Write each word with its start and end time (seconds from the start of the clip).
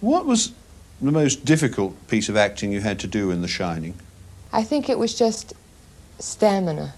What 0.00 0.24
was 0.24 0.52
the 1.00 1.12
most 1.12 1.44
difficult 1.44 1.94
piece 2.08 2.28
of 2.28 2.36
acting 2.36 2.72
you 2.72 2.80
had 2.80 2.98
to 3.00 3.06
do 3.06 3.30
in 3.30 3.42
The 3.42 3.48
Shining? 3.48 3.94
I 4.52 4.64
think 4.64 4.88
it 4.88 4.98
was 4.98 5.14
just 5.14 5.52
stamina. 6.18 6.94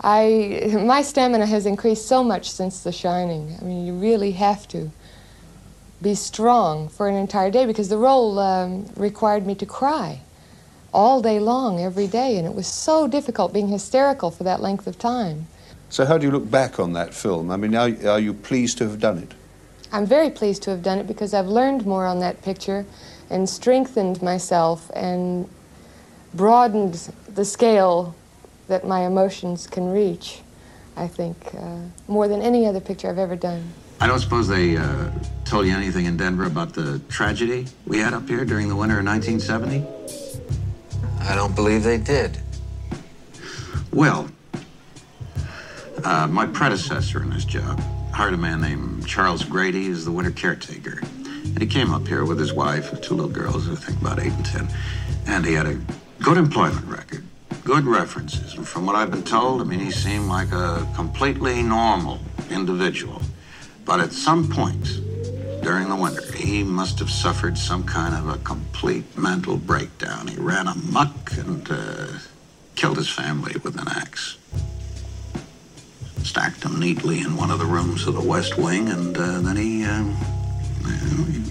I 0.00 0.82
my 0.84 1.02
stamina 1.02 1.46
has 1.46 1.66
increased 1.66 2.06
so 2.06 2.22
much 2.22 2.50
since 2.50 2.82
The 2.82 2.92
Shining. 2.92 3.56
I 3.60 3.64
mean, 3.64 3.86
you 3.86 3.94
really 3.94 4.32
have 4.32 4.68
to 4.68 4.90
be 6.00 6.14
strong 6.14 6.88
for 6.88 7.08
an 7.08 7.14
entire 7.14 7.50
day 7.50 7.66
because 7.66 7.88
the 7.88 7.98
role 7.98 8.38
um, 8.38 8.86
required 8.96 9.46
me 9.46 9.54
to 9.56 9.66
cry 9.66 10.20
all 10.92 11.20
day 11.20 11.40
long, 11.40 11.80
every 11.80 12.06
day, 12.06 12.36
and 12.36 12.46
it 12.46 12.54
was 12.54 12.66
so 12.66 13.08
difficult 13.08 13.52
being 13.52 13.68
hysterical 13.68 14.30
for 14.30 14.44
that 14.44 14.60
length 14.60 14.86
of 14.86 14.98
time. 14.98 15.46
So, 15.88 16.04
how 16.04 16.18
do 16.18 16.26
you 16.26 16.32
look 16.32 16.50
back 16.50 16.78
on 16.78 16.92
that 16.92 17.14
film? 17.14 17.50
I 17.50 17.56
mean, 17.56 17.74
are, 17.74 17.90
are 18.08 18.20
you 18.20 18.32
pleased 18.32 18.78
to 18.78 18.88
have 18.88 19.00
done 19.00 19.18
it? 19.18 19.34
I'm 19.96 20.04
very 20.04 20.28
pleased 20.28 20.62
to 20.64 20.70
have 20.72 20.82
done 20.82 20.98
it 20.98 21.06
because 21.06 21.32
I've 21.32 21.46
learned 21.46 21.86
more 21.86 22.04
on 22.04 22.20
that 22.20 22.42
picture 22.42 22.84
and 23.30 23.48
strengthened 23.48 24.20
myself 24.20 24.90
and 24.94 25.48
broadened 26.34 27.10
the 27.34 27.46
scale 27.46 28.14
that 28.68 28.86
my 28.86 29.06
emotions 29.06 29.66
can 29.66 29.88
reach, 29.90 30.42
I 30.96 31.08
think, 31.08 31.54
uh, 31.54 31.78
more 32.08 32.28
than 32.28 32.42
any 32.42 32.66
other 32.66 32.78
picture 32.78 33.08
I've 33.08 33.16
ever 33.16 33.36
done. 33.36 33.72
I 33.98 34.06
don't 34.06 34.18
suppose 34.18 34.48
they 34.48 34.76
uh, 34.76 35.10
told 35.46 35.64
you 35.64 35.74
anything 35.74 36.04
in 36.04 36.18
Denver 36.18 36.44
about 36.44 36.74
the 36.74 36.98
tragedy 37.08 37.66
we 37.86 37.96
had 37.96 38.12
up 38.12 38.28
here 38.28 38.44
during 38.44 38.68
the 38.68 38.76
winter 38.76 38.98
of 38.98 39.06
1970? 39.06 39.82
I 41.20 41.34
don't 41.34 41.54
believe 41.54 41.84
they 41.84 41.96
did. 41.96 42.36
Well, 43.94 44.28
uh, 46.04 46.26
my 46.26 46.44
predecessor 46.44 47.22
in 47.22 47.30
this 47.30 47.46
job 47.46 47.82
hired 48.16 48.32
a 48.32 48.36
man 48.38 48.62
named 48.62 49.06
Charles 49.06 49.44
Grady 49.44 49.90
as 49.90 50.06
the 50.06 50.10
winter 50.10 50.30
caretaker. 50.30 51.00
And 51.00 51.60
he 51.60 51.66
came 51.66 51.92
up 51.92 52.08
here 52.08 52.24
with 52.24 52.38
his 52.38 52.50
wife 52.50 52.90
and 52.90 53.02
two 53.02 53.12
little 53.12 53.30
girls, 53.30 53.68
I 53.68 53.74
think 53.74 54.00
about 54.00 54.18
eight 54.18 54.32
and 54.32 54.46
ten. 54.46 54.68
And 55.26 55.44
he 55.44 55.52
had 55.52 55.66
a 55.66 55.78
good 56.22 56.38
employment 56.38 56.86
record, 56.86 57.24
good 57.64 57.84
references. 57.84 58.54
And 58.54 58.66
from 58.66 58.86
what 58.86 58.96
I've 58.96 59.10
been 59.10 59.22
told, 59.22 59.60
I 59.60 59.64
mean, 59.64 59.80
he 59.80 59.90
seemed 59.90 60.28
like 60.28 60.50
a 60.50 60.88
completely 60.94 61.62
normal 61.62 62.20
individual. 62.50 63.20
But 63.84 64.00
at 64.00 64.12
some 64.12 64.48
point 64.48 65.02
during 65.62 65.90
the 65.90 65.96
winter, 65.96 66.22
he 66.32 66.64
must 66.64 66.98
have 67.00 67.10
suffered 67.10 67.58
some 67.58 67.84
kind 67.84 68.14
of 68.14 68.34
a 68.34 68.38
complete 68.44 69.04
mental 69.18 69.58
breakdown. 69.58 70.28
He 70.28 70.38
ran 70.38 70.68
amuck 70.68 71.32
and 71.32 71.70
uh, 71.70 72.06
killed 72.76 72.96
his 72.96 73.10
family 73.10 73.56
with 73.62 73.78
an 73.78 73.88
axe. 73.88 74.38
Stacked 76.26 76.62
them 76.62 76.80
neatly 76.80 77.20
in 77.20 77.36
one 77.36 77.52
of 77.52 77.60
the 77.60 77.64
rooms 77.64 78.04
of 78.08 78.14
the 78.14 78.20
West 78.20 78.58
Wing, 78.58 78.88
and 78.88 79.16
uh, 79.16 79.40
then 79.42 79.56
he, 79.56 79.84
uh, 79.84 80.02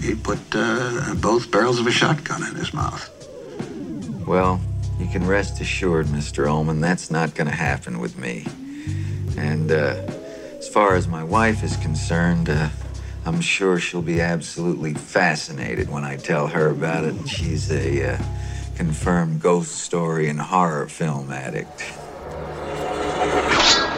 he 0.02 0.14
put 0.14 0.38
uh, 0.52 1.14
both 1.14 1.50
barrels 1.50 1.80
of 1.80 1.86
a 1.86 1.90
shotgun 1.90 2.46
in 2.46 2.54
his 2.54 2.74
mouth. 2.74 3.08
Well, 4.26 4.60
you 5.00 5.06
can 5.06 5.26
rest 5.26 5.62
assured, 5.62 6.06
Mr. 6.06 6.46
Ullman, 6.46 6.82
that's 6.82 7.10
not 7.10 7.34
going 7.34 7.48
to 7.48 7.56
happen 7.56 8.00
with 8.00 8.18
me. 8.18 8.46
And 9.38 9.72
uh, 9.72 9.96
as 10.58 10.68
far 10.68 10.94
as 10.94 11.08
my 11.08 11.24
wife 11.24 11.64
is 11.64 11.76
concerned, 11.78 12.50
uh, 12.50 12.68
I'm 13.24 13.40
sure 13.40 13.80
she'll 13.80 14.02
be 14.02 14.20
absolutely 14.20 14.92
fascinated 14.92 15.88
when 15.88 16.04
I 16.04 16.16
tell 16.16 16.48
her 16.48 16.68
about 16.68 17.04
it. 17.04 17.26
She's 17.26 17.72
a 17.72 18.18
confirmed 18.76 19.40
ghost 19.40 19.76
story 19.76 20.28
and 20.28 20.38
horror 20.38 20.86
film 20.86 21.32
addict. 21.32 21.82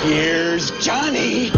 Here's 0.00 0.70
Johnny. 0.80 1.50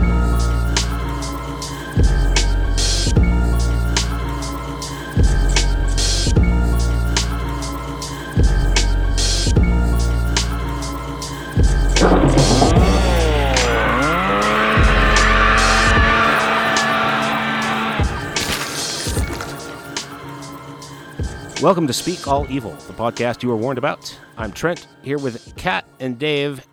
Welcome 21.63 21.87
to 21.87 21.93
Speak 21.93 22.27
All 22.27 22.51
Evil, 22.51 22.73
the 22.73 22.95
podcast 22.95 23.43
you 23.43 23.51
were 23.51 23.57
warned 23.57 23.77
about. 23.77 24.19
I'm 24.39 24.51
Trent, 24.51 24.87
here 25.03 25.19
with 25.19 25.55
Kat 25.57 25.85
and 26.01 26.19
Dave. 26.19 26.67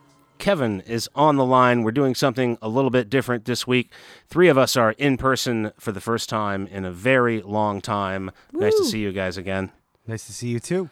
Kevin 0.48 0.80
is 0.88 1.10
on 1.14 1.36
the 1.36 1.44
line. 1.44 1.84
We're 1.84 1.92
doing 1.92 2.16
something 2.16 2.58
a 2.62 2.70
little 2.70 2.90
bit 2.90 3.10
different 3.10 3.44
this 3.44 3.68
week. 3.68 3.92
Three 4.30 4.48
of 4.48 4.58
us 4.58 4.78
are 4.78 4.94
in 4.94 5.18
person 5.18 5.74
for 5.78 5.92
the 5.92 6.00
first 6.00 6.30
time 6.30 6.68
in 6.68 6.86
a 6.86 6.92
very 6.94 7.42
long 7.42 7.82
time. 7.82 8.32
Nice 8.54 8.74
to 8.78 8.86
see 8.86 9.00
you 9.00 9.12
guys 9.12 9.36
again. 9.36 9.74
Nice 10.08 10.26
to 10.28 10.32
see 10.32 10.48
you 10.48 10.62
too. 10.62 10.90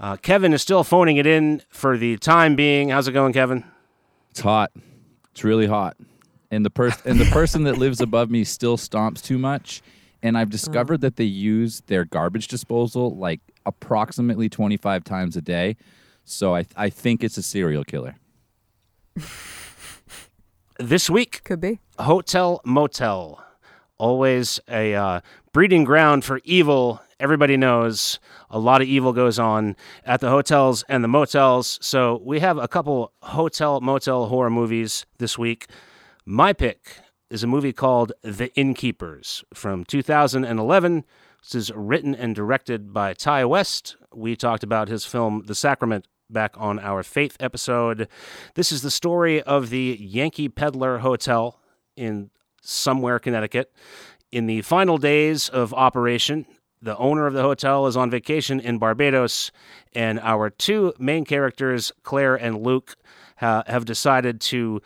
Uh, 0.00 0.16
Kevin 0.16 0.54
is 0.54 0.62
still 0.62 0.82
phoning 0.84 1.18
it 1.18 1.26
in 1.26 1.60
for 1.68 1.98
the 1.98 2.16
time 2.16 2.56
being. 2.56 2.88
How's 2.88 3.06
it 3.06 3.12
going, 3.12 3.34
Kevin? 3.34 3.64
It's 4.30 4.40
hot. 4.40 4.72
It's 5.32 5.44
really 5.44 5.66
hot. 5.66 5.98
And 6.50 6.64
the 6.64 6.70
person 6.70 7.02
and 7.04 7.20
the 7.20 7.30
person 7.30 7.64
that 7.64 7.76
lives 7.76 8.00
above 8.00 8.30
me 8.30 8.42
still 8.42 8.78
stomps 8.78 9.20
too 9.20 9.36
much. 9.36 9.82
And 10.22 10.38
I've 10.38 10.48
discovered 10.48 11.02
that 11.02 11.16
they 11.16 11.24
use 11.24 11.82
their 11.88 12.06
garbage 12.06 12.48
disposal 12.48 13.14
like 13.14 13.42
approximately 13.66 14.48
25 14.48 15.04
times 15.04 15.36
a 15.36 15.42
day. 15.42 15.76
So 16.24 16.56
I 16.56 16.64
I 16.74 16.88
think 16.88 17.22
it's 17.22 17.36
a 17.36 17.42
serial 17.42 17.84
killer. 17.84 18.16
This 20.78 21.08
week, 21.08 21.42
Could 21.44 21.60
be. 21.60 21.78
Hotel 22.00 22.60
Motel. 22.64 23.44
Always 23.96 24.58
a 24.68 24.94
uh, 24.94 25.20
breeding 25.52 25.84
ground 25.84 26.24
for 26.24 26.40
evil. 26.42 27.00
Everybody 27.20 27.56
knows 27.56 28.18
a 28.50 28.58
lot 28.58 28.82
of 28.82 28.88
evil 28.88 29.12
goes 29.12 29.38
on 29.38 29.76
at 30.04 30.20
the 30.20 30.30
hotels 30.30 30.84
and 30.88 31.04
the 31.04 31.08
motels. 31.08 31.78
So 31.80 32.20
we 32.24 32.40
have 32.40 32.58
a 32.58 32.66
couple 32.66 33.12
hotel 33.22 33.80
motel 33.80 34.26
horror 34.26 34.50
movies 34.50 35.06
this 35.18 35.38
week. 35.38 35.68
My 36.26 36.52
pick 36.52 36.98
is 37.30 37.44
a 37.44 37.46
movie 37.46 37.72
called 37.72 38.12
The 38.22 38.52
Innkeepers 38.56 39.44
from 39.54 39.84
2011. 39.84 41.04
This 41.40 41.54
is 41.54 41.72
written 41.72 42.16
and 42.16 42.34
directed 42.34 42.92
by 42.92 43.14
Ti 43.14 43.44
West. 43.44 43.96
We 44.12 44.34
talked 44.34 44.64
about 44.64 44.88
his 44.88 45.04
film 45.04 45.44
The 45.46 45.54
Sacrament 45.54 46.06
back 46.30 46.54
on 46.56 46.78
our 46.78 47.02
Faith 47.02 47.36
episode. 47.40 48.08
This 48.54 48.72
is 48.72 48.82
the 48.82 48.90
story 48.90 49.42
of 49.42 49.70
the 49.70 49.96
Yankee 50.00 50.48
Peddler 50.48 50.98
Hotel 50.98 51.58
in 51.96 52.30
somewhere 52.62 53.18
Connecticut. 53.18 53.72
In 54.32 54.46
the 54.46 54.62
final 54.62 54.98
days 54.98 55.48
of 55.48 55.72
operation, 55.74 56.46
the 56.82 56.96
owner 56.98 57.26
of 57.26 57.34
the 57.34 57.42
hotel 57.42 57.86
is 57.86 57.96
on 57.96 58.10
vacation 58.10 58.60
in 58.60 58.78
Barbados, 58.78 59.50
and 59.94 60.20
our 60.20 60.50
two 60.50 60.92
main 60.98 61.24
characters, 61.24 61.92
Claire 62.02 62.34
and 62.34 62.62
Luke, 62.62 62.96
ha- 63.36 63.62
have 63.66 63.84
decided 63.84 64.40
to 64.42 64.82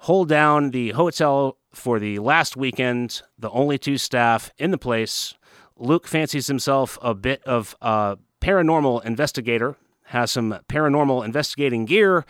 hold 0.00 0.28
down 0.28 0.70
the 0.70 0.90
hotel 0.90 1.58
for 1.72 1.98
the 1.98 2.18
last 2.18 2.56
weekend, 2.56 3.22
the 3.38 3.50
only 3.50 3.78
two 3.78 3.98
staff 3.98 4.50
in 4.58 4.70
the 4.70 4.78
place. 4.78 5.34
Luke 5.76 6.06
fancies 6.06 6.46
himself 6.46 6.98
a 7.02 7.14
bit 7.14 7.42
of 7.44 7.74
a 7.80 8.18
paranormal 8.40 9.04
investigator, 9.04 9.76
has 10.12 10.30
some 10.30 10.58
paranormal 10.68 11.24
investigating 11.24 11.86
gear, 11.86 12.26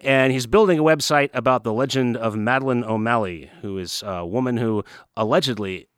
and 0.00 0.32
he's 0.32 0.46
building 0.46 0.78
a 0.78 0.84
website 0.84 1.30
about 1.34 1.64
the 1.64 1.72
legend 1.72 2.16
of 2.16 2.36
Madeline 2.36 2.84
O'Malley, 2.84 3.50
who 3.60 3.76
is 3.76 4.04
a 4.06 4.24
woman 4.24 4.56
who 4.56 4.84
allegedly 5.16 5.88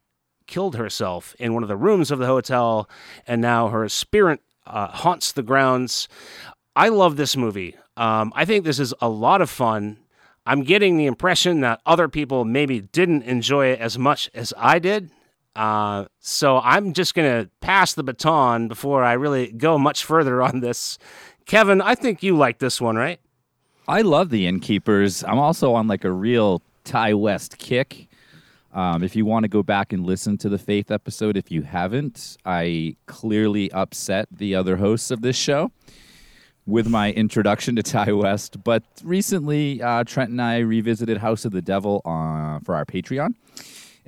killed 0.46 0.76
herself 0.76 1.36
in 1.38 1.52
one 1.52 1.62
of 1.62 1.68
the 1.68 1.76
rooms 1.76 2.10
of 2.10 2.18
the 2.18 2.26
hotel, 2.26 2.88
and 3.26 3.42
now 3.42 3.68
her 3.68 3.86
spirit 3.88 4.40
uh, 4.66 4.88
haunts 4.88 5.32
the 5.32 5.42
grounds. 5.42 6.08
I 6.74 6.88
love 6.88 7.16
this 7.16 7.36
movie. 7.36 7.76
Um, 7.98 8.32
I 8.34 8.46
think 8.46 8.64
this 8.64 8.78
is 8.78 8.94
a 9.02 9.08
lot 9.10 9.42
of 9.42 9.50
fun. 9.50 9.98
I'm 10.46 10.62
getting 10.62 10.96
the 10.96 11.06
impression 11.06 11.60
that 11.60 11.82
other 11.84 12.08
people 12.08 12.46
maybe 12.46 12.80
didn't 12.80 13.24
enjoy 13.24 13.66
it 13.66 13.80
as 13.80 13.98
much 13.98 14.30
as 14.32 14.54
I 14.56 14.78
did. 14.78 15.10
Uh, 15.56 16.04
so 16.20 16.58
I'm 16.58 16.92
just 16.92 17.14
going 17.14 17.44
to 17.44 17.50
pass 17.60 17.94
the 17.94 18.02
baton 18.02 18.68
before 18.68 19.02
I 19.02 19.14
really 19.14 19.50
go 19.50 19.78
much 19.78 20.04
further 20.04 20.42
on 20.42 20.60
this. 20.60 20.98
Kevin, 21.46 21.80
I 21.80 21.94
think 21.94 22.22
you 22.22 22.36
like 22.36 22.58
this 22.58 22.80
one, 22.80 22.96
right? 22.96 23.18
I 23.88 24.02
love 24.02 24.30
the 24.30 24.46
innkeepers. 24.46 25.24
I'm 25.24 25.38
also 25.38 25.72
on 25.74 25.86
like 25.86 26.04
a 26.04 26.10
real 26.12 26.60
Ti 26.84 27.14
West 27.14 27.58
kick. 27.58 28.08
Um, 28.74 29.02
if 29.02 29.16
you 29.16 29.24
want 29.24 29.44
to 29.44 29.48
go 29.48 29.62
back 29.62 29.94
and 29.94 30.04
listen 30.04 30.36
to 30.38 30.50
the 30.50 30.58
Faith 30.58 30.90
episode, 30.90 31.36
if 31.36 31.50
you 31.50 31.62
haven't, 31.62 32.36
I 32.44 32.96
clearly 33.06 33.72
upset 33.72 34.28
the 34.30 34.54
other 34.54 34.76
hosts 34.76 35.10
of 35.10 35.22
this 35.22 35.36
show 35.36 35.70
with 36.66 36.88
my 36.88 37.12
introduction 37.12 37.76
to 37.76 37.82
Ti 37.82 38.12
West. 38.12 38.62
But 38.62 38.82
recently, 39.02 39.80
uh, 39.80 40.04
Trent 40.04 40.30
and 40.30 40.42
I 40.42 40.58
revisited 40.58 41.18
House 41.18 41.44
of 41.44 41.52
the 41.52 41.62
Devil 41.62 42.02
uh, 42.04 42.58
for 42.64 42.74
our 42.74 42.84
Patreon. 42.84 43.34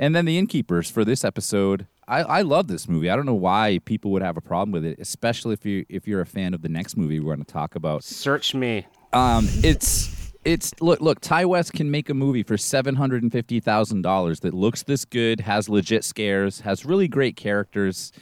And 0.00 0.14
then 0.14 0.24
The 0.26 0.38
Innkeepers 0.38 0.88
for 0.88 1.04
this 1.04 1.24
episode. 1.24 1.88
I, 2.06 2.20
I 2.20 2.42
love 2.42 2.68
this 2.68 2.88
movie. 2.88 3.10
I 3.10 3.16
don't 3.16 3.26
know 3.26 3.34
why 3.34 3.80
people 3.84 4.12
would 4.12 4.22
have 4.22 4.36
a 4.36 4.40
problem 4.40 4.70
with 4.70 4.84
it, 4.84 4.98
especially 5.00 5.54
if 5.54 5.66
you 5.66 5.84
if 5.88 6.06
you're 6.06 6.20
a 6.20 6.26
fan 6.26 6.54
of 6.54 6.62
the 6.62 6.68
next 6.68 6.96
movie 6.96 7.18
we're 7.18 7.34
going 7.34 7.44
to 7.44 7.52
talk 7.52 7.74
about. 7.74 8.04
Search 8.04 8.54
me. 8.54 8.86
Um, 9.12 9.48
it's 9.64 10.32
it's 10.44 10.72
look 10.80 11.00
look. 11.00 11.20
Ti 11.20 11.44
West 11.44 11.72
can 11.72 11.90
make 11.90 12.08
a 12.08 12.14
movie 12.14 12.44
for 12.44 12.56
seven 12.56 12.94
hundred 12.94 13.24
and 13.24 13.32
fifty 13.32 13.58
thousand 13.60 14.02
dollars 14.02 14.40
that 14.40 14.54
looks 14.54 14.84
this 14.84 15.04
good, 15.04 15.40
has 15.40 15.68
legit 15.68 16.04
scares, 16.04 16.60
has 16.60 16.86
really 16.86 17.08
great 17.08 17.36
characters, 17.36 18.12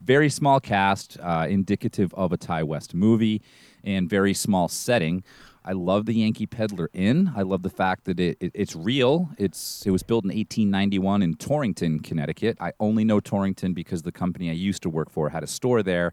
very 0.00 0.30
small 0.30 0.60
cast, 0.60 1.18
uh, 1.20 1.46
indicative 1.48 2.14
of 2.14 2.32
a 2.32 2.36
Ti 2.36 2.62
West 2.62 2.94
movie, 2.94 3.42
and 3.82 4.08
very 4.08 4.32
small 4.32 4.68
setting. 4.68 5.24
I 5.66 5.72
love 5.72 6.04
the 6.04 6.12
Yankee 6.12 6.46
Peddler 6.46 6.90
Inn. 6.92 7.32
I 7.34 7.42
love 7.42 7.62
the 7.62 7.70
fact 7.70 8.04
that 8.04 8.20
it, 8.20 8.36
it, 8.38 8.50
it's 8.54 8.76
real. 8.76 9.30
It's 9.38 9.84
it 9.86 9.90
was 9.90 10.02
built 10.02 10.24
in 10.24 10.28
1891 10.28 11.22
in 11.22 11.34
Torrington, 11.34 12.00
Connecticut. 12.00 12.58
I 12.60 12.72
only 12.80 13.04
know 13.04 13.18
Torrington 13.18 13.72
because 13.72 14.02
the 14.02 14.12
company 14.12 14.50
I 14.50 14.54
used 14.54 14.82
to 14.82 14.90
work 14.90 15.10
for 15.10 15.30
had 15.30 15.42
a 15.42 15.46
store 15.46 15.82
there. 15.82 16.12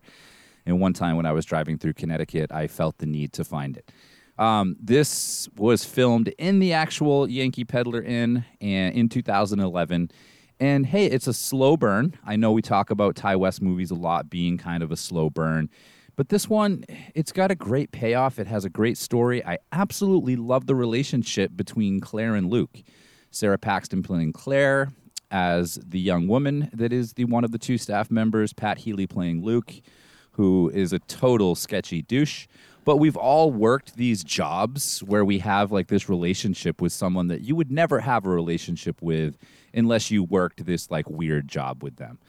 And 0.65 0.79
one 0.79 0.93
time 0.93 1.17
when 1.17 1.25
I 1.25 1.33
was 1.33 1.43
driving 1.43 1.77
through 1.77 1.93
Connecticut, 1.93 2.51
I 2.51 2.67
felt 2.67 2.99
the 2.99 3.05
need 3.05 3.33
to 3.33 3.43
find 3.43 3.75
it. 3.75 3.91
Um, 4.37 4.77
this 4.79 5.49
was 5.57 5.83
filmed 5.83 6.29
in 6.37 6.59
the 6.59 6.73
actual 6.73 7.29
Yankee 7.29 7.65
Peddler 7.65 8.01
Inn 8.01 8.45
and 8.61 8.95
in 8.95 9.09
2011. 9.09 10.11
And 10.59 10.85
hey, 10.85 11.07
it's 11.07 11.27
a 11.27 11.33
slow 11.33 11.75
burn. 11.75 12.17
I 12.25 12.37
know 12.37 12.51
we 12.51 12.61
talk 12.61 12.89
about 12.89 13.15
Ti 13.15 13.35
West 13.35 13.61
movies 13.61 13.91
a 13.91 13.95
lot 13.95 14.29
being 14.29 14.57
kind 14.57 14.81
of 14.81 14.91
a 14.91 14.97
slow 14.97 15.29
burn. 15.29 15.69
But 16.15 16.29
this 16.29 16.49
one, 16.49 16.85
it's 17.15 17.31
got 17.31 17.51
a 17.51 17.55
great 17.55 17.91
payoff. 17.91 18.37
It 18.39 18.47
has 18.47 18.65
a 18.65 18.69
great 18.69 18.97
story. 18.97 19.45
I 19.45 19.59
absolutely 19.71 20.35
love 20.35 20.67
the 20.67 20.75
relationship 20.75 21.51
between 21.55 21.99
Claire 21.99 22.35
and 22.35 22.49
Luke. 22.49 22.83
Sara 23.31 23.57
Paxton 23.57 24.03
playing 24.03 24.33
Claire 24.33 24.91
as 25.31 25.75
the 25.75 25.99
young 25.99 26.27
woman 26.27 26.69
that 26.73 26.91
is 26.91 27.13
the 27.13 27.23
one 27.25 27.45
of 27.45 27.51
the 27.51 27.57
two 27.57 27.77
staff 27.77 28.11
members, 28.11 28.51
Pat 28.51 28.79
Healy 28.79 29.07
playing 29.07 29.41
Luke, 29.41 29.73
who 30.31 30.69
is 30.73 30.91
a 30.91 30.99
total 30.99 31.55
sketchy 31.55 32.01
douche. 32.01 32.47
But 32.83 32.97
we've 32.97 33.15
all 33.15 33.51
worked 33.51 33.95
these 33.95 34.23
jobs 34.23 35.01
where 35.03 35.23
we 35.23 35.39
have 35.39 35.71
like 35.71 35.87
this 35.87 36.09
relationship 36.09 36.81
with 36.81 36.91
someone 36.91 37.27
that 37.27 37.41
you 37.41 37.55
would 37.55 37.71
never 37.71 37.99
have 37.99 38.25
a 38.25 38.29
relationship 38.29 39.01
with 39.01 39.37
unless 39.73 40.11
you 40.11 40.23
worked 40.23 40.65
this 40.65 40.91
like 40.91 41.09
weird 41.09 41.47
job 41.47 41.83
with 41.83 41.97
them 41.97 42.19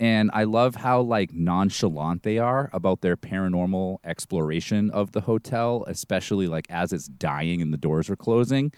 and 0.00 0.30
I 0.32 0.44
love 0.44 0.76
how 0.76 1.02
like 1.02 1.34
nonchalant 1.34 2.22
they 2.22 2.38
are 2.38 2.70
about 2.72 3.02
their 3.02 3.18
paranormal 3.18 3.98
exploration 4.02 4.90
of 4.90 5.12
the 5.12 5.20
hotel, 5.20 5.84
especially 5.86 6.48
like 6.48 6.66
as 6.70 6.94
it's 6.94 7.06
dying 7.06 7.60
and 7.60 7.70
the 7.70 7.76
doors 7.76 8.08
are 8.08 8.16
closing. 8.16 8.72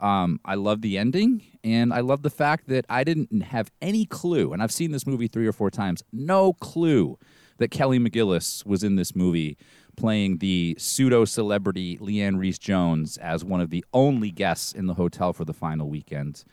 Um, 0.00 0.40
I 0.44 0.56
love 0.56 0.82
the 0.82 0.98
ending, 0.98 1.42
and 1.64 1.94
I 1.94 2.00
love 2.00 2.22
the 2.22 2.30
fact 2.30 2.68
that 2.68 2.84
I 2.90 3.02
didn't 3.04 3.40
have 3.40 3.70
any 3.80 4.04
clue, 4.04 4.52
and 4.52 4.62
I've 4.62 4.72
seen 4.72 4.90
this 4.90 5.06
movie 5.06 5.28
three 5.28 5.46
or 5.46 5.52
four 5.52 5.70
times, 5.70 6.02
no 6.12 6.52
clue 6.52 7.18
that 7.56 7.70
Kelly 7.70 7.98
McGillis 7.98 8.66
was 8.66 8.84
in 8.84 8.96
this 8.96 9.16
movie 9.16 9.56
playing 9.96 10.38
the 10.38 10.76
pseudo 10.78 11.24
celebrity 11.24 11.96
Leanne 11.96 12.38
Reese 12.38 12.58
Jones 12.58 13.16
as 13.16 13.42
one 13.42 13.62
of 13.62 13.70
the 13.70 13.82
only 13.94 14.30
guests 14.30 14.72
in 14.72 14.86
the 14.86 14.94
hotel 14.94 15.32
for 15.32 15.46
the 15.46 15.54
final 15.54 15.88
weekend. 15.88 16.44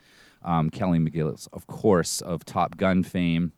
Um, 0.42 0.70
Kelly 0.70 0.98
McGillis, 0.98 1.46
of 1.52 1.66
course, 1.66 2.22
of 2.22 2.46
Top 2.46 2.78
Gun 2.78 3.02
fame 3.02 3.52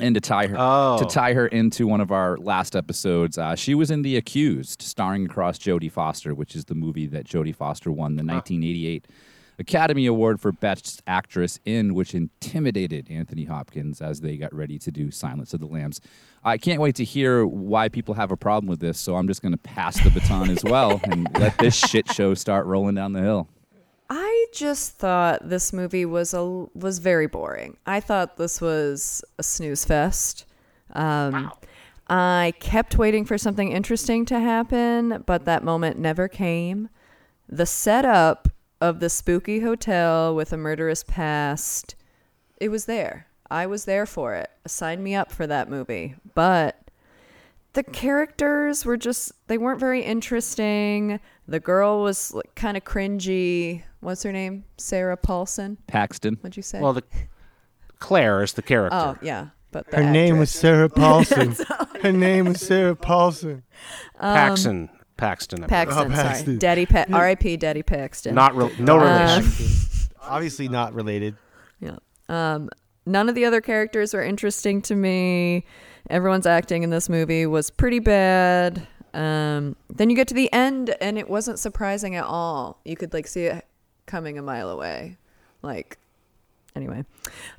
and 0.00 0.14
to 0.14 0.20
tie 0.20 0.46
her 0.46 0.56
Oh. 0.58 0.98
to 0.98 1.04
tie 1.04 1.34
her 1.34 1.46
into 1.46 1.86
one 1.86 2.00
of 2.00 2.10
our 2.10 2.36
last 2.38 2.74
episodes, 2.74 3.36
uh, 3.38 3.54
she 3.54 3.74
was 3.74 3.90
in 3.90 4.02
The 4.02 4.16
Accused, 4.16 4.82
starring 4.82 5.26
across 5.26 5.58
Jodie 5.58 5.90
Foster, 5.92 6.34
which 6.34 6.56
is 6.56 6.64
the 6.64 6.74
movie 6.74 7.06
that 7.08 7.26
Jodie 7.26 7.54
Foster 7.54 7.90
won 7.92 8.16
the 8.16 8.22
1988 8.24 9.06
Academy 9.58 10.06
Award 10.06 10.40
for 10.40 10.50
Best 10.50 11.02
Actress 11.06 11.60
in, 11.66 11.94
which 11.94 12.14
intimidated 12.14 13.06
Anthony 13.10 13.44
Hopkins 13.44 14.00
as 14.00 14.20
they 14.22 14.36
got 14.36 14.52
ready 14.54 14.78
to 14.78 14.90
do 14.90 15.10
Silence 15.10 15.52
of 15.52 15.60
the 15.60 15.66
Lambs. 15.66 16.00
I 16.42 16.56
can't 16.58 16.80
wait 16.80 16.96
to 16.96 17.04
hear 17.04 17.46
why 17.46 17.88
people 17.88 18.14
have 18.14 18.32
a 18.32 18.36
problem 18.36 18.68
with 18.68 18.80
this, 18.80 18.98
so 18.98 19.14
I'm 19.14 19.28
just 19.28 19.42
going 19.42 19.52
to 19.52 19.58
pass 19.58 20.02
the 20.02 20.10
baton 20.10 20.50
as 20.50 20.64
well 20.64 21.00
and 21.04 21.28
let 21.38 21.56
this 21.58 21.76
shit 21.76 22.10
show 22.10 22.34
start 22.34 22.66
rolling 22.66 22.94
down 22.94 23.12
the 23.12 23.20
hill. 23.20 23.46
Just 24.52 24.98
thought 24.98 25.48
this 25.48 25.72
movie 25.72 26.04
was 26.04 26.34
a 26.34 26.44
was 26.74 26.98
very 26.98 27.26
boring. 27.26 27.76
I 27.86 28.00
thought 28.00 28.36
this 28.36 28.60
was 28.60 29.24
a 29.38 29.42
snooze 29.42 29.84
fest. 29.84 30.44
Um, 30.92 31.50
I 32.08 32.52
kept 32.60 32.98
waiting 32.98 33.24
for 33.24 33.38
something 33.38 33.72
interesting 33.72 34.26
to 34.26 34.38
happen, 34.38 35.22
but 35.24 35.46
that 35.46 35.64
moment 35.64 35.98
never 35.98 36.28
came. 36.28 36.90
The 37.48 37.66
setup 37.66 38.48
of 38.80 39.00
the 39.00 39.08
spooky 39.08 39.60
hotel 39.60 40.34
with 40.34 40.52
a 40.52 40.56
murderous 40.56 41.04
past, 41.04 41.94
it 42.60 42.68
was 42.68 42.84
there. 42.84 43.28
I 43.50 43.66
was 43.66 43.84
there 43.84 44.06
for 44.06 44.34
it. 44.34 44.50
Sign 44.66 45.02
me 45.02 45.14
up 45.14 45.30
for 45.30 45.46
that 45.46 45.70
movie. 45.70 46.16
But 46.34 46.78
the 47.74 47.82
characters 47.82 48.84
were 48.84 48.96
just 48.96 49.32
they 49.46 49.58
weren't 49.58 49.80
very 49.80 50.02
interesting. 50.02 51.20
The 51.46 51.60
girl 51.60 52.02
was 52.02 52.34
like, 52.34 52.54
kind 52.54 52.76
of 52.76 52.84
cringy. 52.84 53.84
What's 54.02 54.22
her 54.24 54.32
name? 54.32 54.64
Sarah 54.76 55.16
Paulson. 55.16 55.78
Paxton. 55.86 56.34
What'd 56.42 56.56
you 56.56 56.62
say? 56.62 56.80
Well, 56.80 56.92
the 56.92 57.04
Claire 57.98 58.42
is 58.42 58.52
the 58.52 58.62
character. 58.62 58.96
oh 58.96 59.16
yeah, 59.22 59.48
but 59.70 59.90
the 59.90 59.98
Her 59.98 60.10
name 60.10 60.38
was. 60.38 60.50
Sarah 60.50 60.88
Paulson. 60.90 61.56
Her 62.02 62.12
name 62.12 62.46
was 62.46 62.60
Sarah 62.60 62.96
Paulson. 62.96 63.62
Paxton. 64.18 64.90
Paxton. 65.16 65.64
I 65.64 65.66
believe. 65.66 65.70
Paxton. 65.70 66.12
Oh, 66.12 66.14
sorry, 66.16 66.28
Paxton. 66.28 66.58
Daddy 66.58 66.86
Pa- 66.86 67.04
R.I.P. 67.12 67.56
Daddy 67.58 67.82
Paxton. 67.82 68.34
Not 68.34 68.56
re- 68.56 68.74
no 68.78 68.98
Uh, 68.98 69.04
relation. 69.38 70.08
Obviously 70.22 70.68
not 70.68 70.94
related. 70.94 71.36
Yeah. 71.80 71.96
Um, 72.28 72.70
none 73.06 73.28
of 73.28 73.34
the 73.36 73.44
other 73.44 73.60
characters 73.60 74.14
were 74.14 74.22
interesting 74.22 74.82
to 74.82 74.94
me. 74.96 75.64
Everyone's 76.10 76.46
acting 76.46 76.82
in 76.82 76.90
this 76.90 77.08
movie 77.08 77.46
was 77.46 77.70
pretty 77.70 78.00
bad. 78.00 78.86
Um, 79.14 79.76
then 79.90 80.10
you 80.10 80.16
get 80.16 80.26
to 80.28 80.34
the 80.34 80.52
end, 80.52 80.94
and 81.00 81.18
it 81.18 81.28
wasn't 81.30 81.58
surprising 81.60 82.16
at 82.16 82.24
all. 82.24 82.80
You 82.84 82.96
could 82.96 83.12
like 83.12 83.26
see 83.28 83.44
it 83.44 83.64
coming 84.06 84.38
a 84.38 84.42
mile 84.42 84.68
away. 84.70 85.16
Like, 85.62 85.98
anyway, 86.74 87.04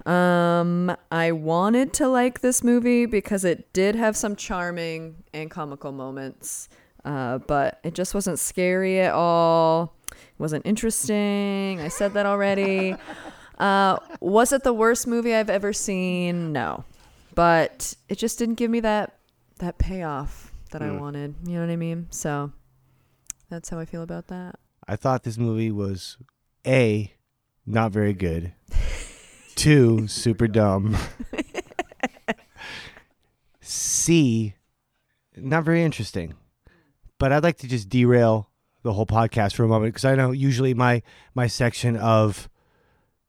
um, 0.06 0.96
I 1.12 1.32
wanted 1.32 1.94
to 1.94 2.08
like 2.08 2.42
this 2.42 2.64
movie 2.64 3.06
because 3.06 3.46
it 3.46 3.72
did 3.74 3.96
have 3.96 4.18
some 4.18 4.36
charming 4.36 5.24
and 5.34 5.50
comical 5.50 5.92
moments, 5.92 6.70
uh, 7.06 7.40
but 7.40 7.80
it 7.84 7.94
just 7.94 8.14
wasn't 8.14 8.40
scary 8.40 9.00
at 9.00 9.14
all. 9.14 9.96
It 10.12 10.40
wasn't 10.40 10.66
interesting. 10.66 11.80
I 11.80 11.88
said 11.88 12.14
that 12.14 12.26
already. 12.26 12.96
Uh, 13.60 13.98
was 14.20 14.52
it 14.52 14.64
the 14.64 14.74
worst 14.74 15.06
movie 15.06 15.34
I've 15.34 15.50
ever 15.50 15.74
seen? 15.74 16.52
No, 16.52 16.84
but 17.36 17.96
it 18.10 18.18
just 18.18 18.40
didn't 18.40 18.56
give 18.56 18.72
me 18.72 18.80
that 18.80 19.20
that 19.60 19.78
payoff 19.78 20.52
that 20.72 20.82
I 20.82 20.92
wanted. 20.92 21.36
You 21.46 21.54
know 21.54 21.62
what 21.62 21.70
I 21.70 21.76
mean? 21.76 22.08
So 22.10 22.52
that's 23.50 23.70
how 23.70 23.80
I 23.80 23.86
feel 23.86 24.02
about 24.02 24.28
that. 24.28 24.56
I 24.88 24.96
thought 24.96 25.24
this 25.24 25.38
movie 25.38 25.72
was 25.72 26.18
A, 26.66 27.14
not 27.66 27.92
very 27.92 28.14
good. 28.14 28.54
Two, 29.56 30.08
super 30.08 30.48
dumb. 30.48 30.98
C, 33.62 34.56
not 35.38 35.64
very 35.64 35.84
interesting. 35.84 36.34
But 37.20 37.32
I'd 37.32 37.44
like 37.44 37.58
to 37.60 37.68
just 37.68 37.90
derail 37.90 38.50
the 38.84 38.94
whole 38.94 39.06
podcast 39.06 39.54
for 39.54 39.64
a 39.64 39.68
moment 39.68 39.94
because 39.94 40.06
I 40.06 40.16
know 40.16 40.32
usually 40.32 40.74
my 40.74 41.02
my 41.34 41.48
section 41.48 41.96
of 41.96 42.50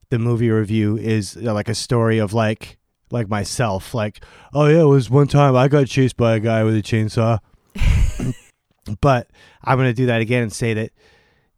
the 0.09 0.19
movie 0.19 0.49
review 0.49 0.97
is 0.97 1.37
uh, 1.37 1.53
like 1.53 1.69
a 1.69 1.75
story 1.75 2.19
of 2.19 2.33
like 2.33 2.77
like 3.09 3.29
myself 3.29 3.93
like 3.93 4.23
oh 4.53 4.67
yeah 4.67 4.81
it 4.81 4.85
was 4.85 5.09
one 5.09 5.27
time 5.27 5.55
I 5.55 5.67
got 5.67 5.87
chased 5.87 6.17
by 6.17 6.35
a 6.35 6.39
guy 6.39 6.63
with 6.63 6.75
a 6.75 6.81
chainsaw 6.81 7.39
but 9.01 9.29
I'm 9.63 9.77
to 9.79 9.93
do 9.93 10.07
that 10.07 10.21
again 10.21 10.43
and 10.43 10.51
say 10.51 10.73
that 10.73 10.91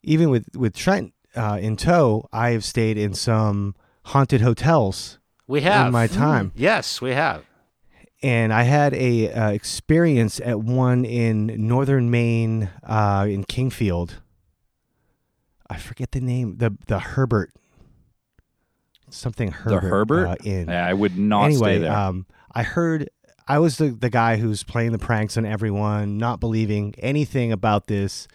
even 0.04 0.30
with 0.30 0.46
with 0.56 0.76
Trent 0.76 1.14
uh, 1.38 1.58
in 1.58 1.78
tow, 1.78 2.28
I 2.34 2.50
have 2.52 2.64
stayed 2.66 2.98
in 2.98 3.14
some 3.14 3.76
haunted 4.06 4.42
hotels 4.42 5.20
We 5.48 5.62
have. 5.62 5.88
in 5.88 5.94
my 5.94 6.08
time, 6.08 6.52
yes, 6.56 7.02
we 7.02 7.12
have. 7.12 7.44
and 8.24 8.52
I 8.54 8.64
had 8.64 8.94
a 8.94 9.32
uh, 9.32 9.50
experience 9.52 10.40
at 10.44 10.60
one 10.60 11.06
in 11.06 11.68
northern 11.68 12.10
Maine, 12.10 12.70
uh, 12.84 13.26
in 13.30 13.44
Kingfield. 13.46 14.16
I 15.70 15.78
forget 15.78 16.12
the 16.12 16.22
name. 16.22 16.58
the 16.58 16.76
The 16.88 17.00
Herbert, 17.00 17.52
something 19.10 19.52
Herbert. 19.52 19.82
the 19.82 19.88
Herbert. 19.88 20.28
uh, 20.28 20.36
Inn. 20.44 20.68
Yeah, 20.70 20.86
I 20.88 20.94
would 20.94 21.18
not 21.18 21.46
anyway, 21.46 21.76
stay 21.76 21.80
there. 21.80 21.92
um, 21.96 22.26
I 22.54 22.64
heard 22.64 23.10
I 23.48 23.60
was 23.60 23.78
the 23.78 23.90
the 23.90 24.10
guy 24.10 24.38
who's 24.38 24.64
playing 24.64 24.92
the 24.92 24.98
pranks 25.00 25.38
on 25.38 25.46
everyone, 25.46 26.18
not 26.18 26.40
believing 26.40 26.94
anything 27.00 27.52
about 27.52 27.88
this. 27.88 28.28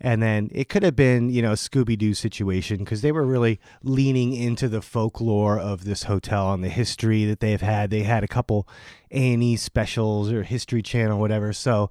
And 0.00 0.22
then 0.22 0.50
it 0.52 0.68
could 0.68 0.82
have 0.82 0.94
been, 0.94 1.30
you 1.30 1.40
know, 1.40 1.52
a 1.52 1.56
Scooby 1.56 1.96
Doo 1.96 2.12
situation 2.12 2.78
because 2.78 3.00
they 3.00 3.12
were 3.12 3.24
really 3.24 3.58
leaning 3.82 4.34
into 4.34 4.68
the 4.68 4.82
folklore 4.82 5.58
of 5.58 5.84
this 5.84 6.02
hotel 6.02 6.52
and 6.52 6.62
the 6.62 6.68
history 6.68 7.24
that 7.24 7.40
they've 7.40 7.62
had. 7.62 7.90
They 7.90 8.02
had 8.02 8.22
a 8.22 8.28
couple 8.28 8.68
A 9.10 9.32
and 9.32 9.42
E 9.42 9.56
specials 9.56 10.30
or 10.30 10.42
History 10.42 10.82
Channel, 10.82 11.18
whatever. 11.18 11.52
So 11.54 11.90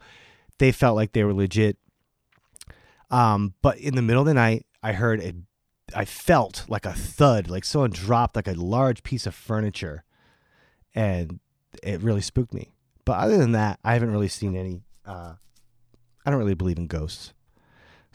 they 0.60 0.72
felt 0.72 0.96
like 0.96 1.14
they 1.14 1.24
were 1.24 1.34
legit. 1.34 1.78
Um, 3.10 3.54
but 3.62 3.78
in 3.78 3.96
the 3.96 4.02
middle 4.02 4.22
of 4.22 4.28
the 4.28 4.34
night, 4.34 4.66
I 4.84 4.94
heard 4.94 5.22
a, 5.22 5.34
I 5.96 6.06
felt 6.06 6.66
like 6.68 6.86
a 6.86 6.94
thud, 6.94 7.50
like 7.50 7.66
someone 7.66 7.92
dropped 7.92 8.36
like 8.36 8.48
a 8.48 8.54
large 8.54 9.04
piece 9.04 9.26
of 9.26 9.36
furniture, 9.36 10.04
and 10.94 11.40
it 11.84 12.02
really 12.02 12.22
spooked 12.22 12.54
me. 12.54 12.72
But 13.04 13.20
other 13.20 13.38
than 13.38 13.52
that, 13.54 13.80
I 13.84 13.94
haven't 13.94 14.12
really 14.12 14.28
seen 14.28 14.56
any. 14.56 14.82
Uh, 15.06 15.36
I 16.26 16.32
don't 16.32 16.40
really 16.40 16.56
believe 16.56 16.78
in 16.78 16.88
ghosts, 16.88 17.34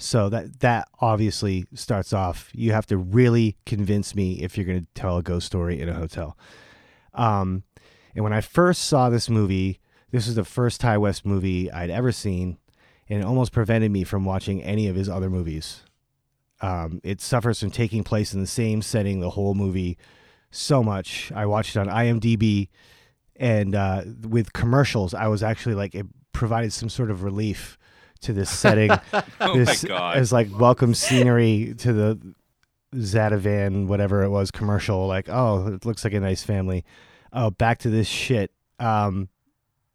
so 0.00 0.28
that 0.30 0.60
that 0.60 0.88
obviously 1.00 1.66
starts 1.74 2.12
off. 2.12 2.50
You 2.52 2.72
have 2.72 2.86
to 2.86 2.96
really 2.96 3.56
convince 3.66 4.14
me 4.14 4.42
if 4.42 4.56
you're 4.56 4.66
going 4.66 4.80
to 4.80 5.00
tell 5.00 5.18
a 5.18 5.22
ghost 5.22 5.46
story 5.46 5.80
in 5.80 5.88
a 5.88 5.94
hotel. 5.94 6.36
Um, 7.14 7.64
And 8.14 8.24
when 8.24 8.32
I 8.32 8.40
first 8.40 8.82
saw 8.82 9.08
this 9.08 9.28
movie, 9.30 9.78
this 10.10 10.26
was 10.26 10.34
the 10.34 10.44
first 10.44 10.80
Ti 10.80 10.96
West 10.96 11.24
movie 11.24 11.70
I'd 11.70 11.90
ever 11.90 12.12
seen, 12.12 12.58
and 13.08 13.20
it 13.20 13.26
almost 13.26 13.52
prevented 13.52 13.90
me 13.90 14.04
from 14.04 14.24
watching 14.24 14.62
any 14.62 14.88
of 14.88 14.96
his 14.96 15.08
other 15.08 15.30
movies. 15.30 15.82
Um, 16.60 17.00
it 17.04 17.20
suffers 17.20 17.60
from 17.60 17.70
taking 17.70 18.02
place 18.04 18.34
in 18.34 18.40
the 18.40 18.46
same 18.46 18.82
setting 18.82 19.20
the 19.20 19.30
whole 19.30 19.54
movie 19.54 19.96
so 20.50 20.82
much. 20.82 21.30
I 21.34 21.46
watched 21.46 21.76
it 21.76 21.80
on 21.80 21.88
IMDb, 21.88 22.68
and 23.36 23.74
uh, 23.74 24.02
with 24.28 24.52
commercials, 24.52 25.14
I 25.14 25.28
was 25.28 25.42
actually 25.42 25.76
like, 25.76 25.94
it 25.94 26.06
provided 26.32 26.72
some 26.72 26.88
sort 26.88 27.10
of 27.10 27.22
relief 27.22 27.78
to 28.22 28.32
this 28.32 28.50
setting. 28.50 28.90
Oh 29.40 29.56
this 29.56 29.82
my 29.82 29.88
God. 29.88 30.16
as 30.18 30.32
like 30.32 30.48
welcome 30.58 30.92
scenery 30.94 31.74
to 31.78 31.92
the 31.92 32.34
Zatavan, 32.94 33.86
whatever 33.86 34.22
it 34.22 34.28
was, 34.28 34.50
commercial. 34.50 35.06
Like, 35.06 35.28
oh, 35.28 35.66
it 35.68 35.84
looks 35.86 36.04
like 36.04 36.12
a 36.12 36.20
nice 36.20 36.42
family. 36.42 36.84
Oh, 37.32 37.50
back 37.50 37.78
to 37.78 37.90
this 37.90 38.06
shit. 38.06 38.52
Um, 38.78 39.28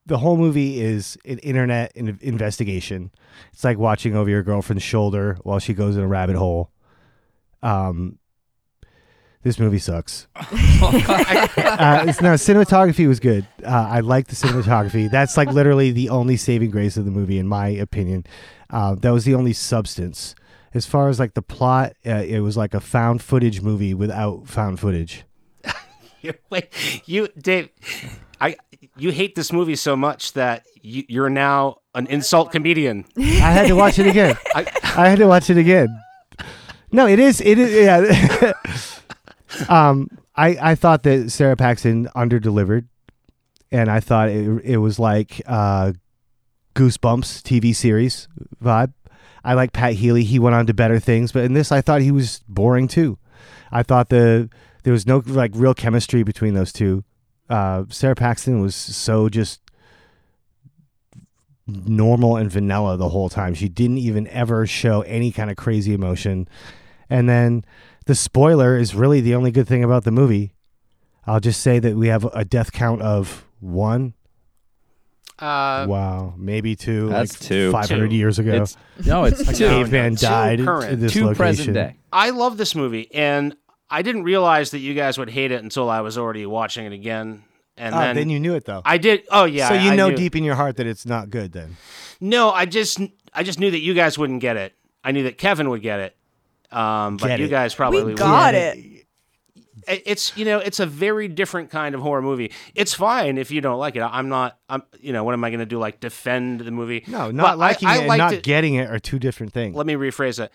the 0.05 0.17
whole 0.17 0.37
movie 0.37 0.79
is 0.81 1.17
an 1.25 1.39
internet 1.39 1.91
in- 1.95 2.17
investigation. 2.21 3.11
It's 3.53 3.63
like 3.63 3.77
watching 3.77 4.15
over 4.15 4.29
your 4.29 4.43
girlfriend's 4.43 4.83
shoulder 4.83 5.37
while 5.43 5.59
she 5.59 5.73
goes 5.73 5.95
in 5.97 6.03
a 6.03 6.07
rabbit 6.07 6.35
hole. 6.35 6.71
Um, 7.61 8.19
this 9.45 9.59
movie 9.59 9.77
sucks. 9.77 10.25
uh, 10.35 12.03
it's, 12.07 12.19
no, 12.19 12.33
cinematography 12.33 13.07
was 13.07 13.19
good. 13.19 13.45
Uh, 13.63 13.87
I 13.91 13.99
like 13.99 14.25
the 14.25 14.35
cinematography. 14.35 15.09
That's 15.09 15.37
like 15.37 15.49
literally 15.49 15.91
the 15.91 16.09
only 16.09 16.35
saving 16.35 16.71
grace 16.71 16.97
of 16.97 17.05
the 17.05 17.11
movie, 17.11 17.37
in 17.37 17.47
my 17.47 17.67
opinion. 17.67 18.25
Uh, 18.71 18.95
that 18.95 19.11
was 19.11 19.23
the 19.23 19.35
only 19.35 19.53
substance. 19.53 20.33
As 20.73 20.87
far 20.87 21.09
as 21.09 21.19
like 21.19 21.35
the 21.35 21.43
plot, 21.43 21.93
uh, 22.07 22.23
it 22.25 22.39
was 22.39 22.57
like 22.57 22.73
a 22.73 22.79
found 22.79 23.21
footage 23.21 23.61
movie 23.61 23.93
without 23.93 24.47
found 24.47 24.79
footage. 24.79 25.25
Wait, 26.49 26.69
you, 27.05 27.27
Dave, 27.37 27.69
I, 28.41 28.55
you 28.97 29.11
hate 29.11 29.35
this 29.35 29.53
movie 29.53 29.75
so 29.75 29.95
much 29.95 30.33
that 30.33 30.63
you, 30.81 31.03
you're 31.07 31.29
now 31.29 31.81
an 31.93 32.07
insult 32.07 32.51
comedian. 32.51 33.05
I 33.15 33.21
had 33.21 33.67
to 33.67 33.75
watch 33.75 33.99
it 33.99 34.07
again. 34.07 34.37
I, 34.55 34.65
I 34.83 35.07
had 35.07 35.19
to 35.19 35.27
watch 35.27 35.51
it 35.51 35.57
again. 35.57 35.87
No, 36.91 37.05
it 37.05 37.19
is. 37.19 37.41
It 37.41 37.59
is. 37.59 37.71
Yeah. 37.71 38.53
Um, 39.69 40.09
I 40.35 40.71
I 40.71 40.75
thought 40.75 41.03
that 41.03 41.31
Sara 41.31 41.55
Paxton 41.55 42.07
underdelivered, 42.15 42.87
and 43.71 43.89
I 43.89 43.99
thought 43.99 44.29
it 44.29 44.61
it 44.63 44.77
was 44.77 44.99
like 44.99 45.41
uh, 45.45 45.93
Goosebumps 46.75 47.41
TV 47.41 47.75
series 47.75 48.27
vibe. 48.63 48.93
I 49.43 49.53
like 49.53 49.73
Pat 49.73 49.93
Healy. 49.93 50.23
He 50.23 50.39
went 50.39 50.55
on 50.55 50.65
to 50.67 50.73
better 50.73 50.99
things, 50.99 51.31
but 51.31 51.43
in 51.43 51.53
this, 51.53 51.71
I 51.71 51.81
thought 51.81 52.01
he 52.01 52.11
was 52.11 52.41
boring 52.47 52.87
too. 52.87 53.17
I 53.71 53.83
thought 53.83 54.09
the 54.09 54.49
there 54.83 54.93
was 54.93 55.05
no 55.05 55.21
like 55.25 55.51
real 55.53 55.73
chemistry 55.73 56.23
between 56.23 56.53
those 56.53 56.73
two. 56.73 57.03
Uh, 57.49 57.83
Sara 57.89 58.15
Paxton 58.15 58.61
was 58.61 58.75
so 58.75 59.29
just 59.29 59.61
normal 61.67 62.37
and 62.37 62.51
vanilla 62.51 62.97
the 62.97 63.09
whole 63.09 63.29
time. 63.29 63.53
She 63.53 63.69
didn't 63.69 63.97
even 63.97 64.27
ever 64.27 64.67
show 64.67 65.01
any 65.01 65.31
kind 65.31 65.49
of 65.49 65.57
crazy 65.57 65.93
emotion. 65.93 66.47
And 67.09 67.29
then 67.29 67.65
the 68.05 68.15
spoiler 68.15 68.77
is 68.77 68.95
really 68.95 69.21
the 69.21 69.35
only 69.35 69.51
good 69.51 69.67
thing 69.67 69.83
about 69.83 70.03
the 70.03 70.11
movie. 70.11 70.53
I'll 71.27 71.39
just 71.39 71.61
say 71.61 71.79
that 71.79 71.95
we 71.95 72.07
have 72.07 72.23
a 72.33 72.45
death 72.45 72.71
count 72.71 73.01
of 73.01 73.45
one. 73.59 74.13
uh, 75.39 75.85
wow, 75.89 76.33
maybe 76.37 76.75
two. 76.75 77.09
That's 77.09 77.39
like 77.41 77.47
two. 77.49 77.71
500 77.71 78.11
years 78.13 78.39
ago. 78.39 78.61
It's, 78.63 78.77
no, 79.05 79.25
it's 79.25 79.41
a 79.49 79.53
two. 79.53 79.67
caveman 79.67 80.15
Two 80.15 80.25
died 80.27 80.59
in- 80.59 80.65
current. 80.65 80.93
in 80.93 80.99
this 81.01 81.13
Two 81.13 81.23
location. 81.25 81.35
present 81.37 81.73
day. 81.73 81.95
I 82.13 82.29
love 82.29 82.57
this 82.57 82.75
movie, 82.75 83.13
and 83.13 83.55
I 83.89 84.01
didn't 84.01 84.23
realize 84.23 84.71
that 84.71 84.79
you 84.79 84.93
guys 84.93 85.17
would 85.17 85.29
hate 85.29 85.51
it 85.51 85.61
until 85.63 85.89
I 85.89 86.01
was 86.01 86.17
already 86.17 86.45
watching 86.45 86.85
it 86.85 86.93
again. 86.93 87.43
And 87.77 87.93
Ah, 87.93 87.99
then, 88.01 88.15
then 88.15 88.29
you 88.29 88.39
knew 88.39 88.53
it 88.55 88.63
though. 88.63 88.81
I 88.85 88.97
did. 88.97 89.23
Oh 89.29 89.43
yeah. 89.43 89.67
so 89.67 89.73
you 89.73 89.91
I 89.91 89.95
know 89.97 90.09
knew- 90.09 90.15
deep 90.15 90.35
in 90.35 90.43
your 90.45 90.55
heart 90.55 90.77
that 90.77 90.87
it's 90.87 91.05
not 91.05 91.29
good 91.29 91.51
then. 91.51 91.75
No, 92.21 92.49
I 92.51 92.65
just 92.65 93.01
I 93.33 93.43
just 93.43 93.59
knew 93.59 93.69
that 93.71 93.81
you 93.81 93.93
guys 93.93 94.17
wouldn't 94.17 94.39
get 94.39 94.55
it. 94.55 94.73
I 95.03 95.11
knew 95.11 95.23
that 95.23 95.37
Kevin 95.37 95.69
would 95.69 95.81
get 95.81 95.99
it. 95.99 96.15
Um, 96.75 97.17
but 97.17 97.27
Get 97.27 97.39
you 97.39 97.45
it. 97.45 97.49
guys 97.49 97.73
probably 97.75 98.03
we 98.03 98.13
got 98.15 98.53
Yeah. 98.53 98.73
it. 98.73 98.77
It- 99.87 100.03
It's 100.05 100.35
you 100.35 100.45
know 100.45 100.57
it's 100.59 100.79
a 100.79 100.85
very 100.85 101.27
different 101.27 101.69
kind 101.69 101.93
of 101.95 102.01
horror 102.01 102.21
movie. 102.21 102.51
It's 102.73 102.93
fine 102.95 103.37
if 103.37 103.51
you 103.51 103.61
don't 103.61 103.77
like 103.77 103.95
it. 103.95 104.01
I'm 104.01 104.29
not. 104.29 104.57
I'm 104.67 104.81
you 104.99 105.13
know 105.13 105.23
what 105.23 105.33
am 105.33 105.43
I 105.43 105.49
going 105.51 105.59
to 105.59 105.65
do? 105.67 105.77
Like 105.77 105.99
defend 105.99 106.61
the 106.61 106.71
movie? 106.71 107.03
No, 107.07 107.27
But 107.27 107.35
not 107.35 107.57
liking 107.59 107.87
I, 107.87 107.91
I 107.93 107.97
it 107.97 108.07
and 108.09 108.17
not 108.17 108.33
it. 108.33 108.43
getting 108.43 108.73
it 108.75 108.89
are 108.89 108.97
two 108.99 109.19
different 109.19 109.53
things. 109.53 109.75
Let 109.75 109.85
me 109.85 109.93
rephrase 109.93 110.43
it. 110.43 110.51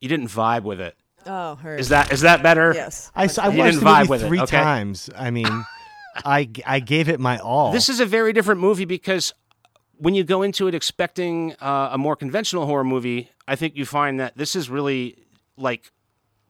You 0.00 0.08
didn't 0.08 0.28
vibe 0.28 0.62
with 0.62 0.80
it. 0.80 0.96
Oh, 1.26 1.56
heard. 1.56 1.80
Is 1.80 1.88
that 1.88 2.12
is 2.12 2.20
that 2.20 2.42
better? 2.42 2.72
Yes. 2.72 3.10
I, 3.16 3.24
You 3.24 3.28
watched 3.28 3.54
didn't 3.56 3.74
the 3.80 3.86
vibe 3.86 3.98
movie 3.98 4.10
with 4.10 4.22
it, 4.22 4.28
three 4.28 4.40
okay? 4.42 4.56
times. 4.56 5.10
I 5.16 5.30
mean, 5.32 5.64
I 6.24 6.48
I 6.64 6.78
gave 6.80 7.08
it 7.08 7.18
my 7.18 7.38
all. 7.38 7.72
This 7.72 7.88
is 7.88 7.98
a 7.98 8.06
very 8.06 8.32
different 8.32 8.60
movie 8.60 8.84
because 8.84 9.34
when 9.96 10.14
you 10.14 10.22
go 10.22 10.42
into 10.42 10.68
it 10.68 10.74
expecting 10.76 11.54
uh, 11.60 11.90
a 11.92 11.98
more 11.98 12.14
conventional 12.14 12.64
horror 12.66 12.84
movie, 12.84 13.28
I 13.48 13.56
think 13.56 13.74
you 13.76 13.84
find 13.84 14.20
that 14.20 14.36
this 14.36 14.54
is 14.54 14.70
really 14.70 15.16
like 15.58 15.92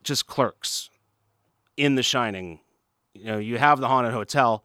just 0.03 0.27
Clerks 0.27 0.89
in 1.77 1.95
The 1.95 2.03
Shining. 2.03 2.59
You 3.13 3.25
know, 3.25 3.37
you 3.37 3.57
have 3.57 3.79
the 3.79 3.87
haunted 3.87 4.13
hotel, 4.13 4.63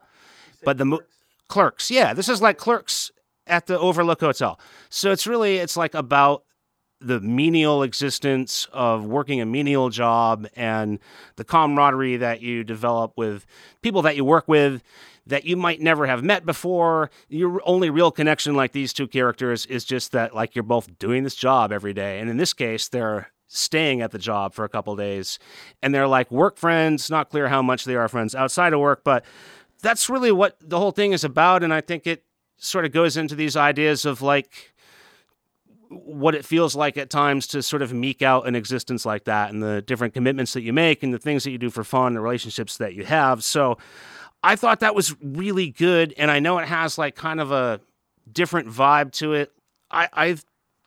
but 0.64 0.78
the 0.78 0.84
mo- 0.84 1.00
Clerks, 1.48 1.90
yeah, 1.90 2.14
this 2.14 2.28
is 2.28 2.40
like 2.40 2.58
Clerks 2.58 3.10
at 3.46 3.66
the 3.66 3.78
Overlook 3.78 4.20
Hotel. 4.20 4.58
So 4.88 5.10
it's 5.12 5.26
really 5.26 5.56
it's 5.56 5.76
like 5.76 5.94
about 5.94 6.44
the 7.00 7.20
menial 7.20 7.82
existence 7.82 8.66
of 8.72 9.04
working 9.04 9.40
a 9.40 9.46
menial 9.46 9.90
job 9.90 10.46
and 10.56 10.98
the 11.36 11.44
camaraderie 11.44 12.16
that 12.16 12.40
you 12.40 12.64
develop 12.64 13.12
with 13.16 13.44
people 13.82 14.00
that 14.02 14.16
you 14.16 14.24
work 14.24 14.48
with 14.48 14.82
that 15.26 15.44
you 15.44 15.56
might 15.56 15.80
never 15.80 16.06
have 16.06 16.22
met 16.22 16.46
before. 16.46 17.10
Your 17.28 17.60
only 17.64 17.90
real 17.90 18.10
connection, 18.10 18.54
like 18.54 18.72
these 18.72 18.92
two 18.92 19.06
characters, 19.06 19.66
is 19.66 19.84
just 19.84 20.12
that 20.12 20.34
like 20.34 20.54
you're 20.54 20.62
both 20.62 20.98
doing 20.98 21.24
this 21.24 21.34
job 21.34 21.72
every 21.72 21.92
day. 21.92 22.20
And 22.20 22.30
in 22.30 22.36
this 22.36 22.52
case, 22.52 22.88
they're 22.88 23.30
staying 23.54 24.00
at 24.02 24.10
the 24.10 24.18
job 24.18 24.52
for 24.52 24.64
a 24.64 24.68
couple 24.68 24.94
days 24.96 25.38
and 25.82 25.94
they're 25.94 26.08
like 26.08 26.30
work 26.30 26.56
friends. 26.56 27.10
Not 27.10 27.30
clear 27.30 27.48
how 27.48 27.62
much 27.62 27.84
they 27.84 27.94
are 27.94 28.08
friends 28.08 28.34
outside 28.34 28.72
of 28.72 28.80
work, 28.80 29.02
but 29.04 29.24
that's 29.80 30.10
really 30.10 30.32
what 30.32 30.56
the 30.60 30.78
whole 30.78 30.90
thing 30.90 31.12
is 31.12 31.24
about. 31.24 31.62
And 31.62 31.72
I 31.72 31.80
think 31.80 32.06
it 32.06 32.24
sort 32.56 32.84
of 32.84 32.92
goes 32.92 33.16
into 33.16 33.34
these 33.34 33.56
ideas 33.56 34.04
of 34.04 34.22
like 34.22 34.74
what 35.88 36.34
it 36.34 36.44
feels 36.44 36.74
like 36.74 36.96
at 36.96 37.10
times 37.10 37.46
to 37.48 37.62
sort 37.62 37.82
of 37.82 37.92
meek 37.92 38.22
out 38.22 38.48
an 38.48 38.56
existence 38.56 39.06
like 39.06 39.24
that 39.24 39.52
and 39.52 39.62
the 39.62 39.82
different 39.82 40.14
commitments 40.14 40.52
that 40.54 40.62
you 40.62 40.72
make 40.72 41.02
and 41.02 41.14
the 41.14 41.18
things 41.18 41.44
that 41.44 41.50
you 41.50 41.58
do 41.58 41.70
for 41.70 41.84
fun, 41.84 42.14
the 42.14 42.20
relationships 42.20 42.78
that 42.78 42.94
you 42.94 43.04
have. 43.04 43.44
So 43.44 43.78
I 44.42 44.56
thought 44.56 44.80
that 44.80 44.94
was 44.94 45.14
really 45.22 45.70
good. 45.70 46.12
And 46.18 46.30
I 46.30 46.40
know 46.40 46.58
it 46.58 46.66
has 46.66 46.98
like 46.98 47.14
kind 47.14 47.40
of 47.40 47.52
a 47.52 47.80
different 48.30 48.68
vibe 48.68 49.12
to 49.12 49.34
it. 49.34 49.52
I, 49.90 50.08
I 50.12 50.36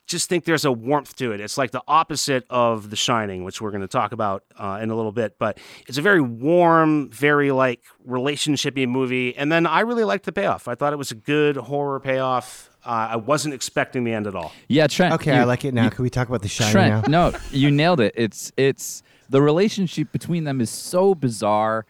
just 0.07 0.29
think 0.29 0.45
there's 0.45 0.65
a 0.65 0.71
warmth 0.71 1.15
to 1.17 1.33
it. 1.33 1.41
It's 1.41 1.57
like 1.57 1.71
the 1.71 1.83
opposite 1.87 2.45
of 2.49 2.89
The 2.89 2.95
Shining, 2.95 3.43
which 3.43 3.61
we're 3.61 3.71
going 3.71 3.81
to 3.81 3.87
talk 3.87 4.13
about 4.13 4.43
uh, 4.57 4.79
in 4.81 4.89
a 4.89 4.95
little 4.95 5.11
bit. 5.11 5.37
But 5.37 5.59
it's 5.87 5.97
a 5.97 6.01
very 6.01 6.21
warm, 6.21 7.09
very 7.11 7.51
like 7.51 7.81
relationshipy 8.07 8.87
movie. 8.87 9.35
And 9.35 9.51
then 9.51 9.65
I 9.65 9.81
really 9.81 10.03
liked 10.05 10.25
the 10.25 10.31
payoff. 10.31 10.67
I 10.67 10.75
thought 10.75 10.93
it 10.93 10.97
was 10.97 11.11
a 11.11 11.15
good 11.15 11.57
horror 11.57 11.99
payoff. 11.99 12.69
Uh, 12.85 13.09
I 13.11 13.15
wasn't 13.17 13.53
expecting 13.53 14.05
the 14.05 14.13
end 14.13 14.27
at 14.27 14.35
all. 14.35 14.53
Yeah, 14.69 14.87
Trent. 14.87 15.13
okay, 15.15 15.35
you- 15.35 15.41
I 15.41 15.43
like 15.43 15.65
it 15.65 15.73
now. 15.73 15.83
you- 15.85 15.89
Can 15.89 16.03
we 16.03 16.09
talk 16.09 16.27
about 16.29 16.41
the 16.41 16.47
Shining 16.47 16.71
Trent, 16.71 17.07
now? 17.09 17.29
no, 17.31 17.37
you 17.51 17.69
nailed 17.69 17.99
it. 17.99 18.13
It's 18.15 18.51
it's 18.55 19.03
the 19.29 19.41
relationship 19.41 20.13
between 20.13 20.45
them 20.45 20.61
is 20.61 20.69
so 20.69 21.13
bizarre, 21.13 21.85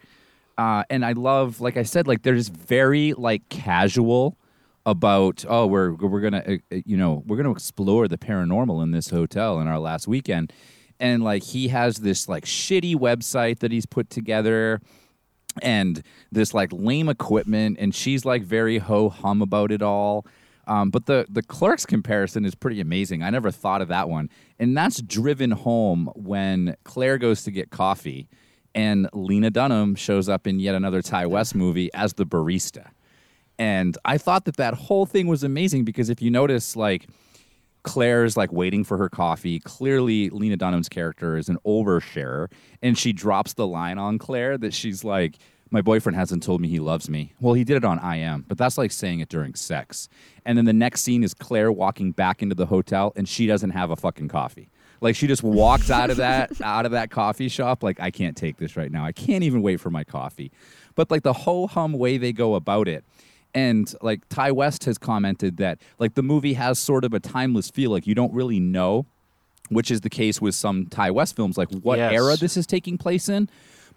uh, 0.56 0.82
and 0.90 1.04
I 1.04 1.12
love, 1.12 1.60
like 1.60 1.76
I 1.76 1.84
said, 1.84 2.08
like 2.08 2.22
they're 2.22 2.34
just 2.34 2.52
very 2.52 3.12
like 3.12 3.48
casual 3.48 4.36
about 4.90 5.44
oh 5.48 5.66
we're 5.66 5.92
we're 5.92 6.20
gonna 6.20 6.42
uh, 6.46 6.76
you 6.84 6.96
know 6.96 7.22
we're 7.26 7.36
gonna 7.36 7.52
explore 7.52 8.08
the 8.08 8.16
paranormal 8.18 8.82
in 8.82 8.90
this 8.90 9.10
hotel 9.10 9.60
in 9.60 9.68
our 9.68 9.78
last 9.78 10.08
weekend, 10.08 10.52
and 10.98 11.22
like 11.22 11.42
he 11.42 11.68
has 11.68 11.98
this 11.98 12.28
like 12.28 12.44
shitty 12.44 12.96
website 12.96 13.58
that 13.58 13.70
he's 13.70 13.86
put 13.86 14.08
together 14.08 14.80
and 15.62 16.02
this 16.32 16.54
like 16.54 16.72
lame 16.72 17.08
equipment. 17.08 17.76
And 17.78 17.94
she's 17.94 18.24
like 18.24 18.42
very 18.42 18.78
ho 18.78 19.08
hum 19.08 19.42
about 19.42 19.70
it 19.72 19.82
all. 19.82 20.26
Um, 20.66 20.90
but 20.90 21.06
the 21.06 21.26
the 21.28 21.42
clerks 21.42 21.86
comparison 21.86 22.44
is 22.44 22.54
pretty 22.54 22.80
amazing. 22.80 23.22
I 23.22 23.30
never 23.30 23.50
thought 23.50 23.82
of 23.82 23.88
that 23.88 24.08
one. 24.08 24.30
And 24.58 24.76
that's 24.76 25.00
driven 25.02 25.50
home 25.50 26.10
when 26.14 26.76
claire 26.84 27.18
goes 27.18 27.42
to 27.44 27.50
get 27.50 27.70
coffee 27.70 28.28
and 28.74 29.08
lena 29.12 29.50
dunham 29.50 29.94
shows 29.94 30.28
up 30.28 30.46
in 30.46 30.60
yet 30.60 30.74
another 30.74 31.02
ti 31.02 31.26
west 31.26 31.54
movie 31.54 31.90
as 31.94 32.14
the 32.14 32.26
barista 32.26 32.90
and 33.58 33.98
i 34.04 34.16
thought 34.18 34.44
that 34.44 34.56
that 34.56 34.74
whole 34.74 35.06
thing 35.06 35.26
was 35.26 35.42
amazing 35.42 35.84
because 35.84 36.08
if 36.08 36.22
you 36.22 36.30
notice 36.30 36.76
like 36.76 37.06
Claire's 37.84 38.36
like 38.36 38.52
waiting 38.52 38.84
for 38.84 38.98
her 38.98 39.08
coffee. 39.08 39.60
Clearly, 39.60 40.28
Lena 40.28 40.56
Dunham's 40.56 40.88
character 40.90 41.38
is 41.38 41.48
an 41.48 41.58
oversharer, 41.64 42.50
and 42.82 42.98
she 42.98 43.12
drops 43.12 43.54
the 43.54 43.66
line 43.66 43.96
on 43.98 44.18
Claire 44.18 44.58
that 44.58 44.74
she's 44.74 45.04
like, 45.04 45.38
"My 45.70 45.80
boyfriend 45.80 46.16
hasn't 46.16 46.42
told 46.42 46.60
me 46.60 46.68
he 46.68 46.80
loves 46.80 47.08
me." 47.08 47.32
Well, 47.40 47.54
he 47.54 47.64
did 47.64 47.76
it 47.76 47.84
on 47.84 47.98
IM, 47.98 48.44
but 48.46 48.58
that's 48.58 48.76
like 48.76 48.92
saying 48.92 49.20
it 49.20 49.30
during 49.30 49.54
sex. 49.54 50.08
And 50.44 50.58
then 50.58 50.64
the 50.66 50.72
next 50.72 51.02
scene 51.02 51.22
is 51.22 51.32
Claire 51.32 51.72
walking 51.72 52.12
back 52.12 52.42
into 52.42 52.54
the 52.54 52.66
hotel, 52.66 53.12
and 53.16 53.28
she 53.28 53.46
doesn't 53.46 53.70
have 53.70 53.90
a 53.90 53.96
fucking 53.96 54.28
coffee. 54.28 54.68
Like 55.00 55.16
she 55.16 55.26
just 55.26 55.42
walks 55.42 55.90
out 55.90 56.10
of 56.10 56.16
that 56.16 56.60
out 56.62 56.84
of 56.84 56.92
that 56.92 57.10
coffee 57.10 57.48
shop 57.48 57.82
like 57.82 58.00
I 58.00 58.10
can't 58.10 58.36
take 58.36 58.56
this 58.56 58.76
right 58.76 58.90
now. 58.90 59.04
I 59.04 59.12
can't 59.12 59.44
even 59.44 59.62
wait 59.62 59.80
for 59.80 59.90
my 59.90 60.04
coffee. 60.04 60.50
But 60.94 61.10
like 61.10 61.22
the 61.22 61.32
ho 61.32 61.66
hum 61.68 61.92
way 61.92 62.18
they 62.18 62.32
go 62.32 62.54
about 62.54 62.88
it. 62.88 63.04
And 63.54 63.92
like 64.02 64.28
Ti 64.28 64.50
West 64.52 64.84
has 64.84 64.98
commented 64.98 65.56
that 65.56 65.78
like 65.98 66.14
the 66.14 66.22
movie 66.22 66.54
has 66.54 66.78
sort 66.78 67.04
of 67.04 67.14
a 67.14 67.20
timeless 67.20 67.70
feel 67.70 67.90
like 67.90 68.06
you 68.06 68.14
don't 68.14 68.32
really 68.32 68.60
know 68.60 69.06
which 69.70 69.90
is 69.90 70.00
the 70.00 70.08
case 70.10 70.40
with 70.40 70.54
some 70.54 70.86
Ti 70.86 71.10
West 71.10 71.36
films 71.36 71.58
like 71.58 71.68
what 71.82 71.98
Yes. 71.98 72.12
era 72.12 72.36
this 72.36 72.56
is 72.56 72.66
taking 72.66 72.96
place 72.96 73.28
in. 73.28 73.48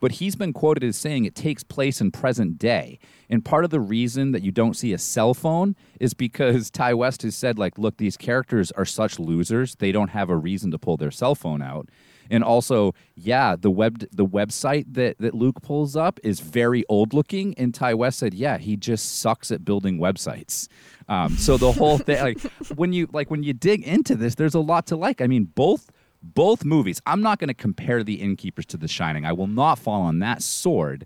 But 0.02 0.14
he's 0.14 0.36
been 0.36 0.52
quoted 0.52 0.84
as 0.84 0.98
saying 0.98 1.26
it 1.26 1.36
takes 1.36 1.64
place 1.64 2.02
in 2.02 2.10
present 2.12 2.58
day. 2.58 2.98
And 3.30 3.46
part 3.46 3.64
of 3.64 3.70
the 3.70 3.80
reason 3.80 4.32
that 4.32 4.42
you 4.42 4.52
don't 4.52 4.76
see 4.76 4.94
a 4.94 4.98
cell 4.98 5.34
phone 5.36 5.76
is 6.00 6.14
because 6.16 6.72
Ti 6.80 6.94
West 6.96 7.22
has 7.22 7.36
said, 7.36 7.60
like, 7.60 7.78
look, 7.78 7.98
these 7.98 8.18
characters 8.18 8.72
are 8.72 8.84
such 8.84 9.20
losers, 9.20 9.76
they 9.76 9.92
don't 9.92 10.10
have 10.10 10.30
a 10.32 10.36
reason 10.36 10.72
to 10.72 10.80
pull 10.80 10.98
their 10.98 11.12
cell 11.12 11.36
phone 11.36 11.62
out. 11.62 11.88
And 12.32 12.44
also, 12.44 12.96
yeah, 13.16 13.56
the 13.56 13.70
web 13.70 14.00
the 14.12 14.26
website 14.26 14.86
that, 14.94 15.18
that 15.20 15.36
Luke 15.36 15.62
pulls 15.62 15.96
up 15.96 16.20
is 16.24 16.40
very 16.40 16.84
old 16.90 17.14
looking. 17.14 17.54
And 17.58 17.76
Ti 17.76 17.94
West 17.94 18.18
said, 18.18 18.34
yeah, 18.34 18.58
he 18.58 18.78
just 18.78 19.20
sucks 19.20 19.52
at 19.52 19.64
building 19.64 20.00
websites. 20.00 20.68
Um, 21.10 21.36
so 21.38 21.58
the 21.58 21.72
whole 21.72 21.98
thing, 21.98 22.22
like 22.24 22.42
when 22.76 22.94
you 22.94 23.08
like 23.12 23.30
when 23.30 23.44
you 23.44 23.54
dig 23.54 23.84
into 23.84 24.16
this, 24.16 24.36
there's 24.36 24.56
a 24.56 24.60
lot 24.60 24.88
to 24.88 24.96
like. 24.96 25.22
I 25.22 25.28
mean, 25.28 25.44
both 25.44 25.92
both 26.24 26.64
movies. 26.64 27.02
I'm 27.06 27.22
not 27.22 27.40
going 27.40 27.50
to 27.50 27.54
compare 27.54 28.04
The 28.04 28.16
Innkeepers 28.16 28.66
to 28.68 28.78
The 28.78 28.88
Shining. 28.88 29.26
I 29.26 29.34
will 29.34 29.48
not 29.48 29.80
fall 29.80 30.02
on 30.04 30.20
that 30.20 30.42
sword, 30.42 31.06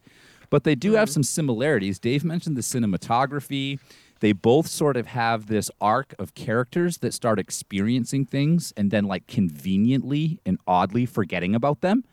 but 0.50 0.64
they 0.64 0.76
do 0.76 0.94
have 0.94 1.10
some 1.10 1.24
similarities. 1.24 2.00
Dave 2.00 2.24
mentioned 2.24 2.58
the 2.58 2.62
cinematography. 2.62 3.80
They 4.20 4.32
both 4.32 4.68
sort 4.68 4.98
of 4.98 5.08
have 5.08 5.48
this 5.48 5.70
arc 5.82 6.16
of 6.18 6.34
characters 6.36 7.00
that 7.00 7.14
start 7.14 7.40
experiencing 7.40 8.26
things 8.26 8.74
and 8.78 8.92
then 8.92 9.06
like 9.06 9.28
conveniently 9.28 10.40
and 10.46 10.58
oddly 10.66 11.06
forgetting 11.06 11.54
about 11.54 11.82
them 11.82 12.04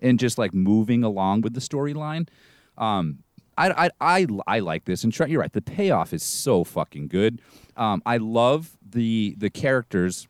and 0.00 0.18
just 0.18 0.38
like 0.38 0.54
moving 0.54 1.04
along 1.04 1.42
with 1.42 1.54
the 1.54 1.60
storyline. 1.60 2.28
Um, 2.78 3.18
I, 3.58 3.86
I, 3.86 3.90
I, 4.00 4.26
I 4.46 4.58
like 4.60 4.84
this, 4.86 5.04
and 5.04 5.12
Trent, 5.12 5.30
you're 5.30 5.40
right. 5.40 5.52
The 5.52 5.60
payoff 5.60 6.14
is 6.14 6.22
so 6.22 6.64
fucking 6.64 7.08
good. 7.08 7.42
Um, 7.76 8.02
I 8.06 8.16
love 8.16 8.78
the 8.82 9.34
the 9.36 9.50
characters 9.50 10.26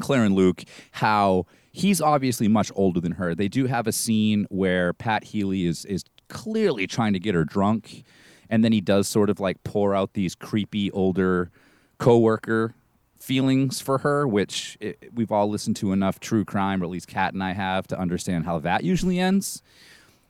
Claire 0.00 0.24
and 0.24 0.34
Luke, 0.34 0.64
how 0.92 1.46
he's 1.72 2.00
obviously 2.00 2.48
much 2.48 2.70
older 2.74 3.00
than 3.00 3.12
her. 3.12 3.34
They 3.34 3.48
do 3.48 3.66
have 3.66 3.86
a 3.86 3.92
scene 3.92 4.46
where 4.50 4.92
Pat 4.92 5.24
Healy 5.24 5.64
is 5.66 5.84
is 5.84 6.04
clearly 6.28 6.86
trying 6.86 7.12
to 7.12 7.20
get 7.20 7.34
her 7.34 7.44
drunk, 7.44 8.02
and 8.50 8.64
then 8.64 8.72
he 8.72 8.80
does 8.80 9.08
sort 9.08 9.30
of 9.30 9.40
like 9.40 9.62
pour 9.64 9.94
out 9.94 10.12
these 10.14 10.34
creepy 10.34 10.90
older 10.92 11.50
coworker 11.98 12.74
feelings 13.18 13.80
for 13.80 13.98
her, 13.98 14.26
which 14.26 14.76
it, 14.80 15.10
we've 15.14 15.32
all 15.32 15.48
listened 15.48 15.76
to 15.76 15.92
enough 15.92 16.20
true 16.20 16.44
crime, 16.44 16.82
or 16.82 16.84
at 16.84 16.90
least 16.90 17.08
Kat 17.08 17.32
and 17.32 17.42
I 17.42 17.52
have, 17.52 17.86
to 17.88 17.98
understand 17.98 18.44
how 18.44 18.58
that 18.60 18.84
usually 18.84 19.18
ends 19.18 19.62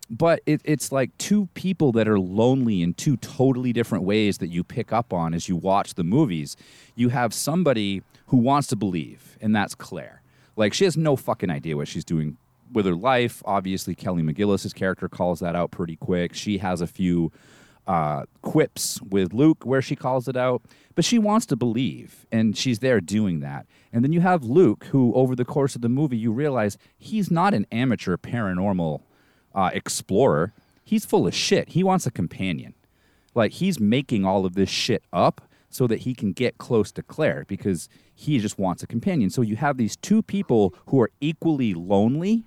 but 0.09 0.41
it, 0.47 0.61
it's 0.65 0.93
like 0.93 1.17
two 1.19 1.47
people 1.55 1.93
that 1.93 2.09
are 2.09 2.19
lonely 2.19 2.83
in 2.83 2.95
two 2.95 3.17
totally 3.17 3.73
different 3.73 4.05
ways 4.05 4.39
that 4.39 4.49
you 4.49 4.63
pick 4.63 4.93
up 4.93 5.13
on 5.13 5.35
as 5.35 5.49
you 5.49 5.57
watch 5.57 5.95
the 5.95 6.05
movies. 6.05 6.57
You 6.95 7.09
have 7.09 7.35
somebody 7.35 8.03
who 8.27 8.37
wants 8.37 8.69
to 8.69 8.77
believe, 8.77 9.37
and 9.41 9.55
that's 9.55 9.75
Claire. 9.75 10.23
Like 10.55 10.73
she 10.73 10.85
has 10.85 10.97
no 10.97 11.17
fucking 11.17 11.51
idea 11.51 11.77
what 11.77 11.89
she's 11.89 12.05
doing 12.05 12.37
with 12.73 12.87
her 12.87 12.95
life. 12.95 13.43
Obviously, 13.45 13.95
Kelly 13.95 14.23
McGillis's 14.23 14.73
character 14.73 15.09
calls 15.09 15.41
that 15.41 15.57
out 15.57 15.71
pretty 15.71 15.97
quick. 15.97 16.35
She 16.35 16.59
has 16.59 16.81
a 16.81 16.87
few 16.87 17.33
uh, 17.87 18.25
quips 18.43 19.01
with 19.03 19.33
Luke 19.33 19.65
where 19.65 19.83
she 19.83 19.97
calls 19.97 20.29
it 20.29 20.37
out, 20.37 20.63
but 20.95 21.05
she 21.05 21.19
wants 21.19 21.47
to 21.47 21.57
believe, 21.57 22.27
and 22.33 22.57
she's 22.57 22.81
there 22.81 23.01
doing 23.01 23.41
that. 23.41 23.67
And 23.93 24.03
then 24.03 24.13
you 24.13 24.21
have 24.21 24.45
Luke, 24.45 24.85
who 24.91 25.15
over 25.15 25.37
the 25.37 25.45
course 25.45 25.77
of 25.77 25.83
the 25.83 25.89
movie, 25.89 26.17
you 26.17 26.33
realize 26.33 26.79
he's 26.99 27.31
not 27.31 27.55
an 27.55 27.67
amateur 27.71 28.17
paranormal 28.17 29.03
uh, 29.55 29.71
explorer. 29.73 30.53
He's 30.85 31.05
full 31.05 31.27
of 31.27 31.35
shit. 31.35 31.71
He 31.71 31.85
wants 31.85 32.07
a 32.07 32.11
companion. 32.11 32.75
Like 33.35 33.53
he's 33.53 33.79
making 33.79 34.25
all 34.25 34.47
of 34.47 34.55
this 34.55 34.71
shit 34.71 35.03
up 35.13 35.43
so 35.69 35.87
that 35.87 36.01
he 36.01 36.15
can 36.15 36.33
get 36.33 36.59
close 36.59 36.91
to 36.93 37.03
Claire 37.03 37.45
because 37.47 37.89
he 38.15 38.39
just 38.39 38.59
wants 38.59 38.83
a 38.83 38.87
companion. 38.87 39.31
So 39.31 39.43
you 39.43 39.57
have 39.57 39.77
these 39.77 39.97
two 39.97 40.23
people 40.23 40.75
who 40.87 41.01
are 41.01 41.11
equally 41.21 41.75
lonely 41.75 42.45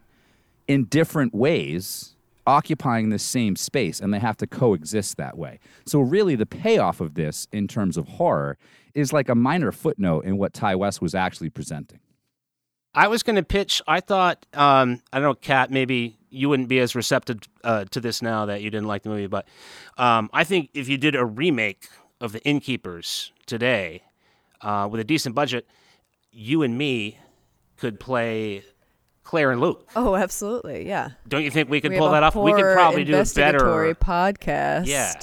in 0.67 0.85
different 0.85 1.33
ways 1.33 2.15
occupying 2.45 3.09
the 3.09 3.19
same 3.19 3.55
space 3.55 3.99
and 3.99 4.13
they 4.13 4.19
have 4.19 4.37
to 4.37 4.47
coexist 4.47 5.17
that 5.17 5.37
way. 5.37 5.59
So 5.85 5.99
really 5.99 6.35
the 6.35 6.45
payoff 6.45 7.01
of 7.01 7.13
this 7.13 7.47
in 7.51 7.67
terms 7.67 7.97
of 7.97 8.07
horror 8.07 8.57
is 8.93 9.13
like 9.13 9.29
a 9.29 9.35
minor 9.35 9.71
footnote 9.71 10.25
in 10.25 10.37
what 10.37 10.53
Ti 10.53 10.75
West 10.75 11.01
was 11.01 11.13
actually 11.13 11.49
presenting. 11.49 11.99
I 12.93 13.07
was 13.07 13.21
going 13.21 13.35
to 13.35 13.43
pitch. 13.43 13.81
I 13.87 13.99
thought, 13.99 14.45
um, 14.53 15.01
I 15.13 15.19
don't 15.19 15.29
know, 15.29 15.33
Kat, 15.35 15.69
maybe 15.69 16.17
you 16.31 16.49
wouldn't 16.49 16.69
be 16.69 16.79
as 16.79 16.95
receptive 16.95 17.39
uh, 17.63 17.85
to 17.91 17.99
this 17.99 18.21
now 18.21 18.47
that 18.47 18.61
you 18.61 18.69
didn't 18.69 18.87
like 18.87 19.03
the 19.03 19.09
movie, 19.09 19.27
but 19.27 19.47
um, 19.97 20.29
I 20.33 20.43
think 20.43 20.69
if 20.73 20.89
you 20.89 20.97
did 20.97 21.15
a 21.15 21.25
remake 21.25 21.87
of 22.19 22.31
The 22.31 22.41
Innkeepers 22.43 23.31
today 23.45 24.03
uh, 24.61 24.87
with 24.91 24.99
a 24.99 25.03
decent 25.03 25.35
budget, 25.35 25.67
you 26.31 26.63
and 26.63 26.77
me 26.77 27.19
could 27.77 27.99
play 27.99 28.63
Claire 29.29 29.51
and 29.51 29.61
Luke. 29.61 29.87
Oh, 29.95 30.15
absolutely. 30.15 30.87
Yeah. 30.87 31.09
Don't 31.27 31.43
you 31.43 31.51
think 31.51 31.69
we 31.69 31.79
could 31.81 31.91
We 31.91 31.99
pull 31.99 32.09
that 32.09 32.23
off? 32.23 32.35
We 32.35 32.51
could 32.51 32.73
probably 32.73 33.03
do 33.03 33.11
investigatory 33.13 33.93
better. 33.93 34.03
podcast. 34.03 34.87
Yeah. 34.87 35.13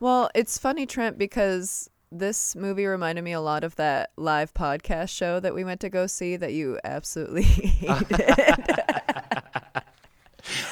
Well, 0.00 0.30
it's 0.34 0.56
funny, 0.56 0.86
Trent, 0.86 1.18
because 1.18 1.90
this 2.10 2.56
movie 2.56 2.86
reminded 2.86 3.22
me 3.22 3.32
a 3.32 3.42
lot 3.42 3.62
of 3.62 3.76
that 3.76 4.12
live 4.16 4.54
podcast 4.54 5.10
show 5.10 5.40
that 5.40 5.54
we 5.54 5.62
went 5.62 5.80
to 5.80 5.90
go 5.90 6.06
see 6.06 6.36
that 6.36 6.54
you 6.54 6.78
absolutely 6.84 7.42
hated. 7.42 7.92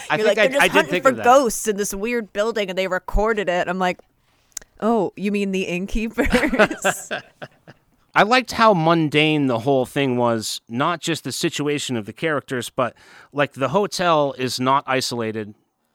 I 0.08 0.16
You're 0.16 0.24
think 0.24 0.26
like, 0.26 0.38
I, 0.38 0.46
they're 0.46 0.48
just 0.48 0.62
I 0.62 0.68
hunting 0.68 1.02
for 1.02 1.12
ghosts 1.12 1.68
in 1.68 1.76
this 1.76 1.92
weird 1.92 2.32
building 2.32 2.70
and 2.70 2.78
they 2.78 2.88
recorded 2.88 3.50
it. 3.50 3.68
I'm 3.68 3.78
like, 3.78 4.00
oh, 4.80 5.12
you 5.14 5.30
mean 5.30 5.52
the 5.52 5.64
innkeepers? 5.64 6.26
I 8.14 8.24
liked 8.24 8.52
how 8.52 8.74
mundane 8.74 9.46
the 9.46 9.60
whole 9.60 9.86
thing 9.86 10.16
was, 10.16 10.60
not 10.68 11.00
just 11.00 11.24
the 11.24 11.32
situation 11.32 11.96
of 11.96 12.04
the 12.04 12.12
characters, 12.12 12.68
but 12.68 12.94
like 13.32 13.52
the 13.52 13.70
hotel 13.70 14.34
is 14.36 14.60
not 14.60 14.84
isolated. 14.86 15.54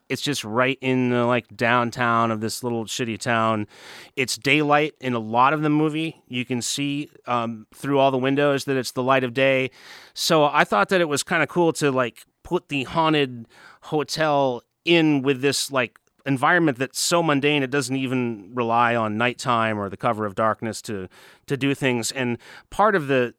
It's 0.10 0.22
just 0.22 0.44
right 0.44 0.80
in 0.82 1.10
the 1.10 1.26
like 1.26 1.56
downtown 1.56 2.32
of 2.32 2.42
this 2.42 2.64
little 2.64 2.86
shitty 2.86 3.20
town. 3.20 3.68
It's 4.16 4.36
daylight 4.36 4.96
in 5.00 5.14
a 5.14 5.20
lot 5.20 5.54
of 5.54 5.62
the 5.62 5.70
movie. 5.70 6.24
You 6.28 6.44
can 6.44 6.62
see 6.62 7.10
um, 7.28 7.68
through 7.76 8.00
all 8.00 8.10
the 8.10 8.18
windows 8.18 8.66
that 8.66 8.78
it's 8.78 8.92
the 8.92 9.04
light 9.04 9.24
of 9.24 9.34
day. 9.34 9.70
So 10.14 10.46
I 10.46 10.64
thought 10.64 10.90
that 10.90 11.02
it 11.02 11.10
was 11.10 11.24
kind 11.24 11.44
of 11.44 11.50
cool 11.50 11.74
to 11.74 11.92
like 11.92 12.26
put 12.44 12.70
the 12.70 12.86
haunted 12.86 13.48
hotel 13.82 14.64
in 14.86 15.22
with 15.22 15.42
this 15.42 15.70
like 15.72 16.00
environment 16.28 16.78
that's 16.78 17.00
so 17.00 17.24
mundane 17.24 17.64
it 17.64 17.72
doesn't 17.72 17.96
even 17.96 18.52
rely 18.54 18.96
on 18.96 19.18
nighttime 19.18 19.80
or 19.80 19.90
the 19.90 19.98
cover 19.98 20.26
of 20.26 20.36
darkness 20.36 20.82
to 20.84 21.08
to 21.48 21.58
do 21.58 21.74
things. 21.74 22.12
And 22.12 22.38
part 22.70 22.96
of 22.96 23.08
the 23.08 23.34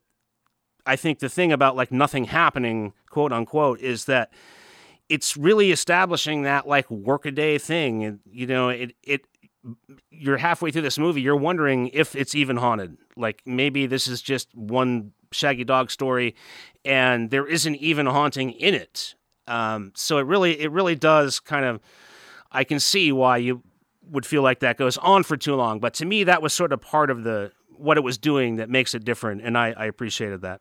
i 0.87 0.97
think 0.97 1.19
the 1.19 1.29
thing 1.29 1.53
about 1.53 1.77
like 1.77 1.93
nothing 1.93 2.25
happening 2.25 2.95
quote 3.11 3.33
unquote 3.33 3.81
is 3.81 4.07
that 4.07 4.33
it's 5.09 5.37
really 5.37 5.71
establishing 5.71 6.43
that 6.43 6.67
like 6.67 6.91
workaday 6.91 7.59
thing. 7.59 8.21
You 8.31 8.47
know 8.47 8.71
it 8.71 8.95
it 9.03 9.27
you're 10.11 10.37
halfway 10.39 10.71
through 10.71 10.83
this 10.83 10.99
movie 10.99 11.21
you're 11.21 11.37
wondering 11.37 11.89
if 11.89 12.17
it's 12.17 12.35
even 12.35 12.57
haunted. 12.57 12.97
Like 13.17 13.43
maybe 13.47 13.87
this 13.87 14.07
is 14.07 14.23
just 14.23 14.55
one 14.55 15.13
shaggy 15.31 15.65
dog 15.65 15.91
story 15.91 16.35
and 16.85 17.31
there 17.31 17.47
isn't 17.47 17.77
even 17.77 18.07
haunting 18.07 18.53
in 18.53 18.75
it. 18.75 19.15
Um, 19.47 19.93
so 19.95 20.19
it 20.19 20.27
really 20.27 20.61
it 20.61 20.71
really 20.71 20.95
does 20.95 21.41
kind 21.41 21.65
of 21.65 21.81
I 22.51 22.65
can 22.65 22.81
see 22.81 23.13
why 23.13 23.39
you 23.39 23.63
would 24.11 24.25
feel 24.25 24.43
like 24.43 24.61
that 24.61 24.77
goes 24.77 24.97
on 24.99 25.23
for 25.23 25.37
too 25.37 25.55
long. 25.55 25.81
But 25.81 25.95
to 25.95 26.07
me, 26.07 26.25
that 26.25 26.43
was 26.43 26.53
sort 26.53 26.73
of 26.73 26.81
part 26.81 27.11
of 27.11 27.25
the 27.25 27.53
what 27.69 27.97
it 27.97 28.03
was 28.03 28.19
doing 28.19 28.57
that 28.57 28.69
makes 28.69 28.95
it 28.95 29.05
different, 29.05 29.41
and 29.43 29.57
I, 29.57 29.73
I 29.77 29.85
appreciated 29.87 30.43
that. 30.43 30.61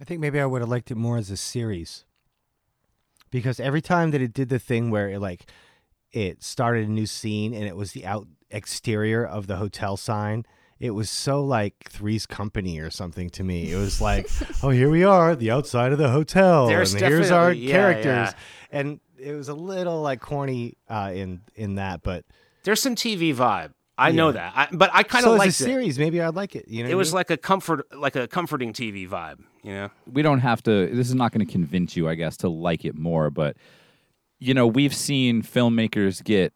I 0.00 0.04
think 0.04 0.20
maybe 0.20 0.40
I 0.40 0.46
would 0.46 0.62
have 0.62 0.68
liked 0.68 0.90
it 0.90 0.96
more 0.96 1.16
as 1.16 1.30
a 1.30 1.36
series. 1.36 2.04
Because 3.30 3.60
every 3.60 3.80
time 3.80 4.10
that 4.10 4.20
it 4.20 4.32
did 4.32 4.48
the 4.48 4.58
thing 4.58 4.90
where 4.90 5.08
it 5.08 5.20
like 5.20 5.50
it 6.12 6.42
started 6.42 6.88
a 6.88 6.90
new 6.90 7.06
scene 7.06 7.54
and 7.54 7.64
it 7.64 7.76
was 7.76 7.92
the 7.92 8.06
out 8.06 8.26
exterior 8.50 9.24
of 9.24 9.46
the 9.46 9.56
hotel 9.56 9.96
sign, 9.96 10.44
it 10.78 10.90
was 10.90 11.08
so 11.10 11.42
like 11.44 11.74
Three's 11.88 12.26
Company 12.26 12.78
or 12.80 12.90
something 12.90 13.30
to 13.30 13.44
me. 13.44 13.72
It 13.72 13.76
was 13.76 14.00
like, 14.00 14.28
oh, 14.62 14.70
here 14.70 14.90
we 14.90 15.04
are, 15.04 15.34
the 15.34 15.50
outside 15.50 15.92
of 15.92 15.98
the 15.98 16.10
hotel, 16.10 16.66
There's 16.66 16.92
and 16.94 17.02
here's 17.02 17.30
our 17.30 17.52
yeah, 17.52 17.72
characters, 17.72 18.04
yeah. 18.04 18.32
and 18.70 19.00
it 19.18 19.32
was 19.32 19.48
a 19.48 19.54
little 19.54 20.02
like 20.02 20.20
corny 20.20 20.74
uh, 20.88 21.12
in 21.14 21.40
in 21.54 21.76
that, 21.76 22.02
but 22.02 22.24
There's 22.64 22.80
some 22.80 22.94
TV 22.94 23.34
vibe. 23.34 23.72
I 23.98 24.10
know 24.10 24.30
that, 24.30 24.52
I, 24.54 24.68
but 24.72 24.90
I 24.92 25.04
kind 25.04 25.24
so 25.24 25.30
of 25.30 25.36
as 25.36 25.38
a 25.38 25.44
liked 25.46 25.50
it. 25.52 25.64
series, 25.64 25.98
maybe 25.98 26.20
I'd 26.20 26.34
like 26.34 26.54
it. 26.54 26.68
You 26.68 26.84
know, 26.84 26.90
It 26.90 26.94
was 26.96 27.12
mean? 27.12 27.16
like 27.16 27.30
a 27.30 27.38
comfort, 27.38 27.86
like 27.96 28.14
a 28.14 28.28
comforting 28.28 28.74
TV 28.74 29.08
vibe. 29.08 29.38
You 29.62 29.72
know, 29.72 29.90
we 30.12 30.20
don't 30.20 30.40
have 30.40 30.62
to 30.64 30.88
this 30.94 31.08
is 31.08 31.14
not 31.14 31.32
going 31.32 31.44
to 31.44 31.50
convince 31.50 31.96
you 31.96 32.08
i 32.08 32.14
guess 32.14 32.36
to 32.36 32.48
like 32.48 32.84
it 32.84 32.96
more 32.96 33.30
but 33.30 33.56
you 34.38 34.54
know 34.54 34.64
we've 34.64 34.94
seen 34.94 35.42
filmmakers 35.42 36.22
get 36.22 36.52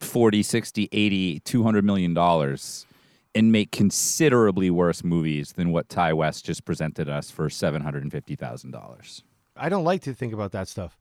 40 0.00 0.42
60 0.42 0.88
80 0.92 1.40
200 1.40 1.84
million 1.84 2.12
dollars 2.12 2.84
and 3.34 3.52
make 3.52 3.70
considerably 3.70 4.70
worse 4.70 5.04
movies 5.04 5.52
than 5.52 5.70
what 5.70 5.88
ti 5.88 6.12
west 6.12 6.44
just 6.44 6.64
presented 6.64 7.08
us 7.08 7.30
for 7.30 7.48
$750000 7.48 9.22
I 9.56 9.68
don't 9.68 9.84
like 9.84 10.02
to 10.02 10.14
think 10.14 10.32
about 10.32 10.52
that 10.52 10.68
stuff 10.68 10.96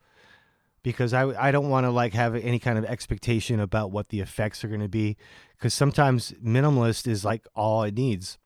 because 0.84 1.14
I 1.14 1.48
I 1.48 1.52
don't 1.52 1.70
want 1.70 1.86
to 1.86 1.92
like 1.92 2.14
have 2.14 2.36
any 2.36 2.60
kind 2.60 2.78
of 2.78 2.86
expectation 2.86 3.60
about 3.60 3.92
what 3.92 4.10
the 4.10 4.20
effects 4.20 4.64
are 4.64 4.68
going 4.68 4.80
to 4.82 4.90
be 4.90 5.18
because 5.58 5.74
sometimes 5.74 6.34
minimalist 6.44 7.08
is 7.08 7.26
like 7.26 7.46
all 7.56 7.84
it 7.84 7.96
needs. 7.96 8.38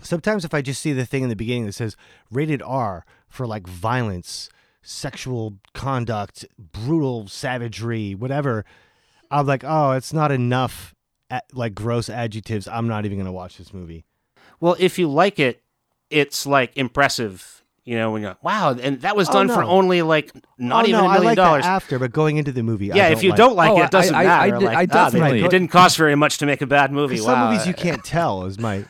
Sometimes 0.00 0.44
if 0.44 0.54
I 0.54 0.62
just 0.62 0.80
see 0.80 0.92
the 0.92 1.06
thing 1.06 1.24
in 1.24 1.28
the 1.28 1.36
beginning 1.36 1.66
that 1.66 1.72
says 1.72 1.96
rated 2.30 2.62
R 2.62 3.04
for 3.28 3.46
like 3.46 3.66
violence, 3.66 4.48
sexual 4.82 5.58
conduct, 5.74 6.46
brutal 6.58 7.26
savagery, 7.26 8.14
whatever, 8.14 8.64
I'm 9.30 9.46
like, 9.46 9.64
oh, 9.64 9.92
it's 9.92 10.12
not 10.12 10.30
enough 10.30 10.94
like 11.52 11.74
gross 11.74 12.08
adjectives. 12.08 12.66
I'm 12.68 12.88
not 12.88 13.04
even 13.04 13.18
going 13.18 13.26
to 13.26 13.32
watch 13.32 13.58
this 13.58 13.72
movie. 13.74 14.04
Well, 14.60 14.76
if 14.78 14.98
you 14.98 15.08
like 15.08 15.38
it, 15.38 15.62
it's 16.10 16.46
like 16.46 16.76
impressive. 16.76 17.54
You 17.84 17.96
know, 17.96 18.10
when 18.10 18.20
you're 18.20 18.32
like, 18.32 18.44
wow, 18.44 18.72
and 18.72 19.00
that 19.00 19.16
was 19.16 19.30
Oh, 19.30 19.32
done 19.32 19.48
for 19.48 19.62
only 19.62 20.02
like 20.02 20.30
not 20.58 20.84
oh, 20.84 20.88
even 20.88 21.00
no, 21.00 21.06
a 21.06 21.08
I 21.08 21.12
million 21.14 21.24
like 21.24 21.36
dollars. 21.36 21.62
that 21.64 21.70
after, 21.70 21.98
but 21.98 22.12
going 22.12 22.36
into 22.36 22.52
the 22.52 22.62
movie, 22.62 22.86
yeah, 22.88 23.08
don't 23.08 23.12
if 23.12 23.22
you 23.22 23.30
like. 23.30 23.36
don't 23.38 23.56
like 23.56 23.70
Oh, 23.70 23.80
it, 23.80 23.84
it 23.84 23.90
doesn't 23.90 24.14
I- 24.14 24.20
I- 24.20 24.24
matter. 24.24 24.42
I 24.56 24.58
did- 24.58 24.64
like, 24.66 24.76
I 24.94 24.98
ah, 25.06 25.10
they- 25.10 25.42
it 25.44 25.50
didn't 25.50 25.68
cost 25.68 25.96
very 25.96 26.14
much 26.14 26.36
to 26.38 26.46
make 26.46 26.60
a 26.60 26.66
bad 26.66 26.92
movie. 26.92 27.16
'Cause 27.16 27.24
some 27.24 27.48
movies 27.50 27.66
you 27.66 27.72
can't 27.72 28.04
tell 28.04 28.44
is 28.44 28.58
my 28.58 28.84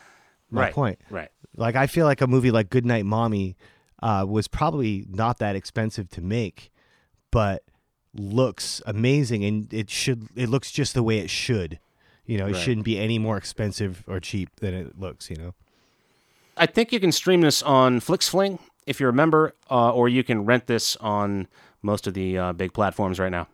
my 0.50 0.62
right, 0.64 0.74
point. 0.74 0.98
Right. 1.10 1.28
Like 1.56 1.76
I 1.76 1.86
feel 1.86 2.06
like 2.06 2.20
a 2.22 2.26
movie 2.26 2.50
like 2.50 2.70
Goodnight 2.70 3.04
Mommy 3.06 3.56
uh, 4.02 4.24
was 4.28 4.48
probably 4.48 5.06
not 5.08 5.38
that 5.38 5.54
expensive 5.54 6.08
to 6.10 6.20
make, 6.20 6.72
but 7.30 7.62
looks 8.14 8.82
amazing 8.86 9.44
and 9.44 9.72
it 9.72 9.90
should 9.90 10.26
it 10.34 10.48
looks 10.48 10.72
just 10.72 10.94
the 10.94 11.02
way 11.04 11.18
it 11.18 11.30
should. 11.30 11.78
You 12.28 12.38
know, 12.38 12.46
it 12.46 12.52
Right. 12.52 12.60
shouldn't 12.62 12.84
be 12.84 12.98
any 12.98 13.18
more 13.18 13.36
expensive 13.36 14.04
or 14.06 14.20
cheap 14.20 14.50
than 14.60 14.74
it 14.74 14.98
looks. 15.00 15.28
You 15.30 15.36
know. 15.36 15.54
I 16.56 16.66
think 16.66 16.92
you 16.92 17.00
can 17.00 17.10
stream 17.10 17.40
this 17.40 17.62
on 17.62 18.00
FlixFling 18.00 18.58
if 18.86 19.00
you're 19.00 19.10
a 19.10 19.14
member, 19.14 19.54
uh, 19.70 19.90
or 19.92 20.08
you 20.08 20.22
can 20.22 20.44
rent 20.44 20.66
this 20.66 20.94
on 20.96 21.46
most 21.82 22.06
of 22.06 22.14
the 22.14 22.36
uh, 22.38 22.52
big 22.52 22.72
platforms 22.72 23.18
right 23.18 23.30
now. 23.32 23.48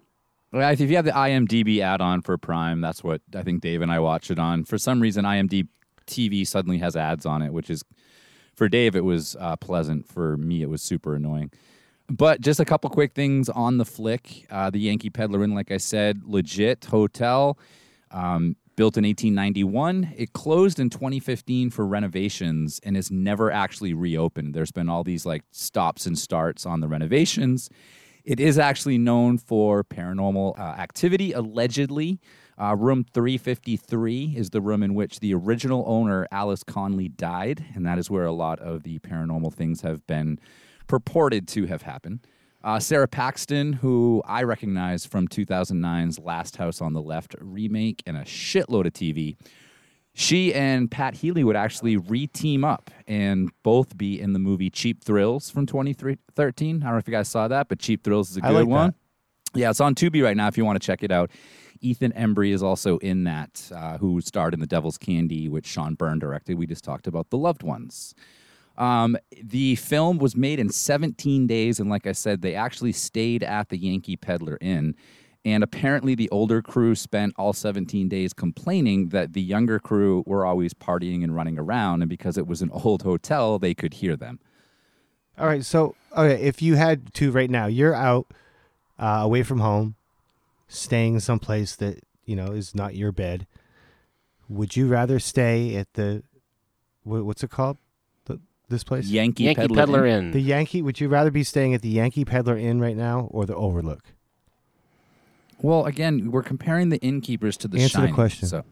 Well, 0.52 0.70
if 0.72 0.80
you 0.80 0.96
have 0.96 1.04
the 1.04 1.10
IMDb 1.12 1.80
add-on 1.80 2.22
for 2.22 2.36
Prime, 2.38 2.80
that's 2.80 3.02
what 3.02 3.20
I 3.34 3.42
think 3.42 3.60
Dave 3.60 3.80
and 3.82 3.90
I 3.92 3.98
watched 3.98 4.30
it 4.30 4.38
on. 4.38 4.64
For 4.64 4.78
some 4.78 5.00
reason, 5.00 5.24
IMDb 5.24 5.68
TV 6.06 6.46
suddenly 6.46 6.78
has 6.78 6.96
ads 6.96 7.24
on 7.26 7.42
it, 7.42 7.52
which 7.52 7.70
is 7.70 7.82
for 8.54 8.68
Dave 8.68 8.94
it 8.96 9.04
was 9.04 9.36
uh, 9.40 9.56
pleasant. 9.56 10.06
For 10.08 10.36
me, 10.36 10.62
it 10.62 10.70
was 10.70 10.82
super 10.82 11.14
annoying. 11.14 11.50
But 12.08 12.40
just 12.40 12.60
a 12.60 12.64
couple 12.64 12.90
quick 12.90 13.14
things 13.14 13.48
on 13.48 13.78
the 13.78 13.84
flick. 13.84 14.46
Uh, 14.50 14.70
the 14.70 14.78
Yankee 14.78 15.10
Peddler 15.10 15.42
Inn, 15.44 15.54
like 15.54 15.70
I 15.72 15.78
said, 15.78 16.22
legit 16.24 16.84
hotel. 16.86 17.58
Um, 18.10 18.56
built 18.76 18.96
in 18.96 19.04
1891. 19.04 20.14
It 20.16 20.32
closed 20.32 20.78
in 20.78 20.90
2015 20.90 21.70
for 21.70 21.86
renovations 21.86 22.80
and 22.82 22.96
is 22.96 23.10
never 23.10 23.50
actually 23.50 23.94
reopened. 23.94 24.54
There's 24.54 24.72
been 24.72 24.88
all 24.88 25.04
these 25.04 25.24
like 25.24 25.44
stops 25.50 26.06
and 26.06 26.18
starts 26.18 26.66
on 26.66 26.80
the 26.80 26.88
renovations. 26.88 27.70
It 28.24 28.40
is 28.40 28.58
actually 28.58 28.98
known 28.98 29.36
for 29.36 29.84
paranormal 29.84 30.58
uh, 30.58 30.62
activity, 30.62 31.32
allegedly. 31.32 32.20
Uh, 32.56 32.74
room 32.76 33.04
353 33.12 34.34
is 34.36 34.50
the 34.50 34.60
room 34.60 34.82
in 34.82 34.94
which 34.94 35.20
the 35.20 35.34
original 35.34 35.84
owner, 35.86 36.26
Alice 36.30 36.62
Conley, 36.62 37.08
died, 37.08 37.64
and 37.74 37.84
that 37.84 37.98
is 37.98 38.10
where 38.10 38.24
a 38.24 38.32
lot 38.32 38.60
of 38.60 38.82
the 38.84 38.98
paranormal 39.00 39.52
things 39.52 39.82
have 39.82 40.06
been 40.06 40.38
purported 40.86 41.48
to 41.48 41.66
have 41.66 41.82
happened. 41.82 42.20
Uh, 42.64 42.80
Sara 42.80 43.06
Paxton, 43.06 43.74
who 43.74 44.22
I 44.24 44.42
recognize 44.42 45.04
from 45.04 45.28
2009's 45.28 46.18
Last 46.18 46.56
House 46.56 46.80
on 46.80 46.94
the 46.94 47.02
Left 47.02 47.36
remake 47.38 48.02
and 48.06 48.16
a 48.16 48.22
shitload 48.22 48.86
of 48.86 48.94
TV, 48.94 49.36
she 50.14 50.54
and 50.54 50.90
Pat 50.90 51.14
Healy 51.16 51.44
would 51.44 51.56
actually 51.56 51.98
re-team 51.98 52.64
up 52.64 52.90
and 53.06 53.50
both 53.62 53.98
be 53.98 54.18
in 54.18 54.32
the 54.32 54.38
movie 54.38 54.70
Cheap 54.70 55.04
Thrills 55.04 55.50
from 55.50 55.66
2013. 55.66 56.76
I 56.76 56.84
don't 56.84 56.92
know 56.92 56.96
if 56.96 57.06
you 57.06 57.12
guys 57.12 57.28
saw 57.28 57.48
that, 57.48 57.68
but 57.68 57.80
Cheap 57.80 58.02
Thrills 58.02 58.30
is 58.30 58.38
a 58.38 58.44
I 58.44 58.48
good 58.48 58.54
like 58.54 58.64
that. 58.64 58.70
one. 58.70 58.94
Yeah, 59.54 59.68
it's 59.68 59.80
on 59.80 59.94
Tubi 59.94 60.24
right 60.24 60.36
now 60.36 60.48
if 60.48 60.56
you 60.56 60.64
want 60.64 60.80
to 60.80 60.86
check 60.86 61.02
it 61.02 61.12
out. 61.12 61.30
Ethan 61.80 62.12
Embry 62.12 62.54
is 62.54 62.62
also 62.62 62.96
in 62.98 63.24
that, 63.24 63.70
uh, 63.74 63.98
who 63.98 64.22
starred 64.22 64.54
in 64.54 64.60
The 64.60 64.66
Devil's 64.66 64.96
Candy, 64.96 65.50
which 65.50 65.66
Sean 65.66 65.96
Byrne 65.96 66.18
directed. 66.18 66.56
We 66.56 66.66
just 66.66 66.82
talked 66.82 67.06
about 67.06 67.28
The 67.28 67.36
Loved 67.36 67.62
Ones. 67.62 68.14
Um, 68.76 69.16
the 69.42 69.76
film 69.76 70.18
was 70.18 70.36
made 70.36 70.58
in 70.58 70.68
17 70.68 71.46
days, 71.46 71.78
and 71.78 71.88
like 71.88 72.06
I 72.06 72.12
said, 72.12 72.42
they 72.42 72.54
actually 72.54 72.92
stayed 72.92 73.42
at 73.42 73.68
the 73.68 73.78
Yankee 73.78 74.16
Peddler 74.16 74.58
Inn. 74.60 74.94
And 75.44 75.62
apparently, 75.62 76.14
the 76.14 76.30
older 76.30 76.62
crew 76.62 76.94
spent 76.94 77.34
all 77.36 77.52
17 77.52 78.08
days 78.08 78.32
complaining 78.32 79.10
that 79.10 79.34
the 79.34 79.42
younger 79.42 79.78
crew 79.78 80.24
were 80.26 80.46
always 80.46 80.72
partying 80.72 81.22
and 81.22 81.36
running 81.36 81.58
around, 81.58 82.02
and 82.02 82.08
because 82.08 82.38
it 82.38 82.46
was 82.46 82.62
an 82.62 82.70
old 82.84 83.02
hotel, 83.02 83.58
they 83.58 83.74
could 83.74 83.94
hear 83.94 84.16
them. 84.16 84.40
All 85.38 85.46
right, 85.46 85.64
so 85.64 85.96
okay, 86.16 86.40
if 86.42 86.62
you 86.62 86.76
had 86.76 87.12
to 87.14 87.30
right 87.30 87.50
now, 87.50 87.66
you're 87.66 87.94
out 87.94 88.28
uh, 88.98 89.20
away 89.22 89.42
from 89.42 89.58
home, 89.58 89.96
staying 90.68 91.20
someplace 91.20 91.76
that 91.76 92.00
you 92.24 92.36
know 92.36 92.52
is 92.52 92.74
not 92.74 92.94
your 92.94 93.12
bed. 93.12 93.46
Would 94.48 94.76
you 94.76 94.86
rather 94.86 95.18
stay 95.18 95.76
at 95.76 95.92
the 95.94 96.22
what's 97.02 97.42
it 97.42 97.50
called? 97.50 97.76
The, 98.68 98.74
this 98.74 98.84
place, 98.84 99.06
Yankee, 99.08 99.44
Yankee 99.44 99.62
Peddler, 99.62 99.76
Peddler 99.76 100.06
Inn. 100.06 100.24
Inn. 100.26 100.30
the 100.32 100.40
Yankee. 100.40 100.82
Would 100.82 101.00
you 101.00 101.08
rather 101.08 101.30
be 101.30 101.44
staying 101.44 101.74
at 101.74 101.82
the 101.82 101.88
Yankee 101.88 102.24
Peddler 102.24 102.56
Inn 102.56 102.80
right 102.80 102.96
now 102.96 103.28
or 103.30 103.46
the 103.46 103.54
Overlook? 103.54 104.02
Well, 105.60 105.86
again, 105.86 106.30
we're 106.30 106.42
comparing 106.42 106.88
the 106.90 106.98
innkeepers 106.98 107.56
to 107.58 107.68
the 107.68 107.80
Answer 107.80 108.02
the 108.02 108.12
question. 108.12 108.48
So, 108.48 108.64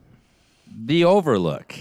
the 0.75 1.03
Overlook. 1.05 1.73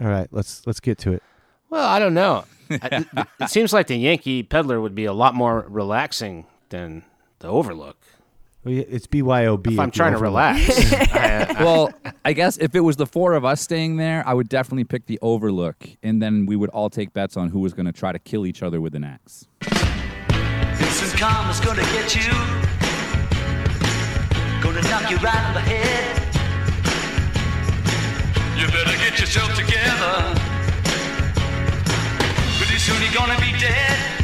All 0.00 0.08
right, 0.08 0.28
let's 0.32 0.66
let's 0.66 0.80
get 0.80 0.98
to 0.98 1.12
it. 1.12 1.22
Well, 1.70 1.86
I 1.86 1.98
don't 1.98 2.14
know. 2.14 2.44
I- 2.70 3.04
it 3.40 3.50
seems 3.50 3.72
like 3.72 3.86
the 3.86 3.96
Yankee 3.96 4.42
Peddler 4.42 4.80
would 4.80 4.94
be 4.94 5.04
a 5.04 5.12
lot 5.12 5.34
more 5.34 5.66
relaxing 5.68 6.46
than 6.70 7.04
the 7.40 7.48
Overlook. 7.48 7.98
Well, 8.64 8.84
It's 8.88 9.06
BYOB. 9.06 9.72
If 9.72 9.78
I'm 9.78 9.90
the 9.90 9.92
trying 9.94 10.12
to 10.12 10.18
relax. 10.18 10.92
I- 11.14 11.46
I- 11.58 11.62
well, 11.64 11.92
I 12.24 12.32
guess 12.32 12.56
if 12.58 12.74
it 12.74 12.80
was 12.80 12.96
the 12.96 13.06
four 13.06 13.34
of 13.34 13.44
us 13.44 13.60
staying 13.60 13.96
there, 13.96 14.26
I 14.26 14.34
would 14.34 14.48
definitely 14.48 14.84
pick 14.84 15.06
the 15.06 15.18
Overlook, 15.22 15.86
and 16.02 16.20
then 16.22 16.46
we 16.46 16.56
would 16.56 16.70
all 16.70 16.88
take 16.90 17.12
bets 17.12 17.36
on 17.36 17.50
who 17.50 17.60
was 17.60 17.74
going 17.74 17.86
to 17.86 17.92
try 17.92 18.12
to 18.12 18.18
kill 18.18 18.46
each 18.46 18.62
other 18.62 18.80
with 18.80 18.94
an 18.94 19.04
axe. 19.04 19.46
Instant 20.80 21.20
karma's 21.20 21.60
gonna 21.60 21.82
get 21.82 22.14
you. 22.16 22.32
Gonna 24.62 24.82
knock 24.88 25.10
you 25.10 25.16
right 25.18 25.44
on 25.44 25.54
the 25.54 25.60
head. 25.60 26.20
You 28.58 28.66
better 28.68 28.96
get 28.98 29.18
yourself 29.20 29.54
together. 29.54 30.40
Pretty 32.58 32.78
soon 32.78 33.00
you're 33.02 33.12
gonna 33.12 33.38
be 33.40 33.52
dead. 33.58 34.23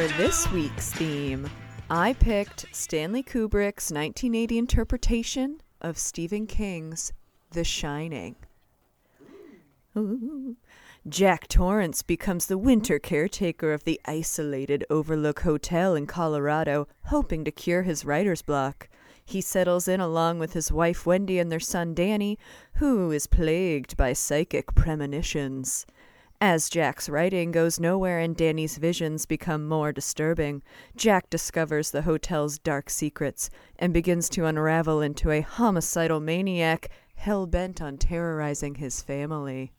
For 0.00 0.08
this 0.16 0.50
week's 0.50 0.90
theme, 0.92 1.46
I 1.90 2.14
picked 2.14 2.64
Stanley 2.72 3.22
Kubrick's 3.22 3.92
1980 3.92 4.56
interpretation 4.56 5.60
of 5.82 5.98
Stephen 5.98 6.46
King's 6.46 7.12
The 7.50 7.64
Shining. 7.64 8.36
Ooh. 9.94 10.56
Jack 11.06 11.48
Torrance 11.48 12.00
becomes 12.00 12.46
the 12.46 12.56
winter 12.56 12.98
caretaker 12.98 13.74
of 13.74 13.84
the 13.84 14.00
isolated 14.06 14.86
Overlook 14.88 15.40
Hotel 15.40 15.94
in 15.94 16.06
Colorado, 16.06 16.88
hoping 17.08 17.44
to 17.44 17.50
cure 17.50 17.82
his 17.82 18.02
writer's 18.02 18.40
block. 18.40 18.88
He 19.26 19.42
settles 19.42 19.86
in 19.86 20.00
along 20.00 20.38
with 20.38 20.54
his 20.54 20.72
wife 20.72 21.04
Wendy 21.04 21.38
and 21.38 21.52
their 21.52 21.60
son 21.60 21.92
Danny, 21.92 22.38
who 22.76 23.10
is 23.10 23.26
plagued 23.26 23.98
by 23.98 24.14
psychic 24.14 24.74
premonitions. 24.74 25.84
As 26.42 26.70
Jack's 26.70 27.10
writing 27.10 27.50
goes 27.52 27.78
nowhere 27.78 28.18
and 28.18 28.34
Danny's 28.34 28.78
visions 28.78 29.26
become 29.26 29.68
more 29.68 29.92
disturbing, 29.92 30.62
Jack 30.96 31.28
discovers 31.28 31.90
the 31.90 32.00
hotel's 32.00 32.58
dark 32.58 32.88
secrets 32.88 33.50
and 33.78 33.92
begins 33.92 34.30
to 34.30 34.46
unravel 34.46 35.02
into 35.02 35.30
a 35.30 35.42
homicidal 35.42 36.18
maniac 36.18 36.88
hell 37.14 37.46
bent 37.46 37.82
on 37.82 37.98
terrorizing 37.98 38.76
his 38.76 39.02
family. 39.02 39.72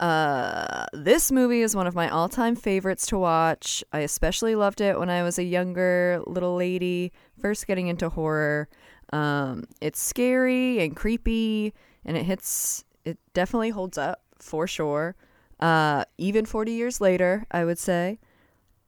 Uh, 0.00 0.86
this 0.92 1.30
movie 1.30 1.62
is 1.62 1.76
one 1.76 1.86
of 1.86 1.94
my 1.94 2.08
all-time 2.08 2.56
favorites 2.56 3.06
to 3.06 3.18
watch. 3.18 3.84
I 3.92 4.00
especially 4.00 4.56
loved 4.56 4.80
it 4.80 4.98
when 4.98 5.08
I 5.08 5.22
was 5.22 5.38
a 5.38 5.44
younger 5.44 6.20
little 6.26 6.56
lady, 6.56 7.12
first 7.40 7.68
getting 7.68 7.86
into 7.86 8.08
horror. 8.08 8.68
Um, 9.12 9.66
it's 9.80 10.00
scary 10.00 10.80
and 10.80 10.96
creepy, 10.96 11.74
and 12.04 12.16
it 12.16 12.24
hits. 12.24 12.84
It 13.04 13.18
definitely 13.32 13.70
holds 13.70 13.96
up 13.96 14.20
for 14.38 14.66
sure. 14.66 15.16
Uh, 15.60 16.04
even 16.16 16.46
40 16.46 16.72
years 16.72 17.00
later, 17.00 17.46
I 17.50 17.64
would 17.64 17.78
say. 17.78 18.18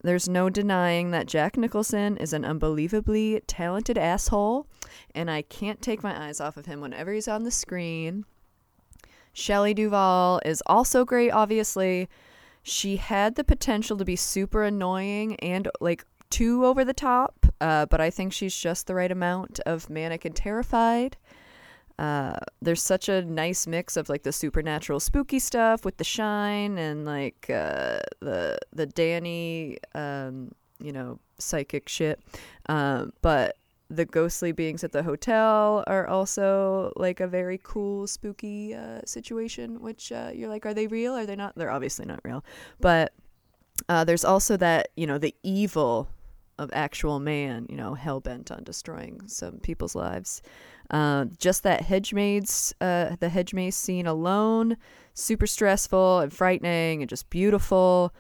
There's 0.02 0.28
no 0.28 0.48
denying 0.48 1.10
that 1.10 1.26
Jack 1.26 1.58
Nicholson 1.58 2.16
is 2.16 2.32
an 2.32 2.44
unbelievably 2.44 3.42
talented 3.46 3.98
asshole, 3.98 4.66
and 5.14 5.30
I 5.30 5.42
can't 5.42 5.82
take 5.82 6.02
my 6.02 6.26
eyes 6.26 6.40
off 6.40 6.56
of 6.56 6.64
him 6.64 6.80
whenever 6.80 7.12
he's 7.12 7.28
on 7.28 7.44
the 7.44 7.50
screen. 7.50 8.24
Shelley 9.32 9.74
Duvall 9.74 10.40
is 10.44 10.62
also 10.66 11.04
great, 11.04 11.30
obviously. 11.30 12.08
She 12.62 12.96
had 12.96 13.34
the 13.34 13.44
potential 13.44 13.96
to 13.98 14.04
be 14.04 14.16
super 14.16 14.64
annoying 14.64 15.36
and 15.36 15.68
like 15.80 16.04
too 16.30 16.64
over 16.64 16.84
the 16.84 16.94
top, 16.94 17.46
uh, 17.60 17.86
but 17.86 18.00
I 18.00 18.08
think 18.08 18.32
she's 18.32 18.56
just 18.56 18.86
the 18.86 18.94
right 18.94 19.12
amount 19.12 19.60
of 19.66 19.90
manic 19.90 20.24
and 20.24 20.34
terrified. 20.34 21.16
Uh, 22.00 22.38
there's 22.62 22.82
such 22.82 23.10
a 23.10 23.22
nice 23.22 23.66
mix 23.66 23.94
of 23.94 24.08
like 24.08 24.22
the 24.22 24.32
supernatural 24.32 24.98
spooky 24.98 25.38
stuff 25.38 25.84
with 25.84 25.98
the 25.98 26.04
shine 26.04 26.78
and 26.78 27.04
like 27.04 27.50
uh, 27.50 28.00
the 28.20 28.58
the 28.72 28.86
Danny 28.86 29.76
um, 29.94 30.50
you 30.82 30.92
know 30.92 31.18
psychic 31.38 31.90
shit. 31.90 32.18
Um, 32.70 33.12
but 33.20 33.58
the 33.90 34.06
ghostly 34.06 34.50
beings 34.50 34.82
at 34.82 34.92
the 34.92 35.02
hotel 35.02 35.84
are 35.86 36.06
also 36.06 36.90
like 36.96 37.20
a 37.20 37.26
very 37.26 37.60
cool 37.62 38.06
spooky 38.06 38.74
uh, 38.74 39.00
situation 39.04 39.82
which 39.82 40.10
uh, 40.10 40.30
you're 40.32 40.48
like 40.48 40.64
are 40.64 40.72
they 40.72 40.86
real? 40.86 41.14
Are 41.14 41.26
they 41.26 41.36
not? 41.36 41.54
They're 41.54 41.70
obviously 41.70 42.06
not 42.06 42.20
real. 42.24 42.42
But 42.80 43.12
uh, 43.90 44.04
there's 44.04 44.24
also 44.24 44.56
that 44.56 44.88
you 44.96 45.06
know 45.06 45.18
the 45.18 45.34
evil 45.42 46.08
of 46.58 46.70
actual 46.72 47.20
man 47.20 47.66
you 47.68 47.76
know 47.76 47.92
hell-bent 47.92 48.50
on 48.50 48.62
destroying 48.64 49.20
some 49.26 49.58
people's 49.58 49.94
lives 49.94 50.40
uh, 50.90 51.24
just 51.38 51.62
that 51.62 51.83
hedge 51.83 52.12
uh, 52.12 53.16
the 53.20 53.29
hedge 53.31 53.55
maze 53.55 53.76
scene 53.76 54.07
alone 54.07 54.76
super 55.14 55.46
stressful 55.46 56.20
and 56.20 56.33
frightening 56.33 57.03
and 57.03 57.09
just 57.09 57.29
beautiful 57.31 58.12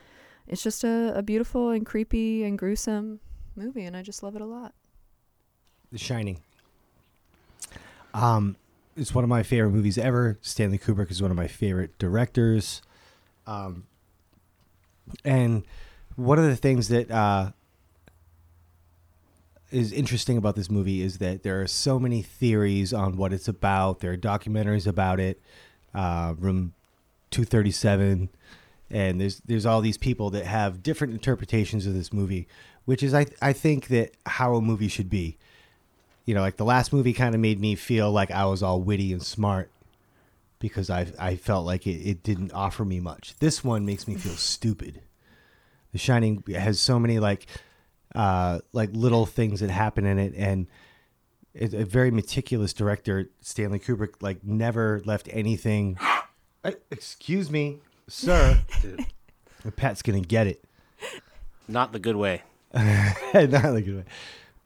it's 0.46 0.62
just 0.62 0.84
a, 0.84 1.12
a 1.16 1.22
beautiful 1.22 1.70
and 1.70 1.86
creepy 1.86 2.44
and 2.44 2.58
gruesome 2.58 3.20
movie 3.56 3.84
and 3.84 3.96
i 3.96 4.02
just 4.02 4.22
love 4.22 4.34
it 4.36 4.42
a 4.42 4.46
lot 4.46 4.74
The 5.92 5.98
Shining. 5.98 6.40
Um, 8.14 8.56
it's 8.96 9.14
one 9.14 9.24
of 9.24 9.30
my 9.30 9.42
favorite 9.42 9.70
movies 9.70 9.98
ever. 9.98 10.38
Stanley 10.42 10.78
Kubrick 10.78 11.10
is 11.10 11.22
one 11.22 11.30
of 11.30 11.36
my 11.36 11.46
favorite 11.46 11.96
directors. 11.98 12.82
Um, 13.46 13.84
and 15.24 15.64
one 16.16 16.38
of 16.38 16.44
the 16.44 16.56
things 16.56 16.88
that 16.88 17.10
uh, 17.10 17.52
is 19.70 19.92
interesting 19.92 20.36
about 20.36 20.56
this 20.56 20.70
movie 20.70 21.02
is 21.02 21.18
that 21.18 21.42
there 21.42 21.60
are 21.62 21.66
so 21.66 21.98
many 21.98 22.22
theories 22.22 22.92
on 22.92 23.16
what 23.16 23.32
it's 23.32 23.48
about. 23.48 24.00
There 24.00 24.12
are 24.12 24.16
documentaries 24.16 24.86
about 24.86 25.20
it. 25.20 25.40
Uh, 25.94 26.34
Room 26.38 26.74
237 27.30 28.28
and 28.90 29.20
there's 29.20 29.40
there's 29.40 29.66
all 29.66 29.80
these 29.80 29.98
people 29.98 30.30
that 30.30 30.44
have 30.44 30.82
different 30.82 31.12
interpretations 31.12 31.86
of 31.86 31.94
this 31.94 32.12
movie, 32.12 32.48
which 32.84 33.02
is 33.02 33.14
I 33.14 33.26
I 33.40 33.52
think 33.52 33.88
that 33.88 34.12
how 34.26 34.56
a 34.56 34.60
movie 34.60 34.88
should 34.88 35.08
be. 35.08 35.38
You 36.26 36.34
know, 36.34 36.40
like 36.40 36.56
the 36.56 36.64
last 36.64 36.92
movie 36.92 37.12
kind 37.12 37.34
of 37.34 37.40
made 37.40 37.60
me 37.60 37.74
feel 37.74 38.10
like 38.10 38.30
I 38.30 38.44
was 38.46 38.62
all 38.62 38.80
witty 38.80 39.12
and 39.12 39.22
smart 39.22 39.70
because 40.58 40.90
I 40.90 41.06
I 41.18 41.36
felt 41.36 41.64
like 41.64 41.86
it, 41.86 42.02
it 42.02 42.22
didn't 42.22 42.52
offer 42.52 42.84
me 42.84 43.00
much. 43.00 43.34
This 43.38 43.62
one 43.62 43.86
makes 43.86 44.08
me 44.08 44.16
feel 44.16 44.34
stupid. 44.34 45.00
The 45.92 45.98
Shining 45.98 46.42
has 46.54 46.80
so 46.80 46.98
many 46.98 47.18
like 47.18 47.46
uh 48.14 48.58
like 48.72 48.90
little 48.92 49.26
things 49.26 49.60
that 49.60 49.70
happen 49.70 50.04
in 50.06 50.18
it 50.18 50.34
and 50.36 50.66
it's 51.54 51.74
a 51.74 51.84
very 51.84 52.10
meticulous 52.10 52.72
director 52.72 53.28
Stanley 53.40 53.78
Kubrick 53.78 54.14
like 54.20 54.44
never 54.44 55.00
left 55.04 55.28
anything 55.32 55.98
Uh, 56.62 56.72
excuse 56.90 57.50
me 57.50 57.78
sir 58.06 58.60
Pat's 59.76 60.02
gonna 60.02 60.20
get 60.20 60.46
it 60.46 60.62
Not 61.68 61.92
the 61.92 61.98
good 61.98 62.16
way. 62.16 62.42
not 62.74 63.24
the 63.34 63.82
good 63.84 63.96
way. 63.96 64.04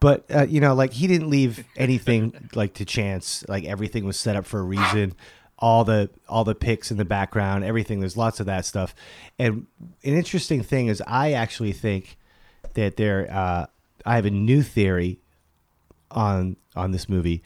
But 0.01 0.25
uh, 0.35 0.47
you 0.49 0.61
know, 0.61 0.75
like 0.75 0.93
he 0.93 1.07
didn't 1.07 1.31
leave 1.31 1.65
anything 1.77 2.49
like 2.55 2.75
to 2.75 2.85
chance. 2.85 3.45
Like 3.49 3.65
everything 3.65 4.05
was 4.05 4.17
set 4.19 4.37
up 4.37 4.47
for 4.47 4.61
a 4.61 4.63
reason. 4.63 5.15
All 5.59 5.85
the 5.85 6.11
all 6.29 6.45
the 6.45 6.55
picks 6.55 6.91
in 6.91 6.97
the 6.97 7.05
background, 7.05 7.65
everything. 7.65 8.01
There's 8.01 8.17
lots 8.17 8.41
of 8.41 8.47
that 8.47 8.65
stuff. 8.67 8.95
And 9.39 9.67
an 9.81 10.15
interesting 10.15 10.63
thing 10.63 10.89
is, 10.89 11.03
I 11.07 11.33
actually 11.33 11.73
think 11.73 12.19
that 12.75 12.97
there. 12.97 13.29
Uh, 13.31 13.67
I 14.07 14.17
have 14.17 14.27
a 14.27 14.31
new 14.31 14.63
theory 14.63 15.21
on 16.11 16.57
on 16.77 16.91
this 16.91 17.09
movie. 17.09 17.43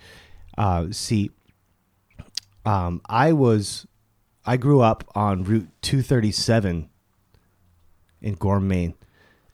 Uh, 0.57 0.87
see, 0.91 1.31
um, 2.65 3.01
I 3.07 3.33
was 3.33 3.87
I 4.45 4.57
grew 4.57 4.81
up 4.81 5.05
on 5.15 5.45
Route 5.45 5.69
237 5.83 6.89
in 8.21 8.35
Gorham, 8.35 8.67
Maine, 8.67 8.95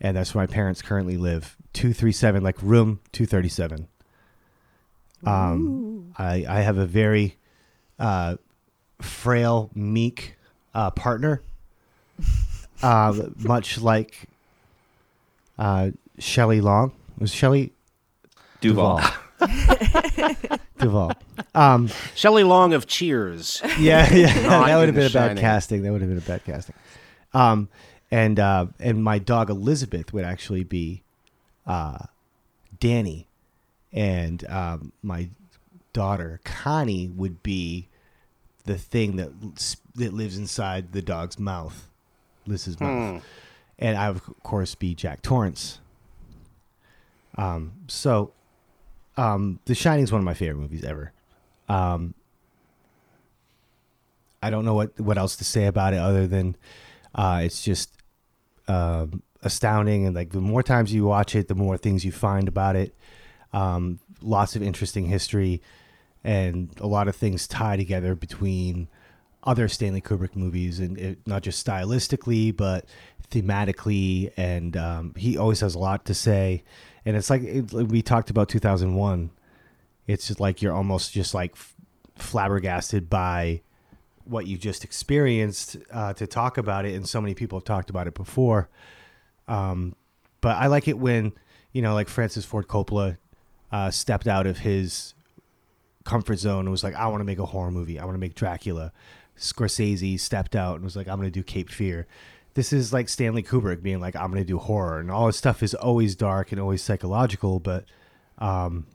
and 0.01 0.17
that's 0.17 0.35
where 0.35 0.43
my 0.43 0.47
parents 0.47 0.83
currently 0.83 1.17
live. 1.17 1.57
237, 1.75 2.43
like 2.43 2.63
room 2.63 3.01
237. 3.13 3.89
Um, 5.27 6.13
I 6.19 6.45
I 6.49 6.61
have 6.61 6.79
a 6.79 6.87
very 6.87 7.37
uh, 7.99 8.37
frail, 9.01 9.71
meek 9.75 10.37
uh, 10.75 10.91
partner, 10.91 11.43
uh, 12.83 13.15
much 13.39 13.81
like 13.81 14.29
uh, 15.59 15.91
Shelley 16.19 16.61
Long. 16.61 16.93
Was 17.19 17.33
Shelley 17.33 17.73
Duvall. 18.61 19.01
Duvall. 20.79 21.13
Um, 21.55 21.89
Shelley 22.15 22.45
Long 22.45 22.73
of 22.73 22.87
Cheers. 22.87 23.63
yeah, 23.79 24.13
yeah, 24.13 24.33
that 24.67 24.77
would 24.77 24.89
have 24.89 24.95
been 24.95 25.07
a 25.07 25.11
bad 25.11 25.29
Shining. 25.29 25.41
casting. 25.41 25.83
That 25.83 25.93
would 25.93 26.01
have 26.01 26.11
been 26.11 26.19
a 26.19 26.23
bad 26.23 26.45
casting. 26.45 26.75
Um, 27.33 27.69
and 28.11 28.39
uh, 28.39 28.67
and 28.79 29.03
my 29.03 29.19
dog 29.19 29.51
Elizabeth 29.51 30.13
would 30.13 30.25
actually 30.25 30.65
be 30.65 31.03
uh, 31.67 31.99
Danny, 32.79 33.29
and 33.93 34.45
um, 34.49 34.93
my 35.03 35.29
daughter 35.93 36.41
Connie 36.45 37.09
would 37.09 37.43
be 37.43 37.89
the 38.65 38.77
thing 38.77 39.17
that 39.17 39.31
that 39.95 40.13
lives 40.13 40.37
inside 40.37 40.93
the 40.93 41.03
dog's 41.03 41.39
mouth, 41.39 41.89
Liz's 42.47 42.79
mouth, 42.81 43.23
and 43.79 43.97
I 43.97 44.11
would 44.11 44.17
of 44.17 44.43
course 44.43 44.75
be 44.75 44.95
Jack 44.95 45.23
Torrance. 45.23 45.81
Um, 47.37 47.73
so, 47.89 48.33
um, 49.17 49.59
The 49.65 49.75
Shining 49.75 50.05
is 50.05 50.13
one 50.13 50.21
of 50.21 50.25
my 50.25 50.35
favorite 50.35 50.61
movies 50.61 50.85
ever. 50.85 51.13
Um, 51.69 52.15
I 54.43 54.51
don't 54.51 54.65
know 54.65 54.75
what 54.75 54.99
what 55.01 55.17
else 55.17 55.37
to 55.37 55.45
say 55.45 55.67
about 55.67 55.95
it 55.95 55.99
other 55.99 56.27
than 56.27 56.57
uh, 57.15 57.41
it's 57.43 57.63
just 57.63 57.91
um, 58.69 59.23
astounding, 59.43 60.07
and 60.07 60.15
like 60.15 60.31
the 60.31 60.41
more 60.41 60.63
times 60.63 60.93
you 60.93 61.05
watch 61.05 61.35
it, 61.35 61.49
the 61.49 61.55
more 61.55 61.79
things 61.79 62.05
you 62.05 62.13
find 62.13 62.47
about 62.47 62.77
it. 62.77 62.95
Um, 63.53 64.01
lots 64.21 64.55
of 64.55 64.63
interesting 64.63 65.07
history, 65.07 65.63
and 66.23 66.71
a 66.79 66.87
lot 66.87 67.09
of 67.09 67.17
things 67.17 67.49
tie 67.49 67.77
together 67.77 68.15
between 68.15 68.89
other 69.45 69.69
Stanley 69.69 70.01
Kubrick 70.01 70.35
movies, 70.35 70.81
and 70.81 70.99
it, 70.99 71.19
not 71.27 71.43
just 71.43 71.65
stylistically, 71.65 72.55
but 72.55 72.87
thematically. 73.31 74.33
And 74.37 74.77
um, 74.77 75.15
he 75.17 75.37
always 75.39 75.61
has 75.61 75.75
a 75.75 75.79
lot 75.79 76.05
to 76.07 76.15
say. 76.15 76.65
And 77.05 77.17
it's 77.17 77.31
like 77.31 77.43
it, 77.43 77.73
we 77.73 78.03
talked 78.03 78.31
about 78.31 78.49
2001. 78.49 79.31
It's 80.07 80.27
just 80.29 80.41
like 80.41 80.63
you're 80.63 80.75
almost 80.75 81.13
just 81.13 81.35
like 81.35 81.55
flabbergasted 82.17 83.09
by 83.09 83.63
what 84.25 84.47
you 84.47 84.57
just 84.57 84.85
experienced 84.85 85.77
uh, 85.93 86.15
to 86.15 86.27
talk 86.27 86.57
about 86.59 86.87
it, 86.87 86.95
and 86.95 87.09
so 87.09 87.21
many 87.21 87.35
people 87.35 87.59
have 87.59 87.65
talked 87.65 87.91
about 87.91 88.07
it 88.07 88.15
before. 88.15 88.69
Um, 89.49 89.95
but 90.41 90.57
I 90.57 90.67
like 90.67 90.89
it 90.89 90.99
when 90.99 91.33
you 91.75 91.83
know, 91.83 91.93
like 91.93 92.09
Francis 92.09 92.47
Ford 92.47 92.69
Coppola 92.69 93.19
uh, 93.71 93.91
stepped 93.91 94.27
out 94.27 94.47
of 94.47 94.59
his 94.59 95.13
comfort 96.05 96.39
zone 96.39 96.61
and 96.61 96.71
was 96.71 96.85
like, 96.85 96.95
"I 96.95 97.09
want 97.09 97.21
to 97.21 97.25
make 97.25 97.39
a 97.39 97.47
horror 97.47 97.71
movie. 97.71 97.99
I 97.99 98.05
want 98.07 98.15
to 98.15 98.21
make 98.21 98.35
Dracula." 98.35 98.93
Scorsese 99.39 100.19
stepped 100.19 100.55
out 100.57 100.77
and 100.77 100.85
was 100.85 100.97
like, 100.97 101.09
"I'm 101.09 101.17
going 101.17 101.29
to 101.29 101.31
do 101.31 101.43
Cape 101.43 101.71
Fear." 101.71 102.07
This 102.55 102.73
is 102.73 102.93
like 102.93 103.09
Stanley 103.09 103.43
Kubrick 103.43 103.83
being 103.83 104.01
like, 104.01 104.17
"I'm 104.17 104.31
going 104.31 104.43
to 104.43 104.47
do 104.47 104.59
horror," 104.59 105.01
and 105.01 105.11
all 105.11 105.27
his 105.27 105.37
stuff 105.37 105.63
is 105.63 105.75
always 105.75 106.15
dark 106.15 106.53
and 106.53 106.61
always 106.61 106.83
psychological, 106.83 107.61
but 107.61 107.85
um, 108.39 108.87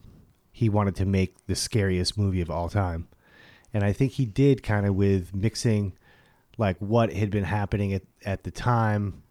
he 0.52 0.70
wanted 0.70 0.96
to 0.98 1.06
make 1.06 1.46
the 1.48 1.56
scariest 1.56 2.18
movie 2.18 2.42
of 2.42 2.50
all 2.50 2.70
time 2.70 3.08
and 3.74 3.84
I 3.84 3.94
think 3.94 4.14
he 4.14 4.26
did 4.26 4.64
kind 4.64 4.86
of 4.86 4.96
with 4.96 5.34
mixing 5.34 5.94
like 6.58 6.78
what 6.80 7.14
had 7.14 7.30
been 7.30 7.44
happening 7.44 7.94
at, 7.94 8.02
at 8.26 8.44
the 8.44 8.52
time. 8.52 9.24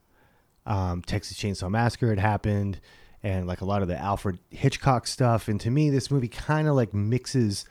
Um, 0.66 1.02
Texas 1.02 1.36
Chainsaw 1.38 1.70
Massacre 1.70 2.10
had 2.10 2.18
happened, 2.18 2.80
and 3.22 3.46
like 3.46 3.60
a 3.60 3.64
lot 3.64 3.82
of 3.82 3.88
the 3.88 3.96
Alfred 3.96 4.38
Hitchcock 4.50 5.06
stuff. 5.06 5.48
And 5.48 5.60
to 5.60 5.70
me, 5.70 5.90
this 5.90 6.10
movie 6.10 6.28
kind 6.28 6.68
of 6.68 6.74
like 6.74 6.94
mixes 6.94 7.64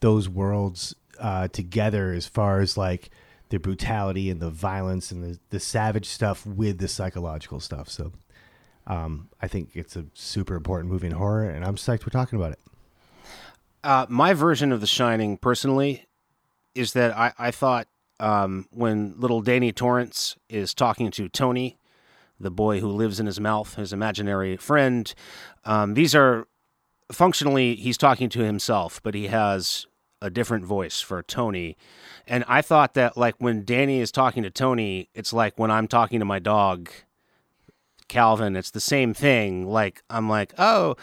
those 0.00 0.28
worlds 0.28 0.94
uh, 1.22 1.48
together 1.48 2.12
as 2.12 2.26
far 2.26 2.60
as 2.60 2.76
like 2.76 3.08
the 3.48 3.58
brutality 3.58 4.28
and 4.28 4.40
the 4.40 4.50
violence 4.50 5.12
and 5.12 5.22
the, 5.22 5.38
the 5.50 5.60
savage 5.60 6.06
stuff 6.06 6.44
with 6.44 6.78
the 6.78 6.88
psychological 6.88 7.60
stuff. 7.60 7.88
So 7.88 8.12
um, 8.86 9.28
I 9.40 9.46
think 9.46 9.70
it's 9.74 9.94
a 9.94 10.06
super 10.14 10.56
important 10.56 10.90
movie 10.92 11.06
in 11.06 11.12
horror, 11.12 11.48
and 11.48 11.64
I'm 11.64 11.76
psyched 11.76 12.04
we're 12.04 12.10
talking 12.10 12.38
about 12.38 12.52
it. 12.52 12.58
Uh, 13.84 14.06
my 14.08 14.34
version 14.34 14.72
of 14.72 14.80
The 14.80 14.86
Shining, 14.86 15.36
personally, 15.36 16.06
is 16.74 16.92
that 16.94 17.16
I, 17.16 17.32
I 17.38 17.50
thought 17.50 17.86
um, 18.18 18.66
when 18.72 19.14
little 19.16 19.40
Danny 19.40 19.72
Torrance 19.72 20.36
is 20.48 20.74
talking 20.74 21.10
to 21.12 21.28
Tony, 21.28 21.78
the 22.40 22.50
boy 22.50 22.80
who 22.80 22.88
lives 22.88 23.20
in 23.20 23.26
his 23.26 23.38
mouth, 23.38 23.74
his 23.74 23.92
imaginary 23.92 24.56
friend, 24.56 25.12
um, 25.64 25.94
these 25.94 26.14
are 26.14 26.46
functionally 27.12 27.76
he's 27.76 27.98
talking 27.98 28.28
to 28.30 28.40
himself, 28.40 29.00
but 29.02 29.14
he 29.14 29.28
has 29.28 29.86
a 30.22 30.30
different 30.30 30.64
voice 30.64 31.00
for 31.00 31.22
Tony. 31.22 31.76
And 32.26 32.44
I 32.46 32.62
thought 32.62 32.94
that 32.94 33.16
like 33.16 33.34
when 33.38 33.64
Danny 33.64 34.00
is 34.00 34.12
talking 34.12 34.44
to 34.44 34.50
Tony, 34.50 35.08
it's 35.14 35.32
like 35.32 35.58
when 35.58 35.70
I'm 35.70 35.88
talking 35.88 36.20
to 36.20 36.24
my 36.24 36.38
dog, 36.38 36.90
Calvin, 38.08 38.56
it's 38.56 38.70
the 38.70 38.80
same 38.80 39.12
thing. 39.12 39.66
Like 39.66 40.02
I'm 40.08 40.28
like, 40.28 40.54
oh, 40.58 40.96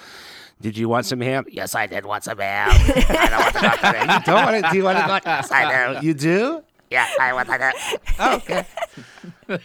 did 0.61 0.77
you 0.77 0.87
want 0.87 1.05
some 1.05 1.19
ham? 1.21 1.45
Yes, 1.49 1.75
I 1.75 1.85
did 1.85 2.05
want 2.05 2.23
some 2.23 2.37
ham. 2.37 2.69
I 2.71 3.27
don't 3.29 3.41
want 3.41 3.55
to 3.55 3.61
go 3.61 3.91
today. 3.91 4.13
You 4.13 4.19
don't 4.25 4.45
want 4.45 4.65
to? 4.65 4.71
Do 4.71 4.77
you 4.77 4.83
want 4.83 4.99
to 4.99 5.07
go? 5.07 5.19
Yes, 5.25 5.51
I 5.51 5.99
do. 5.99 6.07
You 6.07 6.13
do? 6.13 6.63
Yeah, 6.89 7.07
I 7.19 7.33
want 7.33 7.49
to 7.49 7.57
go. 7.57 7.71
Oh, 8.19 8.35
okay. 8.37 8.65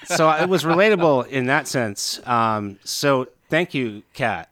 so 0.04 0.30
it 0.30 0.48
was 0.48 0.64
relatable 0.64 1.28
in 1.28 1.46
that 1.46 1.68
sense. 1.68 2.20
Um, 2.26 2.78
so 2.84 3.28
thank 3.48 3.72
you, 3.72 4.02
Kat, 4.12 4.50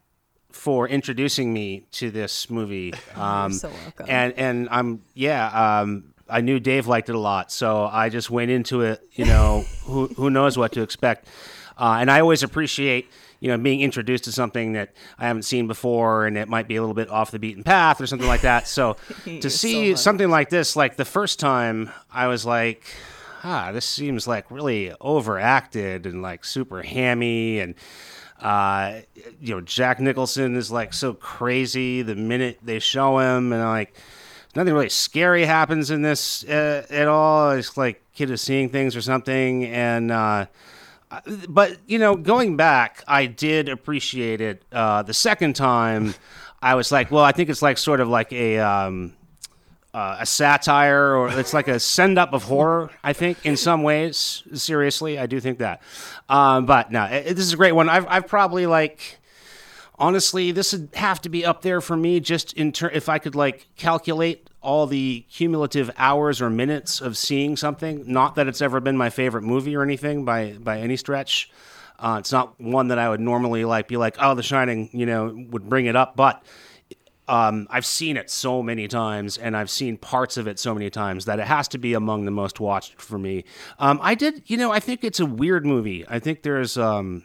for 0.53 0.88
introducing 0.88 1.53
me 1.53 1.85
to 1.93 2.11
this 2.11 2.49
movie. 2.51 2.93
Um, 3.17 3.53
so 3.53 3.69
welcome. 3.69 4.07
And 4.09 4.33
and 4.38 4.69
I'm 4.71 5.03
yeah. 5.15 5.81
Um, 5.81 6.12
I 6.29 6.41
knew 6.41 6.59
Dave 6.59 6.87
liked 6.87 7.09
it 7.09 7.15
a 7.15 7.19
lot, 7.19 7.53
so 7.53 7.85
I 7.85 8.09
just 8.09 8.31
went 8.31 8.51
into 8.51 8.81
it. 8.81 9.07
You 9.12 9.27
know, 9.27 9.65
who 9.85 10.07
who 10.09 10.31
knows 10.31 10.57
what 10.57 10.73
to 10.73 10.83
expect. 10.83 11.29
Uh, 11.77 11.99
and 12.01 12.11
I 12.11 12.21
always 12.21 12.43
appreciate 12.43 13.11
you 13.41 13.49
know 13.49 13.59
being 13.59 13.81
introduced 13.81 14.25
to 14.25 14.33
something 14.33 14.73
that 14.73 14.95
I 15.19 15.27
haven't 15.27 15.43
seen 15.43 15.67
before, 15.67 16.27
and 16.27 16.38
it 16.38 16.49
might 16.49 16.69
be 16.69 16.77
a 16.77 16.81
little 16.81 16.95
bit 16.95 17.11
off 17.11 17.31
the 17.31 17.38
beaten 17.38 17.62
path 17.62 18.01
or 18.01 18.07
something 18.07 18.29
like 18.29 18.43
that. 18.43 18.67
So 18.67 18.97
to 19.25 19.51
see 19.51 19.95
something 19.95 20.31
like 20.31 20.49
this, 20.49 20.75
like 20.75 20.97
the 20.97 21.05
first 21.05 21.38
time, 21.38 21.91
I 22.11 22.29
was 22.29 22.47
like, 22.47 22.85
ah, 23.45 23.71
this 23.73 23.85
seems 23.85 24.27
like 24.27 24.51
really 24.51 24.93
overacted 25.01 26.07
and 26.07 26.23
like 26.23 26.45
super 26.45 26.83
hammy 26.83 27.61
and. 27.61 27.75
Uh, 28.43 29.01
you 29.41 29.55
know, 29.55 29.61
Jack 29.61 30.01
Nicholson 30.01 30.57
is 30.57 30.71
like 30.71 30.93
so 30.93 31.15
crazy 31.15 32.03
the 32.03 32.17
minute 32.17 32.59
they 32.63 32.81
show 32.81 33.19
him, 33.19 33.53
and 33.53 33.63
like 33.63 33.95
nothing 34.57 34.75
really 34.75 34.89
scary 34.89 35.45
happens 35.45 35.91
in 35.91 36.03
this 36.03 36.45
uh, 36.45 36.85
at 36.91 37.07
all. 37.07 37.53
It's 37.53 37.77
like 37.77 38.03
kid 38.15 38.31
is 38.31 38.43
seeing 38.43 38.69
things 38.69 38.97
or 38.97 39.01
something, 39.01 39.65
and 39.67 40.11
uh, 40.11 40.47
but 41.49 41.79
you 41.87 41.99
know, 41.99 42.17
going 42.17 42.57
back, 42.57 43.05
I 43.07 43.27
did 43.27 43.69
appreciate 43.69 44.41
it. 44.41 44.65
Uh, 44.73 45.03
the 45.03 45.15
second 45.15 45.55
time, 45.55 46.15
I 46.61 46.75
was 46.75 46.91
like, 46.91 47.13
well, 47.13 47.25
I 47.25 47.33
think 47.33 47.49
it's 47.49 47.63
like 47.63 47.79
sort 47.79 48.01
of 48.01 48.09
like 48.09 48.33
a. 48.33 48.59
Um, 48.59 49.15
uh, 49.95 50.17
a 50.21 50.27
satire, 50.27 51.15
or 51.15 51.29
it's 51.39 51.53
like 51.53 51.69
a 51.69 51.79
send 51.79 52.19
up 52.19 52.33
of 52.33 52.45
horror. 52.45 52.91
I 53.05 53.13
think 53.13 53.45
in 53.45 53.57
some 53.57 53.83
ways, 53.83 54.43
seriously, 54.55 55.19
I 55.19 55.27
do 55.27 55.39
think 55.39 55.59
that. 55.59 55.83
Um, 56.29 56.67
but 56.67 56.91
no, 56.91 57.05
it, 57.05 57.25
this 57.35 57.45
is 57.45 57.53
a 57.53 57.57
great 57.57 57.73
one. 57.73 57.89
I've, 57.89 58.07
I've 58.09 58.27
probably 58.27 58.67
like 58.67 59.19
honestly, 59.99 60.51
this 60.51 60.73
would 60.73 60.89
have 60.95 61.21
to 61.23 61.29
be 61.29 61.45
up 61.45 61.63
there 61.63 61.81
for 61.81 61.97
me. 61.97 62.21
Just 62.21 62.53
in 62.55 62.73
ter- 62.73 62.91
if 62.91 63.09
I 63.09 63.19
could 63.19 63.35
like 63.35 63.69
calculate 63.77 64.49
all 64.63 64.87
the 64.87 65.25
cumulative 65.31 65.91
hours 65.97 66.41
or 66.41 66.49
minutes 66.49 67.01
of 67.01 67.17
seeing 67.17 67.57
something. 67.57 68.05
Not 68.07 68.37
that 68.37 68.47
it's 68.47 68.63
ever 68.63 68.81
been 68.81 68.97
my 68.97 69.11
favorite 69.11 69.43
movie 69.43 69.77
or 69.77 69.83
anything 69.83 70.25
by 70.25 70.53
by 70.53 70.79
any 70.79 70.97
stretch. 70.97 71.51
Uh, 71.99 72.17
it's 72.19 72.33
not 72.33 72.61
one 72.61 72.89
that 72.89 72.99
I 72.99 73.09
would 73.09 73.21
normally 73.21 73.65
like 73.65 73.89
be 73.89 73.97
like, 73.97 74.17
oh, 74.19 74.35
The 74.35 74.43
Shining, 74.43 74.89
you 74.93 75.07
know, 75.07 75.47
would 75.51 75.69
bring 75.69 75.87
it 75.87 75.97
up, 75.97 76.17
but. 76.17 76.43
Um, 77.33 77.66
I've 77.71 77.87
seen 77.87 78.18
it 78.18 78.29
so 78.29 78.62
many 78.62 78.87
times, 78.88 79.38
and 79.38 79.57
I've 79.57 79.71
seen 79.71 79.97
parts 79.97 80.37
of 80.37 80.47
it 80.47 80.59
so 80.59 80.75
many 80.75 80.90
times 80.90 81.25
that 81.25 81.38
it 81.38 81.47
has 81.47 81.66
to 81.68 81.79
be 81.79 81.95
among 81.95 82.27
the 82.27 82.31
most 82.31 82.61
watched 82.61 83.01
for 83.01 83.18
me. 83.18 83.45
Um, 83.79 83.99
I 84.03 84.14
did, 84.14 84.42
you 84.51 84.59
know, 84.59 84.71
I 84.71 84.81
think 84.81 85.03
it's 85.03 85.18
a 85.18 85.25
weird 85.25 85.64
movie. 85.64 86.05
I 86.07 86.18
think 86.18 86.42
there's, 86.42 86.77
um, 86.77 87.25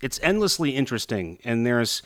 it's 0.00 0.20
endlessly 0.22 0.76
interesting, 0.76 1.40
and 1.42 1.66
there's 1.66 2.02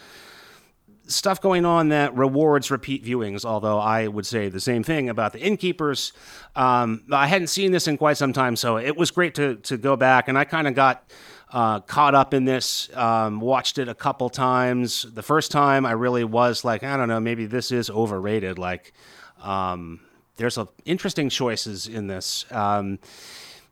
stuff 1.07 1.43
going 1.43 1.67
on 1.67 1.91
that 1.91 2.17
rewards 2.17 2.71
repeat 2.71 3.05
viewings. 3.05 3.45
Although 3.45 3.79
I 3.79 4.09
would 4.09 4.25
say 4.25 4.49
the 4.49 4.61
same 4.61 4.83
thing 4.83 5.11
about 5.11 5.35
the 5.35 5.41
Innkeepers. 5.41 6.15
Um, 6.57 7.05
I 7.13 7.27
hadn't 7.27 7.49
seen 7.49 7.71
this 7.71 7.87
in 7.87 7.99
quite 7.99 8.17
some 8.17 8.33
time, 8.33 8.57
so 8.57 8.79
it 8.79 8.97
was 8.97 9.11
great 9.11 9.35
to 9.35 9.57
to 9.57 9.77
go 9.77 9.95
back, 9.95 10.29
and 10.29 10.39
I 10.39 10.45
kind 10.45 10.67
of 10.67 10.75
got. 10.75 11.05
Uh, 11.53 11.81
caught 11.81 12.15
up 12.15 12.33
in 12.33 12.47
this, 12.47 12.89
um, 12.97 13.39
watched 13.39 13.77
it 13.79 13.87
a 13.87 13.95
couple 13.95 14.31
times. 14.31 15.03
The 15.13 15.23
first 15.23 15.51
time, 15.51 15.85
I 15.85 15.93
really 15.93 16.25
was 16.25 16.65
like, 16.65 16.83
I 16.83 16.97
don't 16.97 17.09
know, 17.09 17.21
maybe 17.21 17.45
this 17.45 17.71
is 17.71 17.91
overrated. 17.91 18.59
Like, 18.59 18.95
um, 19.43 20.01
there's 20.37 20.57
a, 20.57 20.67
interesting 20.87 21.29
choices 21.29 21.87
in 21.87 22.07
this. 22.07 22.47
Um, 22.51 22.99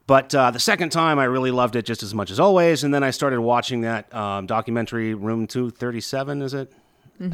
but 0.06 0.34
uh, 0.34 0.50
the 0.50 0.60
second 0.60 0.90
time, 0.90 1.18
I 1.18 1.24
really 1.24 1.52
loved 1.52 1.76
it 1.76 1.86
just 1.86 2.02
as 2.02 2.14
much 2.14 2.30
as 2.30 2.38
always. 2.38 2.84
And 2.84 2.92
then 2.92 3.02
I 3.02 3.10
started 3.10 3.40
watching 3.40 3.82
that 3.82 4.12
um, 4.14 4.46
documentary, 4.46 5.14
Room 5.14 5.46
237, 5.46 6.42
is 6.42 6.52
it? 6.54 6.72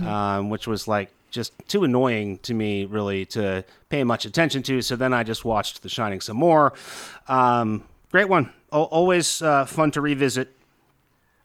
Um, 0.07 0.51
which 0.51 0.67
was 0.67 0.87
like 0.87 1.11
just 1.31 1.53
too 1.69 1.85
annoying 1.85 2.39
to 2.39 2.55
me, 2.55 2.85
really, 2.85 3.25
to 3.27 3.65
pay 3.89 4.05
much 4.05 4.27
attention 4.27 4.63
to. 4.65 4.83
So 4.83 4.95
then 4.97 5.13
I 5.13 5.23
just 5.23 5.45
watched 5.45 5.83
The 5.83 5.89
Shining 5.89 6.21
some 6.21 6.37
more. 6.37 6.73
Um, 7.29 7.85
great 8.11 8.29
one. 8.29 8.53
Al 8.73 8.85
always 8.85 9.43
uh, 9.43 9.65
fun 9.65 9.91
to 9.93 10.01
revisit. 10.01 10.53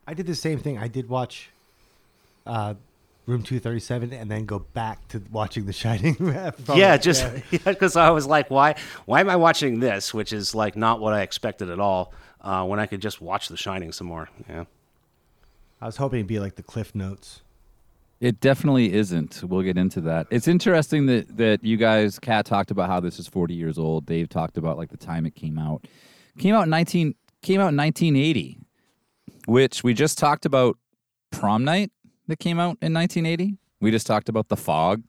I 0.07 0.13
did 0.13 0.25
the 0.25 0.35
same 0.35 0.59
thing. 0.59 0.77
I 0.77 0.87
did 0.87 1.07
watch 1.09 1.49
uh, 2.45 2.73
Room 3.27 3.43
237 3.43 4.11
and 4.13 4.29
then 4.29 4.45
go 4.45 4.59
back 4.59 5.07
to 5.09 5.21
watching 5.31 5.65
The 5.65 5.73
Shining. 5.73 6.15
from- 6.65 6.77
yeah, 6.77 6.97
just 6.97 7.25
because 7.63 7.95
I 8.07 8.09
was 8.09 8.25
like, 8.25 8.49
why? 8.49 8.75
Why 9.05 9.19
am 9.19 9.29
I 9.29 9.35
watching 9.35 9.79
this? 9.79 10.13
Which 10.13 10.33
is 10.33 10.55
like 10.55 10.75
not 10.75 10.99
what 10.99 11.13
I 11.13 11.21
expected 11.21 11.69
at 11.69 11.79
all. 11.79 12.13
Uh, 12.41 12.65
when 12.65 12.79
I 12.79 12.87
could 12.87 13.01
just 13.01 13.21
watch 13.21 13.49
The 13.49 13.57
Shining 13.57 13.91
some 13.91 14.07
more. 14.07 14.27
Yeah. 14.49 14.65
I 15.79 15.85
was 15.85 15.97
hoping 15.97 16.19
it'd 16.19 16.27
be 16.27 16.39
like 16.39 16.55
the 16.55 16.63
Cliff 16.63 16.93
Notes. 16.95 17.41
It 18.19 18.39
definitely 18.39 18.93
isn't. 18.93 19.43
We'll 19.43 19.63
get 19.63 19.77
into 19.77 20.01
that. 20.01 20.27
It's 20.29 20.47
interesting 20.47 21.07
that 21.07 21.37
that 21.37 21.63
you 21.63 21.77
guys, 21.77 22.19
Kat 22.19 22.45
talked 22.45 22.69
about 22.69 22.87
how 22.89 22.99
this 22.99 23.19
is 23.19 23.27
40 23.27 23.53
years 23.53 23.79
old. 23.79 24.05
Dave 24.05 24.29
talked 24.29 24.57
about 24.57 24.77
like 24.77 24.89
the 24.89 24.97
time 24.97 25.25
it 25.25 25.35
came 25.35 25.57
out. 25.57 25.85
Came 26.37 26.55
out 26.55 26.63
in 26.63 26.69
19 26.69 27.15
came 27.41 27.59
out 27.59 27.69
in 27.69 27.77
1980, 27.77 28.59
which 29.47 29.83
we 29.83 29.93
just 29.93 30.17
talked 30.17 30.45
about 30.45 30.77
Prom 31.31 31.63
Night 31.63 31.91
that 32.27 32.39
came 32.39 32.59
out 32.59 32.77
in 32.81 32.93
1980. 32.93 33.57
We 33.79 33.91
just 33.91 34.05
talked 34.05 34.29
about 34.29 34.49
The 34.49 34.57
Fog 34.57 35.01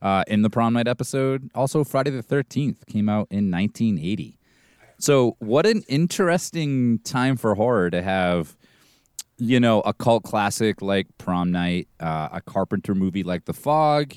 uh, 0.00 0.24
in 0.26 0.42
the 0.42 0.50
Prom 0.50 0.72
Night 0.72 0.88
episode. 0.88 1.50
Also, 1.54 1.84
Friday 1.84 2.10
the 2.10 2.22
13th 2.22 2.86
came 2.86 3.08
out 3.08 3.28
in 3.30 3.50
1980. 3.50 4.38
So, 4.98 5.36
what 5.38 5.66
an 5.66 5.82
interesting 5.88 6.98
time 7.00 7.36
for 7.36 7.54
horror 7.54 7.90
to 7.90 8.02
have 8.02 8.56
you 9.38 9.58
know, 9.58 9.80
a 9.80 9.92
cult 9.92 10.22
classic 10.22 10.80
like 10.80 11.06
Prom 11.18 11.50
Night, 11.50 11.88
uh, 11.98 12.28
a 12.32 12.40
Carpenter 12.40 12.94
movie 12.94 13.24
like 13.24 13.44
The 13.44 13.52
Fog. 13.52 14.14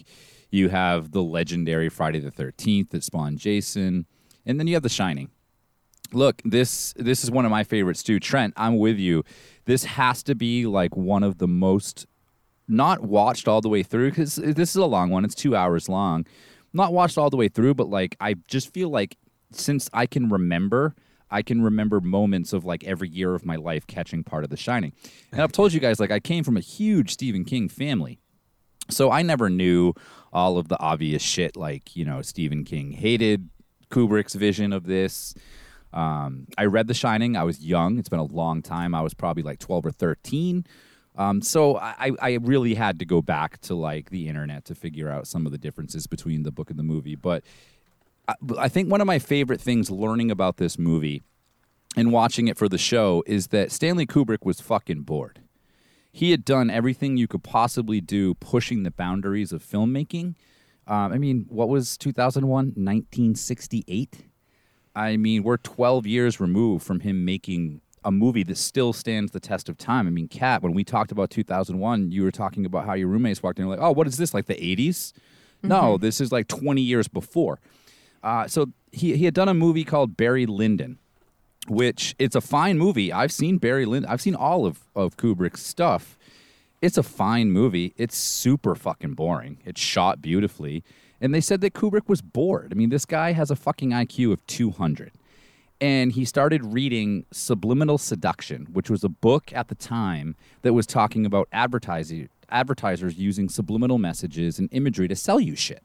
You 0.52 0.70
have 0.70 1.12
the 1.12 1.24
legendary 1.24 1.90
Friday 1.90 2.20
the 2.20 2.30
Thirteenth 2.30 2.92
that 2.92 3.04
spawned 3.04 3.40
Jason, 3.40 4.06
and 4.46 4.60
then 4.60 4.68
you 4.68 4.76
have 4.76 4.84
The 4.84 4.90
Shining. 4.90 5.32
Look, 6.14 6.42
this 6.46 6.94
this 6.98 7.24
is 7.24 7.32
one 7.32 7.46
of 7.46 7.52
my 7.52 7.64
favorites 7.64 8.04
too. 8.04 8.20
Trent, 8.20 8.54
I'm 8.58 8.78
with 8.78 8.98
you. 8.98 9.24
This 9.66 9.84
has 9.86 10.24
to 10.24 10.36
be 10.36 10.66
like 10.66 10.96
one 10.96 11.24
of 11.24 11.38
the 11.38 11.48
most 11.48 12.06
not 12.68 13.02
watched 13.02 13.48
all 13.48 13.62
the 13.62 13.70
way 13.70 13.84
through 13.84 14.10
because 14.12 14.36
this 14.36 14.70
is 14.70 14.76
a 14.76 14.86
long 14.86 15.10
one. 15.10 15.26
It's 15.26 15.36
two 15.36 15.56
hours 15.56 15.90
long. 15.90 16.26
Not 16.74 16.94
watched 16.94 17.18
all 17.18 17.30
the 17.30 17.38
way 17.38 17.48
through, 17.48 17.76
but 17.76 17.90
like 17.90 18.16
I 18.20 18.36
just 18.48 18.74
feel 18.74 18.90
like 18.90 19.18
since 19.52 19.90
I 19.94 20.06
can 20.06 20.30
remember, 20.30 20.96
I 21.32 21.42
can 21.42 21.62
remember 21.62 22.02
moments 22.02 22.54
of 22.54 22.66
like 22.66 22.84
every 22.84 23.10
year 23.10 23.34
of 23.36 23.46
my 23.46 23.56
life 23.56 23.88
catching 23.88 24.24
part 24.24 24.44
of 24.44 24.50
The 24.50 24.58
Shining. 24.58 24.94
And 25.32 25.42
I've 25.42 25.52
told 25.52 25.74
you 25.74 25.80
guys 25.80 26.00
like 26.00 26.12
I 26.12 26.20
came 26.20 26.44
from 26.44 26.58
a 26.58 26.62
huge 26.62 27.12
Stephen 27.12 27.46
King 27.46 27.70
family. 27.70 28.20
So 28.90 29.12
I 29.12 29.22
never 29.24 29.50
knew 29.50 29.94
all 30.32 30.58
of 30.58 30.68
the 30.68 30.80
obvious 30.80 31.22
shit 31.22 31.56
like, 31.56 31.96
you 31.96 32.06
know, 32.06 32.22
Stephen 32.22 32.64
King 32.64 32.92
hated 32.92 33.50
Kubrick's 33.90 34.36
vision 34.36 34.74
of 34.74 34.86
this. 34.86 35.34
Um, 35.96 36.48
I 36.58 36.66
read 36.66 36.88
The 36.88 36.94
Shining. 36.94 37.38
I 37.38 37.44
was 37.44 37.66
young. 37.66 37.98
It's 37.98 38.10
been 38.10 38.20
a 38.20 38.24
long 38.24 38.62
time. 38.62 38.94
I 38.94 39.02
was 39.02 39.14
probably 39.14 39.44
like 39.44 39.60
12 39.60 39.86
or 39.88 39.92
13. 39.92 40.66
Um, 41.18 41.42
so 41.42 41.78
I, 41.78 42.12
I 42.22 42.34
really 42.42 42.76
had 42.76 43.00
to 43.00 43.06
go 43.06 43.22
back 43.22 43.62
to 43.62 43.76
like 43.76 44.10
the 44.10 44.28
internet 44.28 44.66
to 44.66 44.76
figure 44.76 45.10
out 45.10 45.28
some 45.28 45.46
of 45.46 45.54
the 45.54 45.58
differences 45.58 46.08
between 46.08 46.44
the 46.44 46.52
book 46.52 46.70
and 46.70 46.78
the 46.78 46.84
movie. 46.84 47.16
But 47.16 47.44
I, 48.28 48.36
I 48.58 48.68
think 48.68 48.92
one 48.92 49.00
of 49.00 49.08
my 49.08 49.20
favorite 49.20 49.62
things 49.62 49.90
learning 49.90 50.30
about 50.30 50.58
this 50.58 50.78
movie 50.78 51.24
and 51.96 52.12
watching 52.12 52.50
it 52.50 52.58
for 52.58 52.68
the 52.68 52.78
show 52.78 53.24
is 53.26 53.48
that 53.48 53.72
Stanley 53.72 54.06
Kubrick 54.06 54.46
was 54.46 54.60
fucking 54.60 55.04
bored. 55.04 55.40
He 56.12 56.32
had 56.32 56.44
done 56.44 56.70
everything 56.70 57.16
you 57.16 57.28
could 57.28 57.44
possibly 57.44 58.02
do, 58.02 58.34
pushing 58.36 58.84
the 58.84 58.92
boundaries 58.92 59.54
of 59.54 59.64
filmmaking. 59.64 60.36
Um, 60.88 61.14
I 61.14 61.18
mean, 61.18 61.46
what 61.50 61.70
was 61.70 61.98
2001? 61.98 62.50
1968? 62.50 64.26
I 64.96 65.18
mean, 65.18 65.44
we're 65.44 65.58
12 65.58 66.08
years 66.08 66.40
removed 66.40 66.86
from 66.86 67.02
him 67.02 67.26
making 67.26 67.82
a 68.04 68.12
movie 68.12 68.44
that 68.44 68.58
still 68.58 68.94
stands 68.94 69.32
the 69.32 69.40
test 69.40 69.68
of 69.68 69.78
time. 69.78 70.08
I 70.08 70.12
mean, 70.12 70.28
Kat, 70.28 70.62
when 70.62 70.74
we 70.74 70.84
talked 70.84 71.12
about 71.12 71.32
2001, 71.32 72.12
you 72.12 72.24
were 72.24 72.32
talking 72.32 72.66
about 72.66 72.86
how 72.86 72.94
your 72.94 73.08
roommates 73.08 73.42
walked 73.42 73.58
in 73.58 73.64
and 73.64 73.70
were 73.70 73.76
like, 73.76 73.84
oh, 73.84 73.92
what 73.92 74.08
is 74.08 74.18
this, 74.18 74.34
like 74.34 74.46
the 74.46 74.56
80s? 74.56 75.12
No, 75.64 75.98
this 75.98 76.22
is 76.22 76.32
like 76.32 76.48
20 76.48 76.82
years 76.82 77.08
before. 77.08 77.60
Uh, 78.24 78.48
so 78.48 78.68
he, 78.92 79.18
he 79.18 79.26
had 79.26 79.34
done 79.34 79.50
a 79.50 79.54
movie 79.54 79.84
called 79.84 80.16
Barry 80.16 80.46
Lyndon, 80.46 81.00
which 81.68 82.16
it's 82.20 82.36
a 82.36 82.42
fine 82.42 82.78
movie. 82.78 83.12
I've 83.12 83.32
seen 83.32 83.58
Barry 83.58 83.86
Lyndon. 83.86 84.12
I've 84.12 84.22
seen 84.22 84.36
all 84.36 84.66
of, 84.66 84.82
of 84.96 85.18
Kubrick's 85.18 85.66
stuff. 85.66 86.18
It's 86.82 86.98
a 86.98 87.04
fine 87.04 87.52
movie. 87.52 87.94
It's 87.98 88.16
super 88.16 88.76
fucking 88.76 89.14
boring. 89.14 89.58
It's 89.66 89.82
shot 89.82 90.22
beautifully. 90.22 90.84
And 91.22 91.34
they 91.34 91.42
said 91.42 91.62
that 91.62 91.74
Kubrick 91.74 92.08
was 92.08 92.22
bored. 92.22 92.72
I 92.72 92.76
mean, 92.76 92.90
this 92.90 93.06
guy 93.06 93.32
has 93.32 93.50
a 93.50 93.56
fucking 93.56 93.92
IQ 93.92 94.34
of 94.34 94.46
200. 94.48 95.12
and 95.82 96.14
he 96.14 96.24
started 96.26 96.64
reading 96.66 97.26
Subliminal 97.32 97.98
Seduction, 97.98 98.68
which 98.72 98.90
was 98.90 99.04
a 99.04 99.10
book 99.10 99.52
at 99.54 99.68
the 99.68 99.76
time 99.76 100.36
that 100.62 100.74
was 100.74 100.86
talking 100.88 101.26
about 101.26 101.48
advertisers 101.52 103.18
using 103.18 103.50
subliminal 103.50 103.98
messages 103.98 104.58
and 104.58 104.70
imagery 104.72 105.08
to 105.08 105.16
sell 105.16 105.40
you 105.40 105.56
shit. 105.56 105.84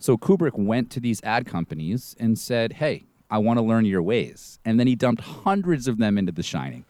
So 0.00 0.16
Kubrick 0.16 0.58
went 0.58 0.90
to 0.90 1.00
these 1.00 1.22
ad 1.22 1.46
companies 1.46 2.16
and 2.18 2.38
said, 2.38 2.74
"Hey, 2.74 3.04
I 3.30 3.38
want 3.38 3.58
to 3.58 3.62
learn 3.64 3.84
your 3.84 4.02
ways." 4.02 4.58
And 4.64 4.78
then 4.78 4.86
he 4.86 4.96
dumped 4.96 5.22
hundreds 5.22 5.86
of 5.88 5.98
them 5.98 6.18
into 6.18 6.32
The 6.32 6.42
Shining. 6.42 6.84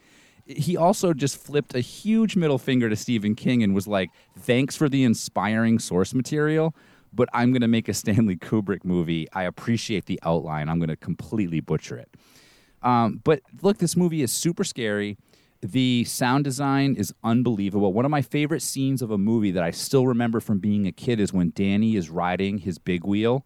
He 0.47 0.77
also 0.77 1.13
just 1.13 1.37
flipped 1.37 1.75
a 1.75 1.81
huge 1.81 2.35
middle 2.35 2.59
finger 2.59 2.89
to 2.89 2.97
Stephen 2.97 3.35
King 3.35 3.63
and 3.63 3.75
was 3.75 3.87
like, 3.87 4.11
"Thanks 4.39 4.75
for 4.77 4.89
the 4.89 5.05
inspiring 5.05 5.79
source 5.79 6.15
material." 6.15 6.75
But 7.13 7.29
I'm 7.33 7.53
going 7.53 7.63
to 7.63 7.69
make 7.69 7.89
a 7.89 7.95
Stanley 7.95 8.37
Kubrick 8.37 8.85
movie. 8.85 9.27
I 9.33 9.45
appreciate 9.45 10.07
the 10.07 10.21
outline. 10.23 10.69
I'm 10.69 10.79
going 10.79 10.89
to 10.89 10.97
completely 10.97 11.61
butcher 11.61 11.97
it. 11.97 12.09
Um, 12.83 13.21
but 13.25 13.41
look, 13.63 13.79
this 13.79 13.97
movie 13.97 14.23
is 14.23 14.31
super 14.31 14.65
scary. 14.65 15.17
The 15.61 16.05
sound 16.05 16.45
design 16.45 16.95
is 16.95 17.13
unbelievable. 17.25 17.93
One 17.93 18.05
of 18.05 18.11
my 18.13 18.23
favorite 18.23 18.63
scenes 18.63 19.03
of 19.03 19.11
a 19.11 19.19
movie 19.19 19.51
that 19.51 19.65
I 19.65 19.73
still 19.73 20.07
remember 20.07 20.39
from 20.39 20.61
being 20.61 20.87
a 20.87 20.93
kid 20.93 21.19
is 21.19 21.33
when 21.33 21.53
Danny 21.55 21.97
is 21.97 22.11
riding 22.11 22.59
his 22.59 22.79
big 22.79 23.05
wheel 23.05 23.45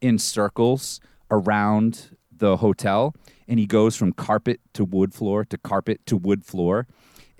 in 0.00 0.18
circles 0.18 1.00
around 1.30 2.16
the 2.36 2.56
hotel 2.56 3.14
and 3.46 3.58
he 3.58 3.66
goes 3.66 3.96
from 3.96 4.12
carpet 4.12 4.60
to 4.74 4.84
wood 4.84 5.14
floor 5.14 5.44
to 5.44 5.56
carpet 5.56 6.00
to 6.06 6.16
wood 6.16 6.44
floor 6.44 6.88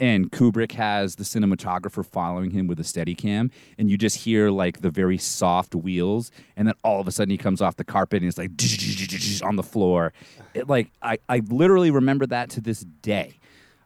and 0.03 0.33
Kubrick 0.33 0.73
has 0.73 1.15
the 1.15 1.23
cinematographer 1.23 2.05
following 2.05 2.51
him 2.51 2.67
with 2.67 2.81
a 2.81 2.83
Steadicam 2.83 3.53
and 3.79 3.89
you 3.89 3.97
just 3.97 4.17
hear 4.17 4.51
like 4.51 4.81
the 4.81 4.91
very 4.91 5.17
soft 5.17 5.77
wheels 5.77 6.33
and 6.57 6.67
then 6.67 6.75
all 6.83 7.01
of 7.01 7.07
a 7.07 7.13
sudden 7.13 7.31
he 7.31 7.39
comes 7.39 7.63
off 7.63 7.77
the 7.77 7.85
carpet 7.85 8.21
and 8.21 8.29
it's 8.29 8.37
like 8.37 8.51
on 9.49 9.55
the 9.55 9.63
floor. 9.63 10.13
It, 10.55 10.69
like 10.69 10.91
I, 11.03 11.19
I 11.29 11.41
literally 11.49 11.93
remember 11.93 12.27
that 12.27 12.51
to 12.51 12.61
this 12.61 12.81
day. 12.81 13.39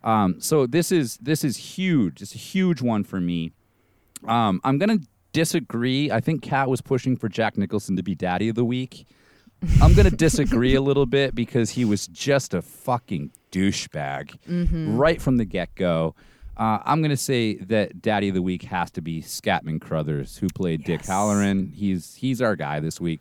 Um, 0.02 0.40
so 0.40 0.66
this 0.66 0.90
is 0.90 1.18
this 1.18 1.44
is 1.44 1.58
huge. 1.58 2.22
It's 2.22 2.34
a 2.34 2.38
huge 2.38 2.80
one 2.80 3.04
for 3.04 3.20
me. 3.20 3.52
Um, 4.26 4.62
i'm 4.64 4.78
gonna 4.78 5.00
disagree. 5.34 6.10
I 6.10 6.20
think 6.20 6.40
kat 6.40 6.70
was 6.70 6.80
pushing 6.80 7.18
for 7.18 7.28
jack 7.28 7.58
nicholson 7.58 7.94
to 7.96 8.02
be 8.02 8.14
daddy 8.14 8.48
of 8.48 8.54
the 8.54 8.64
week 8.64 9.06
i'm 9.82 9.94
gonna 9.94 10.10
disagree 10.10 10.74
a 10.74 10.80
little 10.80 11.06
bit 11.06 11.34
because 11.34 11.70
he 11.70 11.84
was 11.84 12.06
just 12.08 12.54
a 12.54 12.62
fucking 12.62 13.30
douchebag 13.52 14.36
right 14.98 15.20
from 15.20 15.36
the 15.36 15.44
get-go 15.44 16.14
uh, 16.58 16.78
I'm 16.86 17.02
going 17.02 17.10
to 17.10 17.18
say 17.18 17.56
that 17.56 18.00
Daddy 18.00 18.28
of 18.30 18.34
the 18.34 18.40
Week 18.40 18.62
has 18.62 18.90
to 18.92 19.02
be 19.02 19.20
Scatman 19.20 19.78
Crothers, 19.78 20.38
who 20.38 20.48
played 20.48 20.84
Dick 20.84 21.02
Hallorann. 21.02 21.74
He's 21.74 22.14
he's 22.14 22.40
our 22.40 22.56
guy 22.56 22.80
this 22.80 22.98
week. 22.98 23.20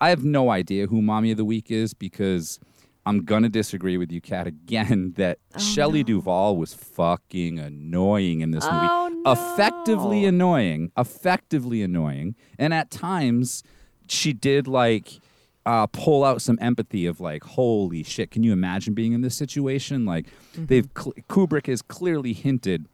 I 0.00 0.10
have 0.10 0.22
no 0.22 0.50
idea 0.50 0.86
who 0.86 1.02
Mommy 1.02 1.32
of 1.32 1.36
the 1.36 1.44
Week 1.44 1.68
is 1.72 1.94
because 1.94 2.60
I'm 3.04 3.24
gonna 3.24 3.48
disagree 3.48 3.96
with 3.96 4.12
you, 4.12 4.20
Kat, 4.20 4.46
again. 4.46 5.14
That 5.16 5.38
Shelley 5.58 6.04
Duvall 6.04 6.56
was 6.56 6.74
fucking 6.74 7.58
annoying 7.58 8.40
in 8.40 8.52
this 8.52 8.62
movie. 8.64 8.86
Oh, 8.88 9.08
no. 9.24 9.32
Effectively 9.32 10.24
annoying. 10.24 10.92
Effectively 10.96 11.82
annoying. 11.82 12.36
And 12.56 12.72
at 12.72 12.92
times, 12.92 13.64
she 14.06 14.32
did 14.32 14.68
like 14.68 15.18
uh, 15.66 15.86
pull 15.88 16.24
out 16.24 16.40
some 16.40 16.56
empathy 16.62 17.06
of 17.06 17.20
like, 17.20 17.42
holy 17.42 18.02
shit, 18.04 18.30
can 18.30 18.42
you 18.44 18.52
imagine 18.52 18.94
being 18.94 19.12
in 19.12 19.20
this 19.20 19.34
situation? 19.34 20.06
Like, 20.06 20.26
they've 20.54 20.88
cl- 20.96 21.12
Kubrick 21.28 21.66
has 21.66 21.82
clearly 21.82 22.32
hinted, 22.32 22.86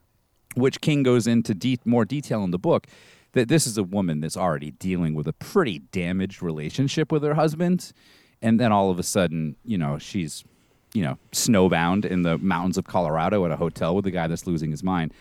which 0.55 0.81
King 0.81 1.03
goes 1.03 1.27
into 1.27 1.55
de- 1.55 1.79
more 1.85 2.07
detail 2.07 2.43
in 2.43 2.51
the 2.51 2.59
book, 2.59 2.87
that 3.33 3.49
this 3.49 3.67
is 3.67 3.77
a 3.79 3.83
woman 3.83 4.21
that's 4.21 4.37
already 4.37 4.73
dealing 4.73 5.15
with 5.15 5.29
a 5.29 5.33
pretty 5.35 5.81
damaged 5.93 6.43
relationship 6.43 7.13
with 7.13 7.23
her 7.23 7.35
husband, 7.35 7.93
and 8.41 8.59
then 8.59 8.73
all 8.73 8.91
of 8.91 8.99
a 8.99 9.03
sudden, 9.03 9.55
you 9.65 9.77
know, 9.77 9.99
she's, 9.99 10.43
you 10.95 11.03
know, 11.03 11.19
snowbound 11.31 12.05
in 12.05 12.23
the 12.23 12.39
mountains 12.39 12.79
of 12.79 12.87
Colorado 12.87 13.45
at 13.45 13.51
a 13.53 13.57
hotel 13.57 13.95
with 13.95 14.07
a 14.07 14.11
guy 14.11 14.27
that's 14.27 14.47
losing 14.47 14.71
his 14.71 14.83
mind. 14.83 15.13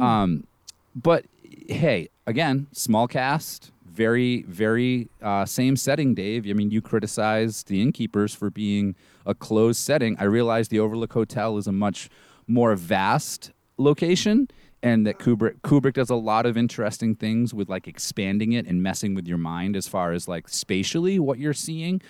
Um, 0.00 0.46
but 0.94 1.24
hey, 1.68 2.08
again, 2.26 2.68
small 2.72 3.08
cast, 3.08 3.72
very, 3.92 4.42
very 4.42 5.08
uh, 5.20 5.44
same 5.44 5.76
setting, 5.76 6.14
Dave. 6.14 6.46
I 6.48 6.54
mean, 6.54 6.70
you 6.70 6.80
criticized 6.80 7.68
the 7.68 7.82
innkeepers 7.82 8.34
for 8.34 8.50
being 8.50 8.94
a 9.26 9.34
closed 9.34 9.80
setting. 9.80 10.16
I 10.18 10.24
realize 10.24 10.68
the 10.68 10.80
Overlook 10.80 11.12
Hotel 11.12 11.58
is 11.58 11.66
a 11.66 11.72
much 11.72 12.08
more 12.46 12.74
vast 12.74 13.52
location, 13.76 14.48
and 14.82 15.06
that 15.06 15.18
Kubrick 15.18 15.60
Kubrick 15.60 15.94
does 15.94 16.10
a 16.10 16.16
lot 16.16 16.46
of 16.46 16.56
interesting 16.56 17.14
things 17.14 17.54
with 17.54 17.68
like 17.68 17.86
expanding 17.86 18.52
it 18.52 18.66
and 18.66 18.82
messing 18.82 19.14
with 19.14 19.28
your 19.28 19.38
mind 19.38 19.76
as 19.76 19.86
far 19.86 20.12
as 20.12 20.26
like 20.26 20.48
spatially 20.48 21.18
what 21.18 21.38
you're 21.38 21.52
seeing. 21.52 22.00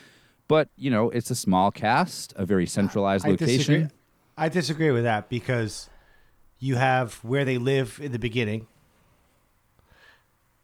But 0.49 0.68
you 0.76 0.91
know, 0.91 1.11
it's 1.11 1.30
a 1.30 1.35
small 1.35 1.70
cast, 1.70 2.33
a 2.37 2.47
very 2.47 2.66
centralized 2.66 3.26
I 3.26 3.30
location. 3.30 3.57
disagree. 3.57 3.89
I 4.37 4.49
disagree 4.49 4.91
with 4.91 5.05
that 5.05 5.28
because 5.28 5.91
you 6.59 6.76
have 6.76 7.14
where 7.22 7.45
they 7.45 7.59
live 7.59 8.01
in 8.03 8.12
the 8.12 8.18
beginning, 8.18 8.66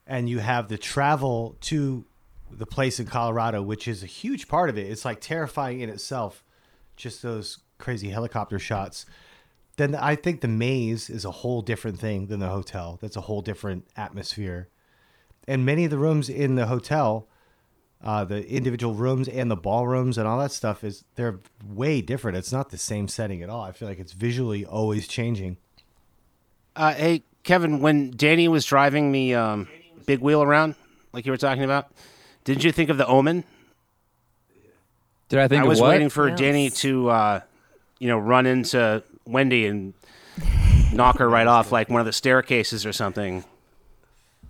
and 0.08 0.28
you 0.28 0.38
have 0.38 0.68
the 0.68 0.78
travel 0.78 1.56
to 1.60 2.04
the 2.50 2.66
place 2.66 2.98
in 2.98 3.06
Colorado, 3.06 3.60
which 3.60 3.86
is 3.86 4.02
a 4.02 4.06
huge 4.06 4.48
part 4.48 4.70
of 4.70 4.78
it. 4.78 4.90
It's 4.90 5.04
like 5.04 5.20
terrifying 5.20 5.80
in 5.80 5.90
itself, 5.90 6.42
just 6.96 7.22
those 7.22 7.58
crazy 7.76 8.08
helicopter 8.08 8.58
shots. 8.58 9.04
Then 9.76 9.94
I 9.94 10.16
think 10.16 10.40
the 10.40 10.48
maze 10.48 11.10
is 11.10 11.24
a 11.24 11.30
whole 11.30 11.60
different 11.60 12.00
thing 12.00 12.26
than 12.26 12.40
the 12.40 12.48
hotel. 12.48 12.98
That's 13.00 13.16
a 13.16 13.20
whole 13.20 13.42
different 13.42 13.86
atmosphere. 13.96 14.68
And 15.46 15.64
many 15.64 15.84
of 15.84 15.90
the 15.90 15.98
rooms 15.98 16.28
in 16.28 16.56
the 16.56 16.66
hotel, 16.66 17.28
uh, 18.02 18.24
the 18.24 18.48
individual 18.48 18.94
rooms 18.94 19.28
and 19.28 19.50
the 19.50 19.56
ballrooms 19.56 20.16
and 20.18 20.26
all 20.26 20.38
that 20.40 20.52
stuff 20.52 20.82
is 20.82 21.04
they're 21.16 21.38
way 21.64 22.00
different. 22.00 22.38
It's 22.38 22.52
not 22.52 22.70
the 22.70 22.78
same 22.78 23.08
setting 23.08 23.42
at 23.42 23.50
all. 23.50 23.62
I 23.62 23.72
feel 23.72 23.88
like 23.88 23.98
it's 23.98 24.12
visually 24.12 24.64
always 24.64 25.06
changing. 25.06 25.58
Uh, 26.74 26.94
hey, 26.94 27.22
Kevin, 27.44 27.80
when 27.80 28.10
Danny 28.10 28.48
was 28.48 28.64
driving 28.64 29.12
me 29.12 29.34
um, 29.34 29.68
big 30.08 30.20
wheel 30.20 30.42
around, 30.42 30.74
like 31.12 31.26
you 31.26 31.30
were 31.32 31.36
talking 31.36 31.62
about, 31.64 31.92
didn't 32.44 32.64
you 32.64 32.72
think 32.72 32.88
of 32.88 32.96
the 32.96 33.06
Omen? 33.06 33.44
Did 35.28 35.38
I 35.38 35.48
think 35.48 35.60
I 35.60 35.62
of 35.64 35.68
was 35.68 35.80
what? 35.82 35.90
waiting 35.90 36.08
for 36.08 36.28
Yes. 36.30 36.38
Danny 36.38 36.70
to, 36.70 37.10
uh, 37.10 37.40
you 37.98 38.08
know, 38.08 38.18
run 38.18 38.46
into 38.46 39.04
Wendy 39.26 39.66
and 39.66 39.92
knock 40.94 41.18
her 41.18 41.28
right 41.28 41.46
off 41.46 41.70
like 41.70 41.90
one 41.90 42.00
of 42.00 42.06
the 42.06 42.12
staircases 42.14 42.86
or 42.86 42.92
something. 42.94 43.44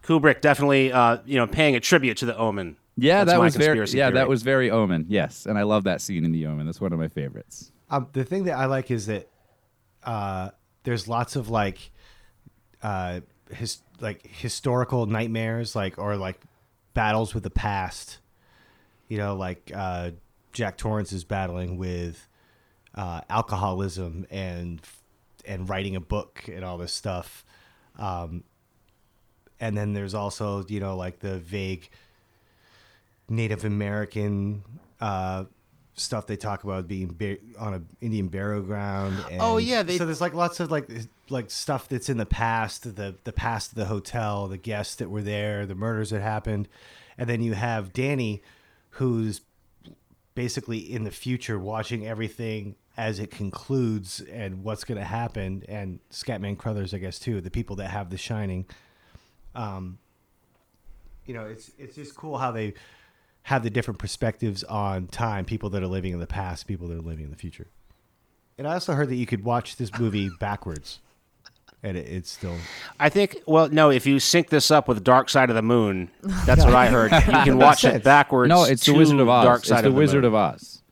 Kubrick 0.05 0.41
definitely, 0.41 0.93
uh, 0.93 1.19
you 1.27 1.37
know, 1.37 1.49
paying 1.49 1.75
a 1.75 1.81
tribute 1.81 2.17
to 2.19 2.27
the 2.27 2.37
Omen. 2.37 2.77
Yeah, 2.97 3.25
That's 3.25 3.33
that 3.37 3.41
was 3.41 3.57
very 3.57 3.79
yeah, 3.81 3.87
theory. 3.87 4.13
that 4.13 4.29
was 4.29 4.43
very 4.45 4.71
Omen. 4.71 5.07
Yes, 5.09 5.45
and 5.47 5.59
I 5.59 5.63
love 5.63 5.85
that 5.85 6.01
scene 6.01 6.25
in 6.25 6.31
the 6.31 6.47
Omen. 6.47 6.67
That's 6.67 6.81
one 6.81 6.93
of 6.93 7.01
my 7.01 7.09
favorites. 7.09 7.73
Um, 7.91 8.07
the 8.13 8.25
thing 8.25 8.45
that 8.45 8.57
I 8.57 8.67
like 8.67 8.93
is 8.93 9.07
that 9.07 9.29
uh, 10.05 10.51
there's 10.85 11.09
lots 11.09 11.35
of 11.35 11.49
like, 11.49 11.91
uh, 12.81 13.21
his 13.53 13.79
like 14.01 14.27
historical 14.27 15.07
nightmares, 15.07 15.75
like 15.75 15.99
or 15.99 16.17
like 16.17 16.41
battles 16.95 17.35
with 17.35 17.43
the 17.43 17.51
past. 17.51 18.19
You 19.09 19.19
know, 19.19 19.35
like 19.37 19.71
uh, 19.75 20.11
Jack 20.53 20.77
Torrance 20.77 21.13
is 21.13 21.25
battling 21.25 21.79
with 21.79 22.29
uh, 22.95 23.23
alcoholism 23.31 24.27
and 24.31 24.81
and 25.47 25.69
writing 25.69 25.97
a 25.97 26.01
book 26.01 26.45
and 26.49 26.65
all 26.65 26.79
this 26.79 26.93
stuff. 26.93 27.45
Um, 27.99 28.45
and 29.61 29.77
then 29.77 29.93
there's 29.95 30.15
also 30.15 30.65
you 30.69 30.81
know 30.81 30.97
like 30.97 31.21
the 31.21 31.39
vague 31.39 31.89
Native 33.29 33.65
American 33.65 34.63
uh, 35.01 35.45
stuff 35.99 36.27
they 36.27 36.37
talk 36.37 36.65
about 36.65 36.87
being 36.89 37.09
ba- 37.19 37.39
on 37.59 37.75
an 37.75 37.87
Indian 38.01 38.29
burial 38.29 38.63
ground. 38.63 39.23
And 39.31 39.41
Oh, 39.43 39.57
yeah, 39.59 39.83
they- 39.83 39.99
so 39.99 40.07
there's 40.07 40.21
like 40.21 40.35
lots 40.35 40.61
of 40.61 40.71
like 40.71 40.89
like 41.29 41.51
stuff 41.51 41.89
that's 41.89 42.09
in 42.09 42.17
the 42.17 42.27
past, 42.27 42.95
the 42.97 43.17
the 43.25 43.33
past 43.33 43.73
of 43.73 43.77
the 43.77 43.85
hotel, 43.87 44.49
the 44.49 44.57
guests 44.59 44.95
that 44.97 45.11
were 45.11 45.23
there, 45.23 45.67
the 45.67 45.75
murders 45.75 46.11
that 46.11 46.23
happened, 46.23 46.69
and 47.19 47.29
then 47.29 47.43
you 47.43 47.55
have 47.55 47.93
Danny, 47.93 48.43
who's 48.91 49.41
basically 50.35 50.79
in 50.79 51.05
the 51.05 51.11
future 51.11 51.59
watching 51.59 52.07
everything 52.07 52.77
as 52.97 53.19
it 53.19 53.31
concludes 53.31 54.21
and 54.21 54.63
what's 54.65 54.85
going 54.85 54.99
to 54.99 55.05
happen 55.05 55.63
and 55.69 55.99
Scatman 56.13 56.57
Crothers 56.57 56.95
I 56.95 56.99
guess 56.99 57.19
too 57.19 57.41
the 57.41 57.51
people 57.51 57.77
that 57.77 57.89
have 57.91 58.11
the 58.11 58.17
shining 58.17 58.67
um 59.57 59.99
you 61.27 61.35
know 61.35 61.45
it's 61.47 61.71
it's 61.79 61.95
just 61.97 62.15
cool 62.17 62.39
how 62.39 62.51
they 62.53 62.75
have 63.49 63.63
the 63.63 63.71
different 63.71 63.99
perspectives 63.99 64.63
on 64.65 65.07
time 65.07 65.45
people 65.45 65.71
that 65.71 65.83
are 65.83 65.87
living 65.89 66.13
in 66.13 66.21
the 66.21 66.27
past 66.27 66.67
people 66.67 66.87
that 66.89 66.99
are 66.99 67.03
living 67.03 67.25
in 67.25 67.31
the 67.31 67.37
future 67.37 67.69
and 68.59 68.67
I 68.67 68.75
also 68.75 68.93
heard 68.93 69.09
that 69.09 69.17
you 69.17 69.27
could 69.27 69.43
watch 69.45 69.77
this 69.77 69.97
movie 69.99 70.29
backwards 70.41 71.01
and 71.83 71.97
it, 71.97 72.09
it's 72.09 72.31
still 72.31 72.57
I 72.99 73.09
think. 73.09 73.39
Well, 73.47 73.69
no. 73.69 73.91
If 73.91 74.07
you 74.07 74.19
sync 74.19 74.49
this 74.51 74.71
up 74.71 74.89
with 74.89 75.05
Dark 75.05 75.29
Side 75.29 75.49
of 75.49 75.57
the 75.57 75.63
Moon, 75.63 76.11
that's 76.45 76.65
what 76.65 76.75
I 76.75 76.89
heard. 76.89 77.13
You 77.13 77.21
can 77.21 77.59
watch 77.59 77.85
it 77.85 78.03
backwards. 78.03 78.49
No, 78.49 78.65
it's 78.65 78.85
the 78.85 78.95
Wizard 78.95 79.21
of 79.21 79.29
Oz. 79.29 79.45
Dark 79.45 79.61
it's 79.61 79.69
Side 79.69 79.85
the 79.85 79.89
of 79.89 79.95
Wizard 79.95 80.25
Moon. 80.25 80.35
of 80.35 80.35
Oz. 80.35 80.83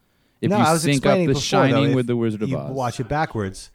If 0.41 0.51
no, 0.51 0.59
you 0.59 0.63
I 0.63 0.73
was 0.73 0.83
sync 0.83 1.05
up 1.05 1.19
The 1.19 1.27
before, 1.27 1.43
Shining 1.43 1.91
though, 1.91 1.97
with 1.97 2.07
the 2.07 2.17
Wizard 2.17 2.43
of 2.43 2.49
you 2.49 2.59
Oz, 2.59 2.71
watch 2.71 3.01
it 3.01 3.09
backwards. 3.09 3.71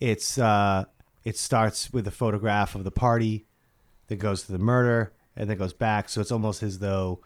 It's 0.00 0.38
uh, 0.38 0.86
it 1.24 1.36
starts 1.36 1.92
with 1.92 2.06
a 2.08 2.10
photograph 2.10 2.74
of 2.74 2.84
the 2.84 2.90
party, 2.90 3.46
then 4.08 4.18
goes 4.18 4.42
to 4.44 4.52
the 4.52 4.58
murder, 4.58 5.12
and 5.36 5.48
then 5.48 5.56
goes 5.58 5.72
back. 5.72 6.08
So 6.08 6.20
it's 6.20 6.32
almost 6.32 6.62
as 6.62 6.80
though 6.80 7.20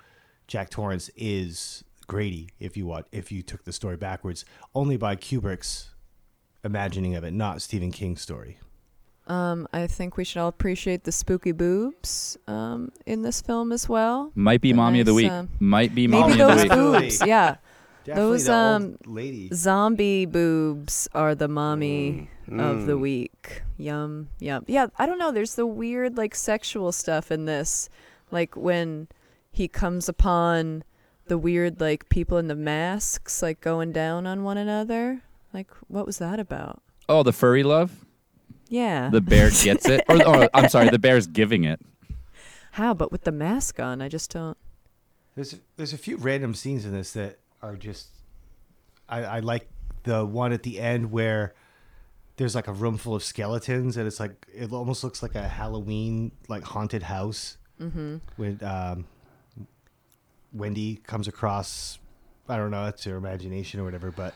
Jack 0.50 0.68
Torrance 0.68 1.08
is 1.14 1.84
Grady 2.08 2.48
if 2.58 2.76
you 2.76 2.84
want 2.84 3.06
if 3.12 3.30
you 3.30 3.40
took 3.40 3.62
the 3.64 3.72
story 3.72 3.96
backwards, 3.96 4.44
only 4.74 4.96
by 4.96 5.14
Kubrick's 5.14 5.90
imagining 6.64 7.14
of 7.14 7.22
it, 7.22 7.32
not 7.32 7.62
Stephen 7.62 7.92
King's 7.92 8.20
story. 8.20 8.58
Um, 9.28 9.68
I 9.72 9.86
think 9.86 10.16
we 10.16 10.24
should 10.24 10.40
all 10.40 10.48
appreciate 10.48 11.04
the 11.04 11.12
spooky 11.12 11.52
boobs 11.52 12.36
um, 12.48 12.90
in 13.06 13.22
this 13.22 13.40
film 13.40 13.70
as 13.70 13.88
well. 13.88 14.32
Might 14.34 14.60
be 14.60 14.72
The 14.72 14.76
mommy 14.76 14.98
of 14.98 15.06
the 15.06 15.14
week. 15.14 15.30
um, 15.30 15.48
Might 15.60 15.94
be 15.94 16.08
Maybe 16.08 16.20
mommy 16.20 16.32
of 16.32 16.48
those 16.48 16.56
the 16.56 16.62
week. 16.64 16.72
boobs, 17.02 17.22
yeah. 17.24 17.56
Definitely 18.02 18.30
those 18.32 18.48
um 18.48 18.96
lady. 19.06 19.50
zombie 19.54 20.26
boobs 20.26 21.06
are 21.14 21.36
the 21.36 21.46
mommy 21.46 22.28
of 22.50 22.86
the 22.86 22.94
Mm. 22.96 23.00
week. 23.00 23.62
Yum 23.78 24.30
yum. 24.40 24.64
Yeah, 24.66 24.88
I 24.98 25.06
don't 25.06 25.18
know. 25.18 25.30
There's 25.30 25.54
the 25.54 25.66
weird 25.66 26.16
like 26.16 26.34
sexual 26.34 26.90
stuff 26.90 27.30
in 27.30 27.44
this, 27.44 27.88
like 28.32 28.56
when 28.56 29.06
he 29.50 29.68
comes 29.68 30.08
upon 30.08 30.84
the 31.26 31.38
weird 31.38 31.80
like 31.80 32.08
people 32.08 32.38
in 32.38 32.48
the 32.48 32.54
masks 32.54 33.42
like 33.42 33.60
going 33.60 33.92
down 33.92 34.26
on 34.26 34.42
one 34.44 34.58
another. 34.58 35.22
Like 35.52 35.70
what 35.88 36.06
was 36.06 36.18
that 36.18 36.40
about? 36.40 36.82
Oh, 37.08 37.22
the 37.22 37.32
furry 37.32 37.62
love. 37.62 38.04
Yeah. 38.68 39.10
The 39.10 39.20
bear 39.20 39.50
gets 39.62 39.88
it, 39.88 40.04
or, 40.08 40.26
or 40.26 40.50
I'm 40.54 40.68
sorry, 40.68 40.88
the 40.90 40.98
bear's 40.98 41.26
giving 41.26 41.64
it. 41.64 41.80
How? 42.72 42.94
But 42.94 43.10
with 43.10 43.24
the 43.24 43.32
mask 43.32 43.80
on, 43.80 44.00
I 44.00 44.08
just 44.08 44.30
don't. 44.30 44.56
There's 45.34 45.56
there's 45.76 45.92
a 45.92 45.98
few 45.98 46.16
random 46.16 46.54
scenes 46.54 46.84
in 46.84 46.92
this 46.92 47.12
that 47.12 47.38
are 47.62 47.76
just 47.76 48.08
I, 49.08 49.24
I 49.24 49.38
like 49.40 49.68
the 50.04 50.24
one 50.24 50.52
at 50.52 50.62
the 50.62 50.80
end 50.80 51.10
where 51.10 51.54
there's 52.36 52.54
like 52.54 52.68
a 52.68 52.72
room 52.72 52.96
full 52.96 53.14
of 53.14 53.22
skeletons 53.22 53.96
and 53.96 54.06
it's 54.06 54.18
like 54.18 54.46
it 54.52 54.72
almost 54.72 55.04
looks 55.04 55.22
like 55.22 55.34
a 55.34 55.46
Halloween 55.46 56.32
like 56.48 56.62
haunted 56.62 57.02
house. 57.02 57.58
Mm-hmm. 57.80 58.16
When 58.36 58.58
um, 58.62 59.06
Wendy 60.52 61.00
comes 61.06 61.28
across, 61.28 61.98
I 62.48 62.56
don't 62.56 62.70
know, 62.70 62.86
it's 62.86 63.04
her 63.04 63.16
imagination 63.16 63.80
or 63.80 63.84
whatever, 63.84 64.10
but 64.10 64.34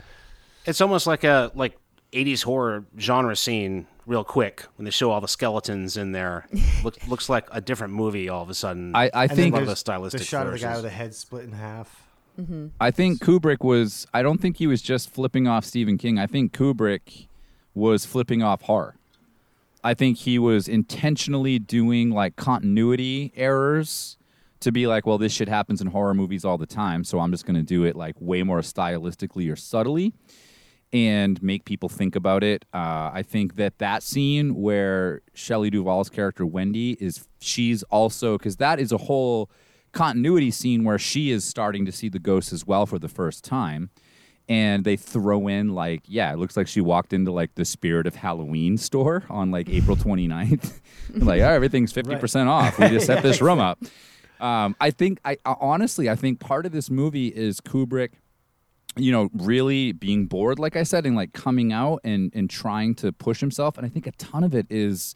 It's 0.66 0.80
almost 0.80 1.06
like 1.06 1.24
a 1.24 1.50
like 1.54 1.76
80s 2.12 2.44
horror 2.44 2.84
genre 2.98 3.36
scene 3.36 3.86
real 4.06 4.24
quick 4.24 4.64
when 4.76 4.84
they 4.84 4.90
show 4.90 5.10
all 5.10 5.20
the 5.20 5.28
skeletons 5.28 5.96
in 5.96 6.12
there. 6.12 6.46
Look, 6.84 7.06
looks 7.08 7.28
like 7.28 7.46
a 7.50 7.60
different 7.60 7.94
movie 7.94 8.28
all 8.28 8.42
of 8.42 8.50
a 8.50 8.54
sudden. 8.54 8.94
I, 8.94 9.10
I 9.12 9.22
and 9.22 9.30
then 9.30 9.36
think 9.36 9.54
Love 9.56 9.66
the 9.66 9.76
stylistic 9.76 10.20
the 10.20 10.26
shot 10.26 10.46
of 10.46 10.52
the 10.52 10.58
guy 10.58 10.74
with 10.74 10.84
the 10.84 10.90
head 10.90 11.14
split 11.14 11.44
in 11.44 11.52
half. 11.52 12.02
Mm-hmm. 12.40 12.68
I 12.80 12.90
think 12.90 13.20
Kubrick 13.20 13.62
was. 13.62 14.06
I 14.12 14.22
don't 14.22 14.40
think 14.40 14.56
he 14.56 14.66
was 14.66 14.82
just 14.82 15.10
flipping 15.10 15.46
off 15.46 15.64
Stephen 15.64 15.98
King. 15.98 16.18
I 16.18 16.26
think 16.26 16.52
Kubrick 16.52 17.26
was 17.74 18.04
flipping 18.04 18.42
off 18.42 18.62
horror. 18.62 18.96
I 19.84 19.94
think 19.94 20.18
he 20.18 20.38
was 20.38 20.66
intentionally 20.66 21.58
doing 21.58 22.10
like 22.10 22.36
continuity 22.36 23.32
errors 23.36 24.16
to 24.64 24.72
be 24.72 24.86
like, 24.86 25.06
well, 25.06 25.18
this 25.18 25.32
shit 25.32 25.48
happens 25.48 25.80
in 25.80 25.86
horror 25.86 26.14
movies 26.14 26.44
all 26.44 26.58
the 26.58 26.66
time, 26.66 27.04
so 27.04 27.20
I'm 27.20 27.30
just 27.30 27.46
going 27.46 27.56
to 27.56 27.62
do 27.62 27.84
it 27.84 27.96
like 27.96 28.16
way 28.18 28.42
more 28.42 28.60
stylistically 28.60 29.50
or 29.50 29.56
subtly 29.56 30.12
and 30.94 31.42
make 31.42 31.64
people 31.64 31.88
think 31.88 32.14
about 32.14 32.44
it. 32.44 32.64
Uh, 32.72 33.10
I 33.12 33.24
think 33.26 33.56
that 33.56 33.78
that 33.78 34.02
scene 34.02 34.54
where 34.54 35.22
Shelley 35.34 35.68
Duvall's 35.68 36.08
character 36.08 36.46
Wendy 36.46 36.92
is, 36.92 37.26
she's 37.40 37.82
also 37.84 38.38
because 38.38 38.56
that 38.56 38.78
is 38.78 38.92
a 38.92 38.98
whole 38.98 39.50
continuity 39.90 40.52
scene 40.52 40.84
where 40.84 40.98
she 40.98 41.32
is 41.32 41.44
starting 41.44 41.84
to 41.86 41.92
see 41.92 42.08
the 42.08 42.20
ghosts 42.20 42.52
as 42.52 42.64
well 42.64 42.86
for 42.86 43.00
the 43.00 43.08
first 43.08 43.44
time. 43.44 43.90
And 44.48 44.84
they 44.84 44.96
throw 44.96 45.48
in 45.48 45.70
like, 45.70 46.02
yeah, 46.06 46.32
it 46.32 46.38
looks 46.38 46.56
like 46.56 46.68
she 46.68 46.80
walked 46.80 47.12
into 47.12 47.32
like 47.32 47.54
the 47.56 47.64
Spirit 47.64 48.06
of 48.06 48.14
Halloween 48.14 48.76
store 48.76 49.24
on 49.28 49.50
like 49.50 49.68
April 49.70 49.96
29th. 49.96 50.80
like, 51.14 51.40
oh, 51.42 51.48
everything's 51.48 51.92
50% 51.92 52.46
off. 52.46 52.78
We 52.78 52.88
just 52.88 53.06
set 53.06 53.22
this 53.24 53.40
room 53.40 53.58
up. 53.58 53.82
Um, 54.40 54.76
I 54.80 54.90
think, 54.90 55.20
I 55.24 55.38
honestly, 55.44 56.10
I 56.10 56.16
think 56.16 56.40
part 56.40 56.66
of 56.66 56.72
this 56.72 56.90
movie 56.90 57.28
is 57.28 57.60
Kubrick 57.60 58.10
you 58.96 59.10
know, 59.10 59.30
really 59.34 59.92
being 59.92 60.26
bored, 60.26 60.58
like 60.58 60.76
I 60.76 60.82
said, 60.82 61.06
and 61.06 61.16
like 61.16 61.32
coming 61.32 61.72
out 61.72 62.00
and 62.04 62.30
and 62.34 62.48
trying 62.48 62.94
to 62.96 63.12
push 63.12 63.40
himself. 63.40 63.76
And 63.76 63.86
I 63.86 63.90
think 63.90 64.06
a 64.06 64.12
ton 64.12 64.44
of 64.44 64.54
it 64.54 64.66
is 64.70 65.14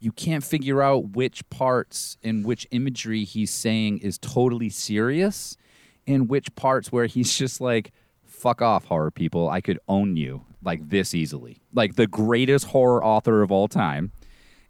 you 0.00 0.12
can't 0.12 0.44
figure 0.44 0.82
out 0.82 1.10
which 1.10 1.48
parts 1.48 2.18
and 2.22 2.44
which 2.44 2.66
imagery 2.70 3.24
he's 3.24 3.50
saying 3.50 3.98
is 3.98 4.18
totally 4.18 4.68
serious, 4.68 5.56
and 6.06 6.28
which 6.28 6.54
parts 6.54 6.92
where 6.92 7.06
he's 7.06 7.34
just 7.38 7.60
like, 7.60 7.92
"Fuck 8.24 8.60
off, 8.60 8.86
horror 8.86 9.10
people! 9.10 9.48
I 9.48 9.60
could 9.60 9.78
own 9.88 10.16
you 10.16 10.44
like 10.62 10.90
this 10.90 11.14
easily." 11.14 11.62
Like 11.72 11.96
the 11.96 12.06
greatest 12.06 12.66
horror 12.66 13.02
author 13.02 13.42
of 13.42 13.50
all 13.50 13.68
time. 13.68 14.12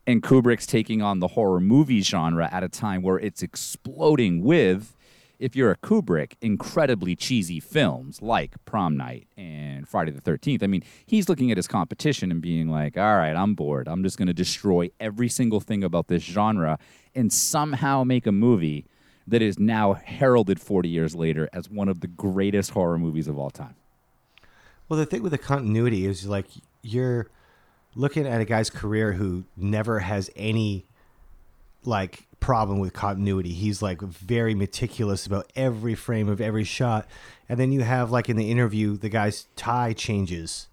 And 0.07 0.23
Kubrick's 0.23 0.67
taking 0.67 1.01
on 1.01 1.21
the 1.21 1.29
horror 1.29 1.61
movie 1.61 2.03
genre 2.03 2.49
at 2.53 2.63
a 2.63 2.69
time 2.69 3.03
where 3.03 3.19
it's 3.19 3.43
exploding 3.43 4.43
with 4.43 4.95
if 5.39 5.57
you're 5.57 5.71
a 5.71 5.77
Kubrick, 5.77 6.35
incredibly 6.41 7.17
cheesy 7.17 7.59
films 7.59 8.23
like 8.23 8.53
Prom 8.65 8.97
Night 8.97 9.27
and 9.37 9.89
Friday 9.89 10.13
the 10.13 10.21
13th. 10.21 10.63
I 10.63 10.67
mean, 10.67 10.83
he's 11.05 11.29
looking 11.29 11.51
at 11.51 11.57
his 11.57 11.67
competition 11.67 12.31
and 12.31 12.41
being 12.41 12.69
like, 12.69 12.97
all 12.97 13.17
right, 13.17 13.35
I'm 13.35 13.55
bored. 13.55 13.89
I'm 13.89 14.03
just 14.03 14.17
going 14.17 14.29
to 14.29 14.35
destroy 14.35 14.91
every 15.01 15.29
single 15.29 15.61
thing 15.61 15.83
about 15.83 16.09
this 16.09 16.23
genre 16.23 16.79
and 17.15 17.33
somehow 17.33 18.05
make 18.05 18.27
a 18.27 18.33
movie 18.33 18.87
that 19.27 19.43
is 19.43 19.59
now 19.59 19.95
heralded 19.95 20.61
40 20.61 20.89
years 20.89 21.15
later 21.15 21.49
as 21.53 21.69
one 21.69 21.89
of 21.89 22.01
the 22.01 22.07
greatest 22.07 22.71
horror 22.71 22.99
movies 22.99 23.27
of 23.27 23.39
all 23.39 23.51
time. 23.51 23.75
Well, 24.89 24.99
the 24.99 25.07
thing 25.07 25.23
with 25.23 25.33
the 25.33 25.39
continuity 25.39 26.07
is 26.07 26.27
like 26.27 26.47
you're 26.83 27.29
looking 27.97 28.27
at 28.27 28.41
a 28.41 28.45
guy's 28.45 28.71
career 28.71 29.13
who 29.13 29.45
never 29.57 30.01
has 30.01 30.31
any 30.37 30.85
like 31.85 32.27
problem 32.41 32.79
with 32.79 32.93
continuity. 32.93 33.53
He's 33.53 33.83
like 33.83 34.01
very 34.03 34.55
meticulous 34.55 35.27
about 35.27 35.51
every 35.57 35.95
frame 35.95 36.29
of 36.29 36.41
every 36.41 36.65
shot. 36.65 37.07
And 37.49 37.59
then 37.59 37.73
you 37.73 37.83
have 37.83 38.11
like 38.11 38.29
in 38.29 38.37
the 38.37 38.51
interview, 38.51 38.97
the 38.97 39.09
guy's 39.09 39.47
tie 39.57 39.93
changes. 39.93 40.69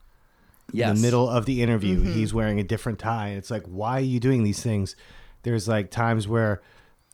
In 0.89 0.95
the 0.95 1.01
middle 1.01 1.30
of 1.30 1.45
the 1.45 1.61
interview, 1.61 1.99
mm-hmm. 1.99 2.13
he's 2.13 2.34
wearing 2.34 2.59
a 2.59 2.63
different 2.63 2.99
tie. 2.99 3.30
And 3.30 3.38
it's 3.38 3.51
like, 3.51 3.65
why 3.65 3.97
are 3.97 4.01
you 4.01 4.19
doing 4.19 4.43
these 4.43 4.61
things? 4.61 4.95
There's 5.43 5.67
like 5.67 5.91
times 5.91 6.28
where 6.28 6.61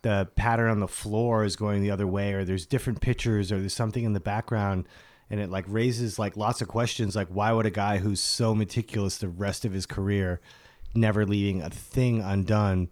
the 0.03 0.27
pattern 0.35 0.69
on 0.69 0.79
the 0.79 0.87
floor 0.87 1.43
is 1.43 1.55
going 1.55 1.81
the 1.81 1.91
other 1.91 2.05
way, 2.05 2.33
or 2.33 2.45
there's 2.45 2.65
different 2.65 3.01
pictures, 3.01 3.51
or 3.51 3.59
there's 3.59 3.73
something 3.73 4.03
in 4.03 4.13
the 4.13 4.19
background, 4.19 4.87
and 5.29 5.39
it 5.39 5.49
like 5.49 5.65
raises 5.67 6.17
like 6.17 6.37
lots 6.37 6.61
of 6.61 6.67
questions. 6.67 7.15
Like, 7.15 7.27
why 7.27 7.51
would 7.51 7.65
a 7.65 7.71
guy 7.71 7.97
who's 7.97 8.19
so 8.19 8.55
meticulous 8.55 9.17
the 9.17 9.27
rest 9.27 9.65
of 9.65 9.73
his 9.73 9.85
career, 9.85 10.39
never 10.95 11.25
leaving 11.25 11.61
a 11.61 11.69
thing 11.69 12.21
undone, 12.21 12.89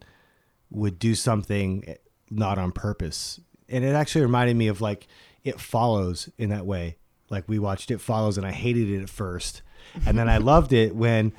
would 0.70 1.00
do 1.00 1.16
something 1.16 1.96
not 2.30 2.58
on 2.58 2.72
purpose? 2.72 3.40
And 3.70 3.84
it 3.84 3.96
actually 3.96 4.22
reminded 4.22 4.56
me 4.56 4.68
of 4.68 4.82
like 4.82 5.08
It 5.44 5.60
Follows 5.60 6.30
in 6.38 6.50
that 6.50 6.66
way. 6.66 6.98
Like 7.30 7.46
we 7.48 7.58
watched 7.58 7.90
It 7.90 8.02
Follows, 8.02 8.38
and 8.38 8.46
I 8.46 8.52
hated 8.52 8.90
it 8.90 9.02
at 9.02 9.10
first, 9.10 9.62
and 10.06 10.18
then 10.18 10.30
I 10.30 10.38
loved 10.40 10.74
it 10.74 10.96
when 10.96 11.34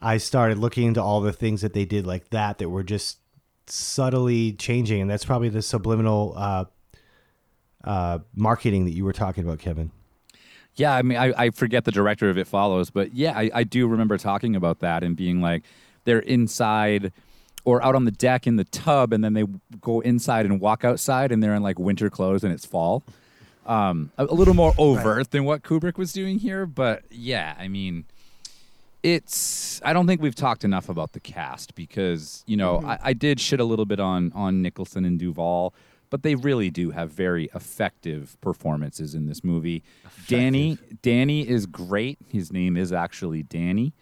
I 0.00 0.18
started 0.18 0.58
looking 0.58 0.86
into 0.86 1.02
all 1.02 1.20
the 1.20 1.32
things 1.32 1.60
that 1.62 1.72
they 1.72 1.84
did 1.84 2.06
like 2.06 2.30
that 2.30 2.58
that 2.58 2.70
were 2.70 2.84
just 2.84 3.18
subtly 3.66 4.52
changing, 4.52 5.00
and 5.02 5.10
that's 5.10 5.24
probably 5.24 5.48
the 5.48 5.62
subliminal 5.62 6.34
uh, 6.36 6.64
uh, 7.84 8.20
marketing 8.34 8.84
that 8.84 8.92
you 8.92 9.04
were 9.04 9.12
talking 9.12 9.44
about, 9.44 9.58
Kevin. 9.58 9.90
Yeah, 10.78 10.94
I 10.94 11.02
mean, 11.02 11.18
I, 11.18 11.32
I 11.36 11.50
forget 11.50 11.84
the 11.84 11.90
director 11.90 12.30
of 12.30 12.38
It 12.38 12.46
Follows, 12.46 12.90
but 12.90 13.12
yeah, 13.12 13.36
I, 13.36 13.50
I 13.52 13.64
do 13.64 13.88
remember 13.88 14.16
talking 14.16 14.54
about 14.54 14.78
that 14.78 15.02
and 15.02 15.16
being 15.16 15.40
like, 15.42 15.64
they're 16.04 16.20
inside 16.20 17.12
or 17.64 17.84
out 17.84 17.94
on 17.94 18.04
the 18.04 18.12
deck 18.12 18.46
in 18.46 18.56
the 18.56 18.64
tub, 18.64 19.12
and 19.12 19.22
then 19.22 19.34
they 19.34 19.44
go 19.80 20.00
inside 20.00 20.46
and 20.46 20.60
walk 20.60 20.84
outside, 20.84 21.32
and 21.32 21.42
they're 21.42 21.54
in 21.54 21.62
like 21.62 21.78
winter 21.78 22.08
clothes 22.08 22.44
and 22.44 22.52
it's 22.52 22.64
fall. 22.64 23.02
Um, 23.66 24.10
a, 24.16 24.24
a 24.24 24.34
little 24.34 24.54
more 24.54 24.72
overt 24.78 25.32
than 25.32 25.44
what 25.44 25.62
Kubrick 25.62 25.98
was 25.98 26.12
doing 26.12 26.38
here, 26.38 26.64
but 26.64 27.02
yeah, 27.10 27.54
I 27.58 27.68
mean, 27.68 28.06
it's. 29.02 29.82
I 29.84 29.92
don't 29.92 30.06
think 30.06 30.22
we've 30.22 30.34
talked 30.34 30.64
enough 30.64 30.88
about 30.88 31.12
the 31.12 31.20
cast 31.20 31.74
because 31.74 32.42
you 32.46 32.56
know 32.56 32.82
I, 32.84 32.98
I 33.02 33.12
did 33.12 33.40
shit 33.40 33.60
a 33.60 33.64
little 33.64 33.84
bit 33.84 34.00
on 34.00 34.32
on 34.34 34.62
Nicholson 34.62 35.04
and 35.04 35.18
Duvall, 35.18 35.74
but 36.10 36.22
they 36.22 36.34
really 36.34 36.70
do 36.70 36.90
have 36.90 37.10
very 37.10 37.48
effective 37.54 38.36
performances 38.40 39.14
in 39.14 39.26
this 39.26 39.42
movie. 39.44 39.82
Danny 40.26 40.78
Danny 41.02 41.48
is 41.48 41.66
great. 41.66 42.18
His 42.28 42.52
name 42.52 42.76
is 42.76 42.92
actually 42.92 43.42
Danny. 43.42 43.94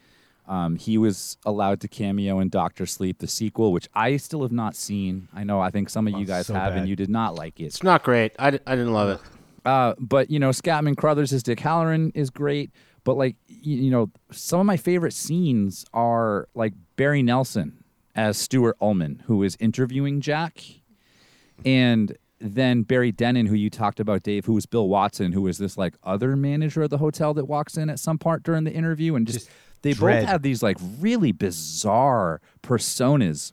Um, 0.49 0.77
he 0.77 0.97
was 0.97 1.39
allowed 1.45 1.81
to 1.81 1.89
cameo 1.89 2.39
in 2.39 2.49
Doctor 2.51 2.87
Sleep, 2.87 3.19
the 3.19 3.27
sequel, 3.27 3.73
which 3.73 3.89
I 3.95 4.17
still 4.17 4.43
have 4.43 4.53
not 4.53 4.77
seen. 4.77 5.27
I 5.35 5.43
know 5.43 5.61
I 5.61 5.71
think 5.71 5.91
some 5.91 6.07
of 6.07 6.13
you 6.13 6.21
Oh, 6.21 6.25
guys 6.25 6.47
so 6.47 6.55
have, 6.55 6.73
bad. 6.75 6.79
and 6.81 6.89
you 6.89 6.95
did 6.95 7.11
not 7.11 7.35
like 7.35 7.59
it. 7.59 7.65
It's 7.65 7.83
not 7.83 8.05
great. 8.05 8.33
I, 8.39 8.49
I 8.49 8.51
didn't 8.77 8.93
love 8.93 9.09
it. 9.09 9.21
Uh, 9.65 9.95
but 9.99 10.31
you 10.31 10.39
know, 10.39 10.51
Scatman 10.51 10.97
Crothers 10.97 11.33
as 11.33 11.43
Dick 11.43 11.59
Hallorann 11.59 12.13
is 12.15 12.31
great. 12.31 12.71
But 13.03 13.17
like 13.17 13.35
you, 13.49 13.77
you 13.83 13.91
know, 13.91 14.11
some 14.31 14.61
of 14.61 14.67
my 14.67 14.77
favorite 14.77 15.13
scenes 15.15 15.85
are 15.93 16.49
like 16.55 16.75
Barry 16.95 17.23
Nelson 17.25 17.83
as 18.15 18.37
Stuart 18.39 18.77
Ullman, 18.81 19.25
who 19.27 19.43
is 19.43 19.57
interviewing 19.59 20.21
Jack, 20.21 20.63
and 21.65 22.17
then 22.41 22.83
Barry 22.83 23.13
Dennen, 23.13 23.49
who 23.49 23.55
you 23.55 23.71
talked 23.71 23.99
about, 23.99 24.23
Dave, 24.23 24.45
who 24.45 24.53
was 24.53 24.67
Bill 24.67 24.89
Watson, 24.89 25.33
who 25.33 25.43
was 25.43 25.59
this 25.59 25.79
like 25.79 25.95
other 26.05 26.37
manager 26.37 26.83
of 26.83 26.91
the 26.91 26.99
hotel 26.99 27.33
that 27.35 27.47
walks 27.47 27.77
in 27.77 27.89
at 27.89 27.99
some 27.99 28.19
part 28.19 28.43
during 28.43 28.65
the 28.65 28.73
interview, 28.73 29.15
and 29.15 29.27
just, 29.27 29.47
Just 29.47 29.51
they 29.83 29.93
dread. 29.95 30.23
both 30.23 30.29
have 30.29 30.43
these 30.43 30.63
like 30.63 30.77
really 31.01 31.33
bizarre 31.33 32.41
personas 32.63 33.53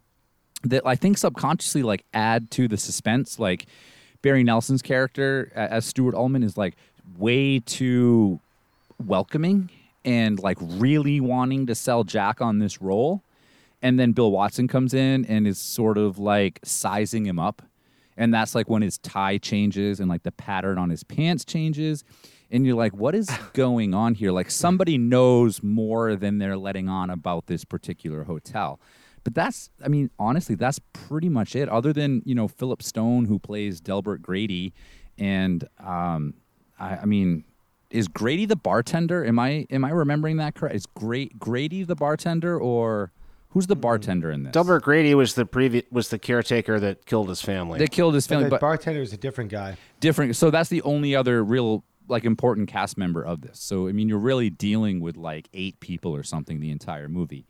that 0.63 0.81
I 0.85 0.95
think 0.95 1.17
subconsciously 1.17 1.83
like 1.83 2.03
add 2.13 2.51
to 2.51 2.67
the 2.67 2.77
suspense. 2.77 3.39
Like 3.39 3.67
Barry 4.21 4.43
Nelson's 4.43 4.81
character 4.81 5.51
as 5.55 5.85
Stuart 5.85 6.15
Ullman 6.15 6.43
is 6.43 6.57
like 6.57 6.75
way 7.17 7.59
too 7.59 8.39
welcoming 9.05 9.69
and 10.05 10.39
like 10.39 10.57
really 10.61 11.19
wanting 11.19 11.67
to 11.67 11.75
sell 11.75 12.03
Jack 12.03 12.41
on 12.41 12.59
this 12.59 12.81
role. 12.81 13.21
And 13.81 13.99
then 13.99 14.13
Bill 14.13 14.31
Watson 14.31 14.67
comes 14.67 14.93
in 14.93 15.25
and 15.25 15.45
is 15.45 15.57
sort 15.57 15.97
of 15.97 16.17
like 16.17 16.59
sizing 16.63 17.25
him 17.25 17.39
up. 17.39 17.61
And 18.17 18.33
that's 18.33 18.55
like 18.55 18.69
when 18.69 18.81
his 18.81 18.97
tie 18.97 19.37
changes 19.37 19.99
and 19.99 20.09
like 20.09 20.23
the 20.23 20.31
pattern 20.31 20.77
on 20.77 20.89
his 20.89 21.03
pants 21.03 21.45
changes. 21.45 22.03
And 22.51 22.65
you're 22.65 22.75
like, 22.75 22.93
what 22.93 23.15
is 23.15 23.29
going 23.53 23.93
on 23.93 24.15
here? 24.15 24.31
Like 24.31 24.51
somebody 24.51 24.97
knows 24.97 25.63
more 25.63 26.15
than 26.15 26.37
they're 26.37 26.57
letting 26.57 26.89
on 26.89 27.09
about 27.09 27.47
this 27.47 27.65
particular 27.65 28.23
hotel. 28.23 28.79
But 29.23 29.35
that's, 29.35 29.69
I 29.83 29.87
mean, 29.87 30.09
honestly, 30.19 30.55
that's 30.55 30.79
pretty 30.91 31.29
much 31.29 31.55
it. 31.55 31.69
Other 31.69 31.93
than, 31.93 32.21
you 32.25 32.35
know, 32.35 32.47
Philip 32.47 32.83
Stone, 32.83 33.25
who 33.25 33.39
plays 33.39 33.79
Delbert 33.79 34.21
Grady. 34.21 34.73
And, 35.17 35.67
um, 35.79 36.33
I, 36.77 36.97
I 36.97 37.05
mean, 37.05 37.45
is 37.89 38.07
Grady 38.07 38.45
the 38.45 38.55
bartender? 38.55 39.23
Am 39.23 39.37
I 39.37 39.67
am 39.69 39.85
I 39.85 39.91
remembering 39.91 40.37
that 40.37 40.55
correct? 40.55 40.75
Is 40.75 40.85
Gra- 40.87 41.27
Grady 41.37 41.83
the 41.83 41.95
bartender 41.95 42.59
or 42.59 43.11
who's 43.53 43.67
the 43.67 43.75
bartender 43.75 44.29
in 44.31 44.43
this? 44.43 44.51
Delbert 44.51 44.83
Grady 44.83 45.15
was 45.15 45.35
the 45.35 45.45
previous 45.45 45.85
was 45.91 46.09
the 46.09 46.19
caretaker 46.19 46.79
that 46.79 47.05
killed 47.05 47.29
his 47.29 47.41
family. 47.41 47.79
They 47.79 47.87
killed 47.87 48.13
his 48.15 48.27
But 48.27 48.33
family, 48.33 48.43
the 48.45 48.49
but 48.51 48.61
bartender 48.61 49.01
is 49.01 49.13
a 49.13 49.17
different 49.17 49.49
guy. 49.51 49.77
different. 49.99 50.35
So 50.35 50.51
that's 50.51 50.69
the 50.69 50.81
only 50.81 51.15
other 51.15 51.43
real 51.43 51.83
like 52.09 52.25
important 52.25 52.67
cast 52.67 52.97
member 52.97 53.23
of 53.23 53.41
this. 53.41 53.59
So 53.61 53.87
I 53.87 53.93
mean, 53.93 54.09
you're 54.09 54.17
really 54.19 54.49
dealing 54.49 54.99
with 54.99 55.15
like 55.15 55.47
eight 55.53 55.79
people 55.79 56.13
or 56.15 56.23
something 56.23 56.59
the 56.59 56.69
entire 56.71 57.07
movie, 57.07 57.45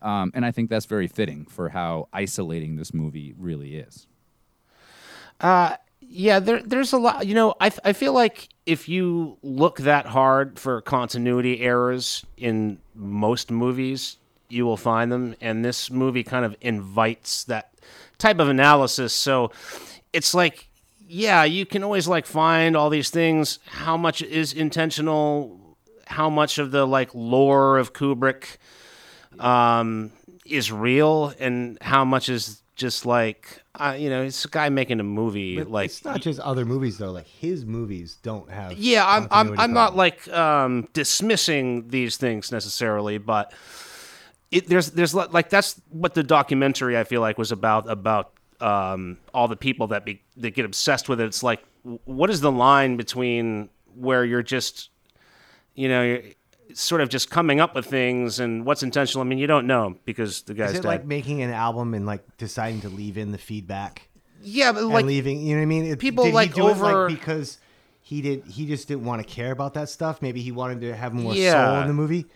um, 0.00 0.30
and 0.34 0.46
I 0.46 0.50
think 0.50 0.70
that's 0.70 0.86
very 0.86 1.06
fitting 1.08 1.44
for 1.46 1.68
how 1.68 2.08
isolating 2.12 2.76
this 2.76 2.94
movie 2.94 3.34
really 3.38 3.76
is. 3.76 4.06
Uh, 5.40 5.76
yeah, 6.00 6.38
there, 6.40 6.62
there's 6.62 6.92
a 6.92 6.98
lot. 6.98 7.26
You 7.26 7.34
know, 7.34 7.54
I, 7.60 7.70
I 7.84 7.92
feel 7.92 8.12
like 8.12 8.48
if 8.66 8.88
you 8.88 9.38
look 9.42 9.78
that 9.78 10.06
hard 10.06 10.58
for 10.58 10.80
continuity 10.80 11.60
errors 11.60 12.24
in 12.36 12.78
most 12.94 13.50
movies, 13.50 14.18
you 14.52 14.66
will 14.66 14.76
find 14.76 15.10
them. 15.10 15.34
And 15.40 15.64
this 15.64 15.90
movie 15.90 16.22
kind 16.22 16.44
of 16.44 16.54
invites 16.60 17.44
that 17.44 17.72
type 18.18 18.38
of 18.38 18.48
analysis. 18.48 19.12
So 19.14 19.50
it's 20.12 20.34
like, 20.34 20.68
yeah, 21.08 21.44
you 21.44 21.66
can 21.66 21.82
always 21.82 22.06
like 22.06 22.26
find 22.26 22.76
all 22.76 22.90
these 22.90 23.10
things. 23.10 23.58
How 23.66 23.96
much 23.96 24.22
is 24.22 24.52
intentional? 24.52 25.58
How 26.06 26.28
much 26.28 26.58
of 26.58 26.70
the 26.70 26.86
like 26.86 27.14
lore 27.14 27.78
of 27.78 27.92
Kubrick 27.92 28.58
um, 29.38 30.12
is 30.44 30.70
real, 30.70 31.32
and 31.38 31.78
how 31.80 32.04
much 32.04 32.28
is 32.28 32.62
just 32.76 33.06
like 33.06 33.62
uh, 33.74 33.96
you 33.98 34.10
know, 34.10 34.22
it's 34.22 34.44
a 34.44 34.48
guy 34.48 34.68
making 34.68 35.00
a 35.00 35.04
movie. 35.04 35.56
But 35.56 35.70
like 35.70 35.86
it's 35.86 36.04
not 36.04 36.20
just 36.20 36.38
other 36.40 36.64
movies 36.64 36.98
though. 36.98 37.10
Like 37.10 37.26
his 37.26 37.64
movies 37.64 38.18
don't 38.22 38.50
have. 38.50 38.72
yeah, 38.74 39.06
I'm 39.06 39.28
I'm 39.30 39.58
I'm 39.58 39.72
not 39.72 39.96
like 39.96 40.28
um, 40.28 40.88
dismissing 40.92 41.88
these 41.88 42.16
things 42.16 42.52
necessarily, 42.52 43.18
but 43.18 43.52
it, 44.52 44.68
there's 44.68 44.90
there's 44.90 45.14
like 45.14 45.50
that's 45.50 45.80
what 45.90 46.14
the 46.14 46.22
documentary 46.22 46.96
I 46.96 47.04
feel 47.04 47.20
like 47.20 47.38
was 47.38 47.50
about 47.50 47.90
about 47.90 48.32
um, 48.60 49.18
all 49.34 49.48
the 49.48 49.56
people 49.56 49.88
that 49.88 50.04
be 50.04 50.22
that 50.36 50.50
get 50.50 50.64
obsessed 50.64 51.08
with 51.08 51.20
it. 51.20 51.24
It's 51.24 51.42
like 51.42 51.62
what 52.04 52.30
is 52.30 52.40
the 52.40 52.52
line 52.52 52.96
between 52.96 53.70
where 53.96 54.24
you're 54.24 54.42
just 54.42 54.90
you 55.74 55.88
know 55.88 56.02
you're 56.02 56.22
sort 56.74 57.00
of 57.00 57.08
just 57.08 57.30
coming 57.30 57.60
up 57.60 57.74
with 57.74 57.86
things 57.86 58.38
and 58.38 58.64
what's 58.64 58.82
intentional. 58.82 59.24
I 59.24 59.28
mean, 59.28 59.38
you 59.38 59.46
don't 59.46 59.66
know 59.66 59.96
because 60.04 60.42
the 60.42 60.54
guy's 60.54 60.70
Is 60.70 60.78
it 60.78 60.82
dead. 60.82 60.88
like 60.88 61.04
making 61.04 61.42
an 61.42 61.50
album 61.50 61.94
and 61.94 62.06
like 62.06 62.22
deciding 62.38 62.82
to 62.82 62.88
leave 62.88 63.18
in 63.18 63.32
the 63.32 63.38
feedback 63.38 64.08
yeah, 64.42 64.72
but 64.72 64.84
like 64.84 65.04
leaving? 65.04 65.40
You 65.40 65.54
know 65.54 65.60
what 65.60 65.62
I 65.62 65.66
mean? 65.66 65.84
It- 65.86 65.98
people, 65.98 66.30
like, 66.30 66.54
do 66.54 66.68
it, 66.68 66.72
over- 66.72 67.08
because 67.08 67.58
he 68.00 68.20
did. 68.22 68.44
He 68.44 68.66
just 68.66 68.88
didn't 68.88 69.04
want 69.04 69.26
to 69.26 69.28
care 69.28 69.52
about 69.52 69.74
that 69.74 69.88
stuff. 69.88 70.20
Maybe 70.20 70.42
he 70.42 70.52
wanted 70.52 70.80
to 70.82 70.94
have 70.96 71.14
more 71.14 71.34
soul 71.34 71.80
in 71.80 71.88
the 71.88 71.94
movie, 71.94 72.26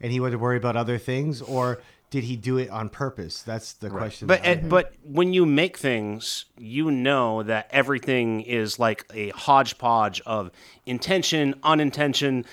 and 0.00 0.12
he 0.12 0.20
wanted 0.20 0.32
to 0.32 0.38
worry 0.38 0.56
about 0.56 0.76
other 0.76 0.98
things, 0.98 1.42
or 1.42 1.80
did 2.10 2.24
he 2.24 2.36
do 2.36 2.58
it 2.58 2.68
on 2.70 2.88
purpose? 2.88 3.42
That's 3.42 3.74
the 3.74 3.88
question. 3.88 4.26
But 4.26 4.42
that 4.42 4.58
I 4.58 4.60
uh, 4.60 4.68
but 4.68 4.92
when 5.04 5.32
you 5.32 5.46
make 5.46 5.78
things, 5.78 6.46
you 6.58 6.90
know 6.90 7.42
that 7.44 7.68
everything 7.70 8.40
is 8.40 8.78
like 8.78 9.04
a 9.14 9.30
hodgepodge 9.30 10.20
of 10.26 10.50
intention, 10.86 11.54
unintention, 11.62 12.44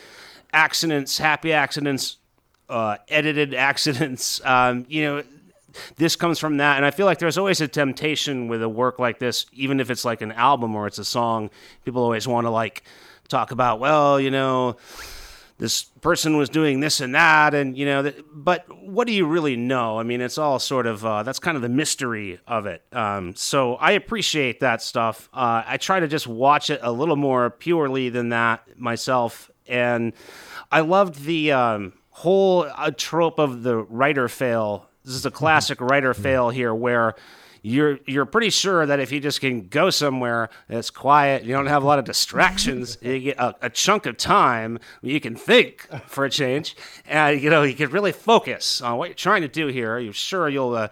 accidents, 0.53 1.17
happy 1.17 1.53
accidents, 1.53 2.17
uh, 2.69 2.97
edited 3.07 3.53
accidents. 3.55 4.41
Um, 4.45 4.85
you 4.89 5.03
know, 5.03 5.23
this 5.95 6.15
comes 6.15 6.37
from 6.37 6.57
that, 6.57 6.77
and 6.77 6.85
I 6.85 6.91
feel 6.91 7.07
like 7.07 7.17
there's 7.17 7.37
always 7.37 7.59
a 7.59 7.67
temptation 7.67 8.47
with 8.47 8.61
a 8.61 8.69
work 8.69 8.99
like 8.99 9.17
this, 9.17 9.47
even 9.53 9.79
if 9.79 9.89
it's 9.89 10.05
like 10.05 10.21
an 10.21 10.33
album 10.33 10.75
or 10.75 10.85
it's 10.85 10.99
a 10.99 11.05
song. 11.05 11.49
People 11.83 12.03
always 12.03 12.27
want 12.27 12.45
to 12.45 12.51
like 12.51 12.83
talk 13.27 13.51
about, 13.51 13.79
well, 13.79 14.19
you 14.19 14.29
know 14.29 14.77
this 15.57 15.85
person 16.01 16.37
was 16.37 16.49
doing 16.49 16.79
this 16.79 17.01
and 17.01 17.15
that 17.15 17.53
and 17.53 17.77
you 17.77 17.85
know 17.85 18.03
that, 18.03 18.23
but 18.31 18.65
what 18.85 19.07
do 19.07 19.13
you 19.13 19.25
really 19.25 19.55
know? 19.55 19.99
I 19.99 20.03
mean 20.03 20.21
it's 20.21 20.37
all 20.37 20.59
sort 20.59 20.85
of 20.85 21.05
uh, 21.05 21.23
that's 21.23 21.39
kind 21.39 21.55
of 21.55 21.61
the 21.61 21.69
mystery 21.69 22.39
of 22.47 22.65
it. 22.65 22.83
Um, 22.91 23.35
so 23.35 23.75
i 23.75 23.91
appreciate 23.91 24.59
that 24.59 24.81
stuff. 24.81 25.29
Uh, 25.33 25.63
i 25.65 25.77
try 25.77 25.99
to 25.99 26.07
just 26.07 26.27
watch 26.27 26.69
it 26.69 26.79
a 26.83 26.91
little 26.91 27.15
more 27.15 27.49
purely 27.49 28.09
than 28.09 28.29
that 28.29 28.79
myself. 28.79 29.49
And 29.67 30.13
i 30.71 30.81
loved 30.81 31.23
the 31.23 31.51
um, 31.51 31.93
whole 32.09 32.63
uh, 32.63 32.91
trope 32.95 33.39
of 33.39 33.63
the 33.63 33.77
writer 33.77 34.27
fail. 34.27 34.87
This 35.03 35.15
is 35.15 35.25
a 35.25 35.31
classic 35.31 35.79
writer 35.81 36.13
fail 36.13 36.49
here 36.49 36.73
where 36.73 37.15
you're 37.61 37.99
you're 38.05 38.25
pretty 38.25 38.49
sure 38.49 38.85
that 38.85 38.99
if 38.99 39.11
you 39.11 39.19
just 39.19 39.41
can 39.41 39.67
go 39.67 39.89
somewhere 39.89 40.49
that's 40.67 40.89
quiet, 40.89 41.43
you 41.43 41.53
don't 41.53 41.67
have 41.67 41.83
a 41.83 41.85
lot 41.85 41.99
of 41.99 42.05
distractions, 42.05 42.97
you 43.01 43.19
get 43.19 43.37
a, 43.37 43.55
a 43.61 43.69
chunk 43.69 44.05
of 44.05 44.17
time 44.17 44.79
you 45.01 45.19
can 45.19 45.35
think 45.35 45.87
for 46.07 46.25
a 46.25 46.29
change, 46.29 46.75
and 47.07 47.41
you 47.41 47.49
know 47.49 47.63
you 47.63 47.75
can 47.75 47.89
really 47.89 48.11
focus 48.11 48.81
on 48.81 48.97
what 48.97 49.09
you're 49.09 49.15
trying 49.15 49.41
to 49.41 49.47
do 49.47 49.67
here. 49.67 49.99
You're 49.99 50.13
sure 50.13 50.49
you'll 50.49 50.75
uh, 50.75 50.89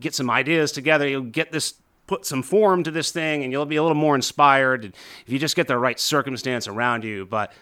get 0.00 0.14
some 0.14 0.30
ideas 0.30 0.72
together. 0.72 1.06
You'll 1.08 1.22
get 1.22 1.52
this 1.52 1.74
put 2.06 2.26
some 2.26 2.42
form 2.42 2.82
to 2.84 2.90
this 2.90 3.10
thing, 3.10 3.42
and 3.42 3.52
you'll 3.52 3.64
be 3.66 3.76
a 3.76 3.82
little 3.82 3.96
more 3.96 4.14
inspired 4.14 4.84
if 4.84 5.32
you 5.32 5.38
just 5.38 5.56
get 5.56 5.68
the 5.68 5.78
right 5.78 5.98
circumstance 5.98 6.68
around 6.68 7.04
you. 7.04 7.26
But 7.26 7.52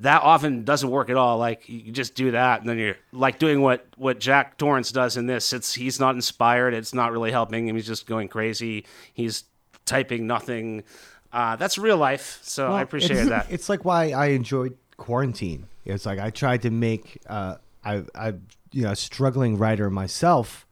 that 0.00 0.22
often 0.22 0.64
doesn't 0.64 0.90
work 0.90 1.10
at 1.10 1.16
all. 1.16 1.38
Like 1.38 1.68
you 1.68 1.90
just 1.92 2.14
do 2.14 2.30
that, 2.32 2.60
and 2.60 2.68
then 2.68 2.78
you're 2.78 2.96
like 3.12 3.38
doing 3.38 3.60
what 3.60 3.86
what 3.96 4.20
Jack 4.20 4.56
Torrance 4.56 4.92
does 4.92 5.16
in 5.16 5.26
this. 5.26 5.52
It's 5.52 5.74
he's 5.74 5.98
not 5.98 6.14
inspired. 6.14 6.74
It's 6.74 6.94
not 6.94 7.12
really 7.12 7.32
helping 7.32 7.68
him. 7.68 7.74
He's 7.74 7.86
just 7.86 8.06
going 8.06 8.28
crazy. 8.28 8.86
He's 9.12 9.44
typing 9.84 10.26
nothing. 10.26 10.84
Uh, 11.32 11.56
that's 11.56 11.78
real 11.78 11.96
life. 11.96 12.38
So 12.42 12.72
I 12.72 12.82
appreciate 12.82 13.18
it's, 13.18 13.28
that. 13.28 13.46
It's 13.50 13.68
like 13.68 13.84
why 13.84 14.10
I 14.10 14.26
enjoyed 14.28 14.76
quarantine. 14.96 15.66
It's 15.84 16.06
like 16.06 16.18
I 16.18 16.30
tried 16.30 16.62
to 16.62 16.70
make 16.70 17.20
uh, 17.26 17.56
I 17.84 18.04
I 18.14 18.34
you 18.70 18.84
know 18.84 18.92
a 18.92 18.96
struggling 18.96 19.58
writer 19.58 19.90
myself 19.90 20.66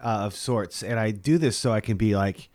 uh, 0.00 0.24
of 0.26 0.34
sorts, 0.34 0.82
and 0.82 1.00
I 1.00 1.12
do 1.12 1.38
this 1.38 1.56
so 1.56 1.72
I 1.72 1.80
can 1.80 1.96
be 1.96 2.14
like, 2.14 2.50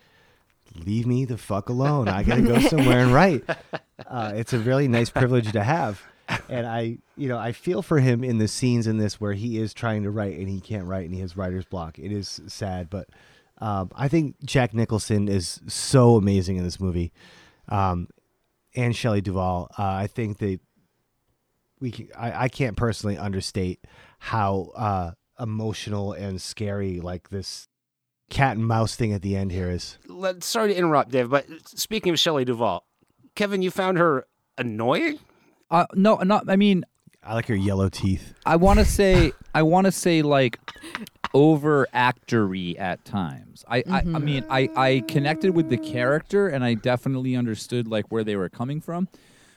leave 0.86 1.08
me 1.08 1.26
the 1.26 1.38
fuck 1.38 1.70
alone. 1.70 2.08
I 2.08 2.22
gotta 2.22 2.44
go 2.44 2.60
somewhere 2.70 3.00
and 3.00 3.14
write. 3.14 3.44
Uh, 4.06 4.34
it's 4.36 4.54
a 4.54 4.60
really 4.60 4.88
nice 4.88 5.10
privilege 5.10 5.52
to 5.52 5.64
have. 5.64 6.04
And 6.50 6.68
I, 6.68 6.98
you 7.18 7.28
know, 7.30 7.38
I 7.38 7.52
feel 7.52 7.82
for 7.82 8.00
him 8.00 8.24
in 8.24 8.38
the 8.38 8.48
scenes 8.48 8.88
in 8.88 8.98
this 8.98 9.20
where 9.22 9.34
he 9.34 9.58
is 9.58 9.74
trying 9.74 10.04
to 10.04 10.12
write 10.12 10.38
and 10.38 10.48
he 10.50 10.60
can't 10.60 10.86
write 10.86 11.06
and 11.06 11.14
he 11.14 11.22
has 11.22 11.36
writer's 11.38 11.66
block. 11.66 11.98
It 12.00 12.12
is 12.12 12.42
sad, 12.48 12.90
but 12.90 13.08
um, 13.60 13.92
I 13.96 14.08
think 14.08 14.36
Jack 14.44 14.74
Nicholson 14.74 15.28
is 15.28 15.62
so 15.68 16.16
amazing 16.16 16.58
in 16.58 16.64
this 16.64 16.80
movie. 16.80 17.12
Um, 17.70 18.08
and 18.76 18.96
Shelley 18.96 19.22
Duvall. 19.22 19.70
Uh, 19.78 19.84
I 19.84 20.08
think 20.08 20.38
they 20.38 20.60
we 21.80 21.92
can, 21.92 22.08
I, 22.18 22.44
I 22.46 22.50
can't 22.50 22.78
personally 22.78 23.18
understate 23.18 23.80
how 24.20 24.72
uh, 24.76 25.12
emotional 25.40 26.14
and 26.14 26.42
scary 26.42 27.00
like 27.02 27.30
this 27.30 27.68
cat 28.30 28.56
and 28.56 28.66
mouse 28.66 28.96
thing 28.96 29.14
at 29.14 29.22
the 29.22 29.36
end 29.36 29.52
here 29.52 29.70
is. 29.70 29.98
Let- 30.08 30.44
Sorry 30.44 30.70
to 30.74 30.78
interrupt, 30.78 31.12
Dave, 31.12 31.30
but 31.30 31.46
speaking 31.66 32.14
of 32.14 32.20
Shelley 32.20 32.46
Duvall, 32.46 32.86
Kevin, 33.36 33.62
you 33.62 33.72
found 33.72 33.98
her 33.98 34.26
annoying. 34.58 35.20
Uh, 35.72 35.86
no, 35.96 36.18
not. 36.18 36.50
I 36.50 36.58
mean, 36.58 36.84
I 37.24 37.34
like 37.34 37.48
her 37.48 37.56
yellow 37.56 37.90
teeth. 37.90 38.34
I 38.46 38.58
want 38.58 38.80
to 38.80 38.86
say, 39.00 39.32
I 39.56 39.64
want 39.64 39.86
to 39.86 39.92
say 39.92 40.22
like 40.22 40.60
over 41.34 41.88
actory 41.94 42.80
at 42.80 43.04
times. 43.06 43.64
I, 43.68 43.84
I, 43.90 44.00
I 44.00 44.20
mean, 44.20 44.46
I, 44.50 44.70
I 44.76 45.04
connected 45.08 45.56
with 45.56 45.70
the 45.70 45.78
character 45.78 46.50
and 46.50 46.64
I 46.64 46.74
definitely 46.74 47.36
understood 47.36 47.88
like 47.88 48.06
where 48.10 48.24
they 48.24 48.36
were 48.36 48.50
coming 48.50 48.82
from, 48.82 49.08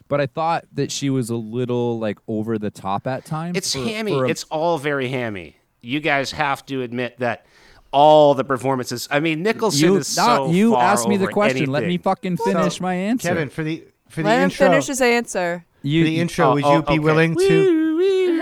but 0.09 0.21
I 0.21 0.27
thought 0.27 0.67
that 0.73 0.93
she 0.93 1.11
was 1.11 1.31
a 1.31 1.37
little 1.37 1.99
like 1.99 2.19
over 2.29 2.59
the 2.59 2.71
top 2.71 3.07
at 3.09 3.25
times. 3.25 3.57
It's 3.57 3.73
for- 3.73 3.81
hammy. 3.81 4.13
for 4.13 4.25
a- 4.27 4.29
it's 4.29 4.45
all 4.45 4.79
very 4.79 5.09
hammy. 5.09 5.57
You 5.81 6.01
guys 6.01 6.31
have 6.33 6.65
to 6.67 6.83
admit 6.83 7.19
that 7.19 7.45
all 7.91 8.35
the 8.35 8.45
performances. 8.45 9.07
I 9.11 9.21
mean, 9.21 9.43
Nicholson 9.43 9.85
you, 9.85 9.97
is 9.97 10.17
no, 10.17 10.25
so 10.25 10.51
you 10.51 10.73
far 10.73 10.83
asked 10.83 11.09
me 11.09 11.17
the 11.17 11.25
over 11.25 11.33
question. 11.33 11.71
Let 11.71 11.85
me 11.85 11.99
fucking 11.99 12.39
finish 12.39 12.77
So, 12.79 12.83
my 12.83 12.95
answer. 12.95 13.29
Kevin, 13.29 13.49
for 13.51 13.63
the 13.65 13.85
for 14.09 14.23
the 14.23 14.29
Let 14.29 14.37
him 14.39 14.45
intro, 14.45 14.69
finish 14.69 14.87
his 14.87 15.01
answer. 15.01 15.65
You, 15.85 16.03
for 16.03 16.11
the 16.11 16.21
intro, 16.21 16.47
oh, 16.47 16.55
would 16.55 16.65
oh, 16.65 16.75
you 16.77 16.83
be 16.83 16.87
okay. 16.89 16.99
willing 16.99 17.37
to? 17.37 17.85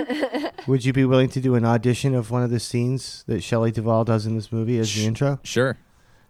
Would 0.66 0.84
you 0.84 0.92
be 0.92 1.04
willing 1.04 1.28
to 1.30 1.40
do 1.40 1.54
an 1.54 1.64
audition 1.64 2.14
of 2.14 2.30
one 2.30 2.42
of 2.42 2.50
the 2.50 2.60
scenes 2.60 3.24
that 3.26 3.42
Shelley 3.42 3.72
Duvall 3.72 4.04
does 4.04 4.26
in 4.26 4.36
this 4.36 4.52
movie 4.52 4.78
as 4.78 4.94
the 4.94 5.06
intro? 5.06 5.40
Sure. 5.42 5.76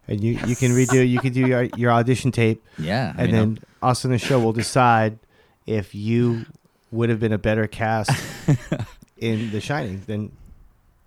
And 0.09 0.23
you, 0.23 0.33
you 0.47 0.57
can 0.57 0.73
redo 0.73 1.09
you 1.09 1.21
can 1.21 1.33
do 1.33 1.47
your 1.47 1.65
your 1.77 1.93
audition 1.93 2.33
tape 2.33 2.65
Yeah. 2.79 3.13
I 3.17 3.23
and 3.23 3.33
mean, 3.33 3.41
then 3.41 3.59
us 3.83 4.05
on 4.05 4.11
the 4.11 4.19
show 4.19 4.41
will 4.41 4.53
decide 4.53 5.19
if 5.67 5.95
you 5.95 6.47
would 6.91 7.09
have 7.09 7.21
been 7.21 7.33
a 7.33 7.39
better 7.39 7.67
cast 7.67 8.11
in 9.17 9.51
The 9.51 9.61
Shining 9.61 10.03
than 10.07 10.33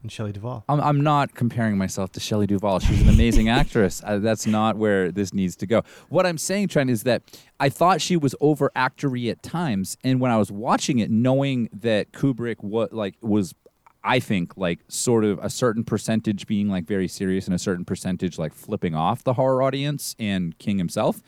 in 0.05 0.09
Shelley 0.09 0.31
Duvall. 0.31 0.63
I'm, 0.69 0.79
I'm 0.79 1.01
not 1.01 1.33
comparing 1.33 1.77
myself 1.77 2.11
to 2.13 2.19
Shelley 2.19 2.45
Duvall. 2.47 2.79
She's 2.79 3.01
an 3.01 3.09
amazing 3.09 3.49
actress. 3.61 4.01
Uh, 4.05 4.19
that's 4.19 4.45
not 4.45 4.77
where 4.77 5.11
this 5.11 5.33
needs 5.33 5.55
to 5.57 5.67
go. 5.67 5.81
What 6.09 6.25
I'm 6.25 6.37
saying, 6.37 6.69
Trent, 6.69 6.89
is 6.89 7.03
that 7.03 7.23
I 7.59 7.69
thought 7.69 8.01
she 8.01 8.15
was 8.15 8.35
over 8.39 8.71
actory 8.75 9.29
at 9.31 9.41
times, 9.41 9.97
and 10.03 10.21
when 10.21 10.31
I 10.31 10.37
was 10.37 10.51
watching 10.51 10.99
it, 10.99 11.09
knowing 11.09 11.69
that 11.73 12.11
Kubrick 12.11 12.57
what 12.59 12.93
like 12.93 13.15
was, 13.21 13.55
I 14.03 14.19
think 14.19 14.55
like 14.55 14.79
sort 14.87 15.25
of 15.25 15.39
a 15.41 15.49
certain 15.49 15.83
percentage 15.83 16.45
being 16.45 16.69
like 16.69 16.85
very 16.85 17.07
serious 17.07 17.47
and 17.47 17.55
a 17.55 17.59
certain 17.59 17.83
percentage 17.83 18.37
like 18.37 18.53
flipping 18.53 18.93
off 18.93 19.23
the 19.23 19.33
horror 19.33 19.63
audience 19.63 20.15
and 20.19 20.57
King 20.59 20.77
himself. 20.77 21.21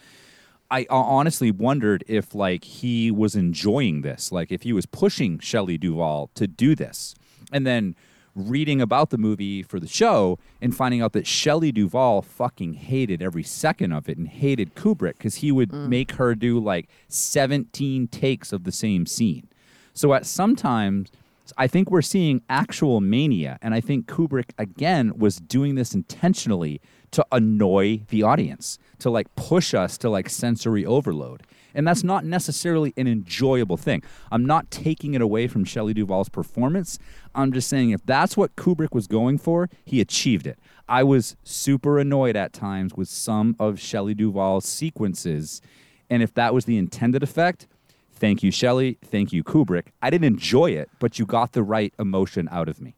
I 0.69 0.85
honestly 0.89 1.49
wondered 1.49 2.03
if 2.07 2.35
like 2.35 2.63
he 2.63 3.09
was 3.09 3.35
enjoying 3.35 4.01
this, 4.01 4.31
like 4.31 4.51
if 4.51 4.63
he 4.63 4.73
was 4.73 4.85
pushing 4.85 5.39
Shelley 5.39 5.77
Duvall 5.77 6.29
to 6.35 6.45
do 6.45 6.75
this, 6.75 7.15
and 7.51 7.65
then 7.65 7.95
reading 8.37 8.81
about 8.81 9.09
the 9.09 9.17
movie 9.17 9.63
for 9.63 9.79
the 9.79 9.87
show 9.87 10.37
and 10.61 10.75
finding 10.75 11.01
out 11.01 11.13
that 11.13 11.27
Shelley 11.27 11.71
Duvall 11.71 12.21
fucking 12.21 12.73
hated 12.73 13.21
every 13.21 13.43
second 13.43 13.91
of 13.91 14.07
it 14.07 14.17
and 14.17 14.27
hated 14.27 14.75
Kubrick 14.75 15.17
because 15.17 15.35
he 15.35 15.51
would 15.51 15.71
mm. 15.71 15.87
make 15.89 16.13
her 16.13 16.35
do 16.35 16.59
like 16.59 16.87
17 17.07 18.07
takes 18.07 18.53
of 18.53 18.63
the 18.63 18.71
same 18.71 19.05
scene. 19.05 19.47
So 19.93 20.13
at 20.13 20.25
sometimes 20.25 21.11
I 21.57 21.67
think 21.67 21.89
we're 21.89 22.01
seeing 22.01 22.41
actual 22.49 22.99
mania, 22.99 23.57
and 23.61 23.73
I 23.73 23.81
think 23.81 24.07
Kubrick 24.07 24.51
again 24.57 25.13
was 25.17 25.37
doing 25.37 25.75
this 25.75 25.93
intentionally 25.93 26.81
to 27.11 27.25
annoy 27.31 28.01
the 28.09 28.23
audience, 28.23 28.79
to 28.99 29.09
like 29.09 29.33
push 29.35 29.73
us 29.73 29.97
to 29.99 30.09
like 30.09 30.29
sensory 30.29 30.85
overload. 30.85 31.43
And 31.77 31.87
that's 31.87 32.03
not 32.03 32.25
necessarily 32.25 32.91
an 32.97 33.07
enjoyable 33.07 33.77
thing. 33.77 34.01
I'm 34.31 34.45
not 34.45 34.69
taking 34.71 35.13
it 35.13 35.21
away 35.21 35.47
from 35.47 35.63
Shelley 35.63 35.93
Duvall's 35.93 36.27
performance. 36.27 36.97
I'm 37.35 37.53
just 37.53 37.69
saying 37.69 37.91
if 37.91 38.03
that's 38.03 38.35
what 38.35 38.55
Kubrick 38.55 38.93
was 38.93 39.07
going 39.07 39.37
for, 39.37 39.69
he 39.85 40.01
achieved 40.01 40.47
it. 40.47 40.57
I 40.89 41.03
was 41.03 41.35
super 41.43 41.99
annoyed 41.99 42.35
at 42.35 42.51
times 42.51 42.95
with 42.95 43.07
some 43.07 43.55
of 43.59 43.79
Shelley 43.79 44.15
Duvall's 44.15 44.65
sequences. 44.65 45.61
And 46.09 46.23
if 46.23 46.33
that 46.33 46.53
was 46.53 46.65
the 46.65 46.77
intended 46.77 47.21
effect, 47.21 47.67
thank 48.11 48.41
you, 48.41 48.49
Shelley. 48.49 48.97
Thank 49.05 49.31
you, 49.31 49.43
Kubrick. 49.43 49.89
I 50.01 50.09
didn't 50.09 50.25
enjoy 50.25 50.71
it, 50.71 50.89
but 50.99 51.19
you 51.19 51.27
got 51.27 51.51
the 51.51 51.61
right 51.61 51.93
emotion 51.99 52.49
out 52.51 52.69
of 52.69 52.81
me. 52.81 52.95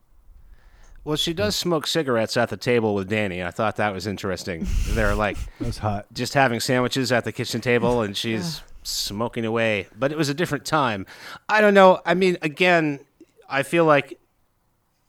Well, 1.03 1.15
she 1.17 1.33
does 1.33 1.55
smoke 1.55 1.87
cigarettes 1.87 2.37
at 2.37 2.49
the 2.49 2.57
table 2.57 2.93
with 2.93 3.09
Danny. 3.09 3.43
I 3.43 3.51
thought 3.51 3.77
that 3.77 3.93
was 3.93 4.05
interesting. 4.05 4.67
They're 4.89 5.15
like 5.15 5.37
That 5.59 5.65
was 5.65 5.77
hot. 5.79 6.05
just 6.13 6.33
having 6.33 6.59
sandwiches 6.59 7.11
at 7.11 7.23
the 7.23 7.31
kitchen 7.31 7.61
table, 7.61 8.01
and 8.01 8.15
she's 8.15 8.61
smoking 8.89 9.45
away. 9.45 9.87
But 9.97 10.11
it 10.11 10.17
was 10.17 10.29
a 10.29 10.33
different 10.33 10.65
time. 10.65 11.05
I 11.47 11.61
don't 11.61 11.73
know. 11.73 12.01
I 12.05 12.13
mean, 12.13 12.37
again, 12.41 12.99
I 13.49 13.63
feel 13.63 13.85
like 13.85 14.19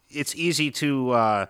it's 0.09 0.35
easy 0.35 0.71
to 0.73 1.11
uh, 1.11 1.47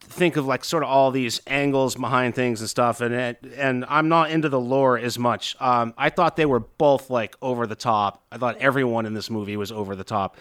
think 0.00 0.36
of 0.36 0.46
like 0.46 0.64
sort 0.64 0.82
of 0.82 0.88
all 0.88 1.10
these 1.10 1.40
angles 1.46 1.94
behind 1.94 2.34
things 2.34 2.60
and 2.60 2.70
stuff, 2.70 3.00
and 3.00 3.14
it, 3.14 3.38
and 3.56 3.84
I'm 3.88 4.08
not 4.08 4.30
into 4.30 4.48
the 4.48 4.60
lore 4.60 4.98
as 4.98 5.18
much. 5.18 5.56
Um, 5.60 5.94
I 5.98 6.10
thought 6.10 6.36
they 6.36 6.46
were 6.46 6.60
both 6.60 7.10
like 7.10 7.36
over 7.42 7.66
the 7.66 7.74
top. 7.74 8.24
I 8.30 8.38
thought 8.38 8.56
everyone 8.58 9.06
in 9.06 9.14
this 9.14 9.30
movie 9.30 9.56
was 9.56 9.72
over 9.72 9.96
the 9.96 10.04
top. 10.04 10.36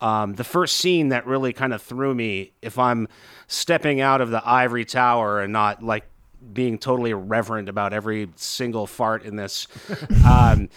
Um, 0.00 0.34
the 0.34 0.44
first 0.44 0.78
scene 0.78 1.10
that 1.10 1.26
really 1.26 1.52
kind 1.52 1.74
of 1.74 1.82
threw 1.82 2.14
me, 2.14 2.52
if 2.62 2.78
I'm 2.78 3.06
stepping 3.48 4.00
out 4.00 4.20
of 4.20 4.30
the 4.30 4.42
ivory 4.48 4.86
tower 4.86 5.40
and 5.40 5.52
not 5.52 5.82
like 5.82 6.04
being 6.52 6.78
totally 6.78 7.10
irreverent 7.10 7.68
about 7.68 7.92
every 7.92 8.28
single 8.36 8.86
fart 8.86 9.24
in 9.24 9.36
this, 9.36 9.66
um, 10.26 10.68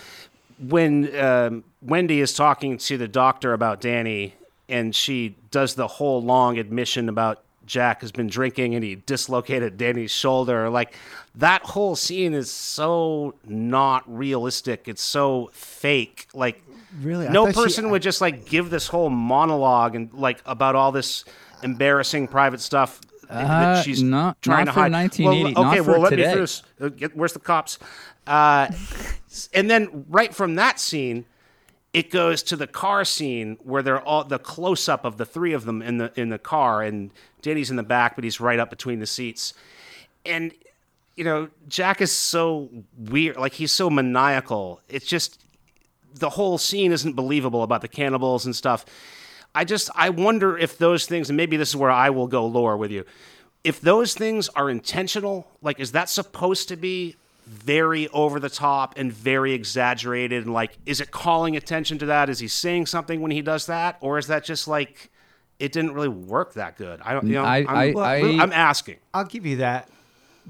when 0.60 1.16
um, 1.18 1.64
Wendy 1.82 2.22
is 2.22 2.34
talking 2.34 2.78
to 2.78 2.98
the 2.98 3.08
doctor 3.08 3.54
about 3.54 3.82
Danny, 3.82 4.36
and 4.70 4.96
she 4.96 5.36
does 5.52 5.76
the 5.76 5.88
whole 5.88 6.22
long 6.22 6.58
admission 6.58 7.10
about 7.10 7.42
Jack 7.66 8.02
has 8.02 8.12
been 8.12 8.28
drinking 8.28 8.76
and 8.76 8.84
he 8.84 8.96
dislocated 8.96 9.78
Danny's 9.78 10.12
shoulder. 10.12 10.70
Like 10.70 10.96
that 11.36 11.62
whole 11.64 11.96
scene 11.96 12.34
is 12.34 12.52
so 12.52 13.36
not 13.46 14.04
realistic. 14.06 14.88
It's 14.88 15.02
so 15.02 15.50
fake. 15.54 16.28
Like 16.34 16.62
Really? 17.02 17.28
I 17.28 17.32
no 17.32 17.46
thought 17.46 17.56
she- 17.56 17.64
person 17.64 17.90
would 17.92 18.02
just 18.02 18.20
like 18.22 18.46
give 18.46 18.70
this 18.70 18.88
whole 18.88 19.10
monologue 19.10 19.96
and 19.96 20.14
like 20.14 20.42
about 20.46 20.76
all 20.76 20.92
this 20.92 21.24
embarrassing 21.64 22.28
private 22.28 22.60
stuff 22.60 23.00
Uh, 23.30 23.48
that 23.76 23.86
she's 23.86 24.02
not- 24.04 24.42
trying 24.42 24.66
not 24.66 24.74
to 24.74 24.80
hide. 24.80 24.92
1980, 24.92 25.54
Well, 25.56 25.70
okay, 25.72 25.82
well 25.82 26.00
let 26.00 26.10
today. 26.12 26.28
me 26.28 26.34
finish. 26.34 26.62
Uh, 26.80 26.90
get- 26.90 27.16
Where's 27.16 27.34
the 27.34 27.40
cops? 27.40 27.80
Uh, 28.28 28.68
and 29.54 29.70
then 29.70 30.06
right 30.10 30.34
from 30.34 30.56
that 30.56 30.80
scene, 30.80 31.26
it 31.94 32.10
goes 32.10 32.42
to 32.44 32.56
the 32.56 32.68
car 32.68 33.06
scene 33.06 33.58
where 33.64 33.84
they're 33.84 34.02
all 34.02 34.24
the 34.24 34.40
close 34.40 34.90
up 34.90 35.06
of 35.06 35.18
the 35.18 35.26
three 35.26 35.54
of 35.54 35.66
them 35.66 35.82
in 35.82 35.98
the 35.98 36.12
in 36.20 36.30
the 36.30 36.40
car, 36.40 36.82
and 36.82 37.12
Danny's 37.42 37.70
in 37.70 37.76
the 37.76 37.84
back, 37.84 38.16
but 38.16 38.24
he's 38.24 38.40
right 38.40 38.58
up 38.60 38.70
between 38.70 39.00
the 39.00 39.06
seats, 39.06 39.54
and 40.26 40.52
you 41.16 41.24
know 41.24 41.50
Jack 41.68 42.02
is 42.02 42.12
so 42.12 42.70
weird, 42.98 43.38
like 43.38 43.54
he's 43.54 43.72
so 43.72 43.90
maniacal. 43.92 44.82
It's 44.90 45.06
just 45.06 45.40
the 46.16 46.30
whole 46.32 46.58
scene 46.58 46.92
isn't 46.92 47.14
believable 47.16 47.62
about 47.64 47.82
the 47.82 47.88
cannibals 47.88 48.46
and 48.46 48.56
stuff. 48.56 48.86
I 49.56 49.66
just 49.66 49.90
I 49.96 50.10
wonder 50.10 50.58
if 50.58 50.78
those 50.78 51.06
things, 51.06 51.30
and 51.30 51.38
maybe 51.38 51.58
this 51.58 51.70
is 51.70 51.76
where 51.76 51.92
I 51.92 52.10
will 52.10 52.28
go 52.28 52.46
lore 52.46 52.78
with 52.78 52.92
you. 52.92 53.06
If 53.64 53.80
those 53.80 54.14
things 54.14 54.50
are 54.50 54.70
intentional, 54.70 55.48
like 55.62 55.80
is 55.80 55.92
that 55.92 56.10
supposed 56.10 56.68
to 56.70 56.76
be 56.76 57.16
very 57.46 58.08
over 58.10 58.40
the 58.40 58.50
top 58.50 58.94
and 58.98 59.12
very 59.12 59.54
exaggerated 59.54 60.46
and 60.46 60.54
like 60.54 60.78
is 60.86 61.02
it 61.02 61.12
calling 61.12 61.56
attention 61.56 61.98
to 62.00 62.06
that? 62.08 62.30
Is 62.30 62.40
he 62.40 62.48
saying 62.48 62.88
something 62.88 63.22
when 63.22 63.32
he 63.32 63.42
does 63.42 63.68
that? 63.68 63.98
Or 64.02 64.18
is 64.18 64.28
that 64.28 64.44
just 64.44 64.68
like 64.68 65.12
it 65.60 65.72
didn't 65.72 65.94
really 65.94 66.10
work 66.10 66.54
that 66.54 66.78
good? 66.78 67.00
I 67.02 67.14
don't 67.14 67.28
you 67.28 67.34
know 67.34 67.44
I- 67.44 67.58
I'm, 67.58 67.68
I- 67.70 67.92
well, 67.94 68.06
I- 68.06 68.42
I'm 68.42 68.54
asking. 68.54 68.98
I'll 69.14 69.26
give 69.26 69.46
you 69.46 69.58
that, 69.58 69.90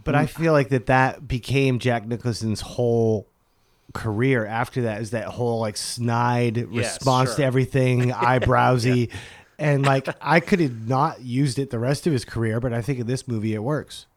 but 0.04 0.16
I 0.16 0.26
mm. 0.26 0.30
feel 0.30 0.54
like 0.54 0.70
that 0.70 0.86
that 0.86 1.28
became 1.28 1.80
Jack 1.80 2.08
Nicholson's 2.08 2.62
whole 2.62 3.28
career 3.94 4.46
after 4.46 4.84
that 4.84 5.02
is 5.02 5.12
that 5.12 5.26
whole 5.26 5.60
like 5.60 5.78
snide 5.78 6.58
response 6.70 7.30
sure. 7.30 7.38
to 7.38 7.44
everything, 7.44 8.10
eyebrowsy, 8.12 9.12
and 9.58 9.86
like 9.86 10.08
I 10.22 10.40
could 10.40 10.60
have 10.60 10.88
not 10.88 11.22
used 11.22 11.60
it 11.60 11.70
the 11.70 11.80
rest 11.80 12.08
of 12.08 12.14
his 12.14 12.26
career, 12.26 12.60
but 12.60 12.74
I 12.74 12.82
think 12.82 13.00
in 13.00 13.08
this 13.08 13.28
movie 13.28 13.54
it 13.54 13.64
works. 13.64 14.08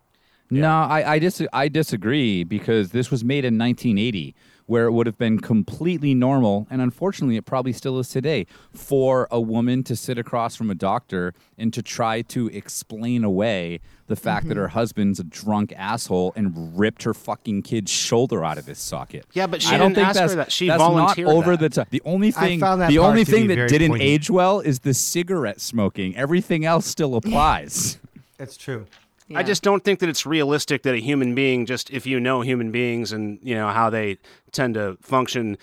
No, 0.50 0.70
I 0.70 1.14
I, 1.14 1.18
dis- 1.18 1.46
I 1.52 1.68
disagree 1.68 2.44
because 2.44 2.90
this 2.90 3.10
was 3.10 3.24
made 3.24 3.44
in 3.44 3.58
1980, 3.58 4.34
where 4.66 4.86
it 4.86 4.92
would 4.92 5.06
have 5.06 5.18
been 5.18 5.38
completely 5.38 6.14
normal, 6.14 6.66
and 6.70 6.82
unfortunately, 6.82 7.36
it 7.36 7.46
probably 7.46 7.72
still 7.72 7.98
is 7.98 8.08
today, 8.08 8.46
for 8.72 9.28
a 9.30 9.40
woman 9.40 9.82
to 9.84 9.96
sit 9.96 10.18
across 10.18 10.56
from 10.56 10.70
a 10.70 10.74
doctor 10.74 11.32
and 11.56 11.72
to 11.72 11.82
try 11.82 12.22
to 12.22 12.48
explain 12.48 13.24
away 13.24 13.80
the 14.08 14.16
fact 14.16 14.46
that 14.46 14.54
mm-hmm. 14.54 14.62
her 14.62 14.68
husband's 14.68 15.18
a 15.18 15.24
drunk 15.24 15.72
asshole 15.76 16.32
and 16.36 16.78
ripped 16.78 17.02
her 17.04 17.14
fucking 17.14 17.62
kid's 17.62 17.90
shoulder 17.90 18.44
out 18.44 18.58
of 18.58 18.66
his 18.66 18.78
socket. 18.78 19.24
Yeah, 19.32 19.46
but 19.46 19.62
she 19.62 19.74
I 19.74 19.78
don't 19.78 19.92
didn't 19.92 19.96
think 19.96 20.08
ask 20.08 20.18
her 20.18 20.26
that's, 20.26 20.34
that. 20.34 20.52
She 20.52 20.68
that's 20.68 20.78
volunteered 20.78 21.28
not 21.28 21.34
over 21.34 21.56
that. 21.56 21.60
the 21.60 21.68
top. 21.68 21.90
The 21.90 22.02
only 22.04 22.30
thing, 22.30 22.60
that 22.60 22.88
the 22.88 22.98
only 22.98 23.24
thing 23.24 23.48
that 23.48 23.68
didn't 23.68 23.90
poignant. 23.90 24.08
age 24.08 24.30
well 24.30 24.60
is 24.60 24.80
the 24.80 24.94
cigarette 24.94 25.60
smoking. 25.60 26.16
Everything 26.16 26.64
else 26.64 26.86
still 26.86 27.14
applies. 27.16 27.98
That's 28.38 28.56
true. 28.56 28.86
I 29.34 29.42
just 29.42 29.62
don't 29.62 29.82
think 29.82 29.98
that 30.00 30.08
it's 30.08 30.24
realistic 30.24 30.82
that 30.82 30.94
a 30.94 30.98
human 31.00 31.34
being, 31.34 31.66
just 31.66 31.90
if 31.90 32.06
you 32.06 32.20
know 32.20 32.42
human 32.42 32.70
beings 32.70 33.12
and 33.12 33.38
you 33.42 33.54
know 33.54 33.68
how 33.68 33.90
they 33.90 34.18
tend 34.52 34.74
to 34.74 34.96
function, 35.00 35.58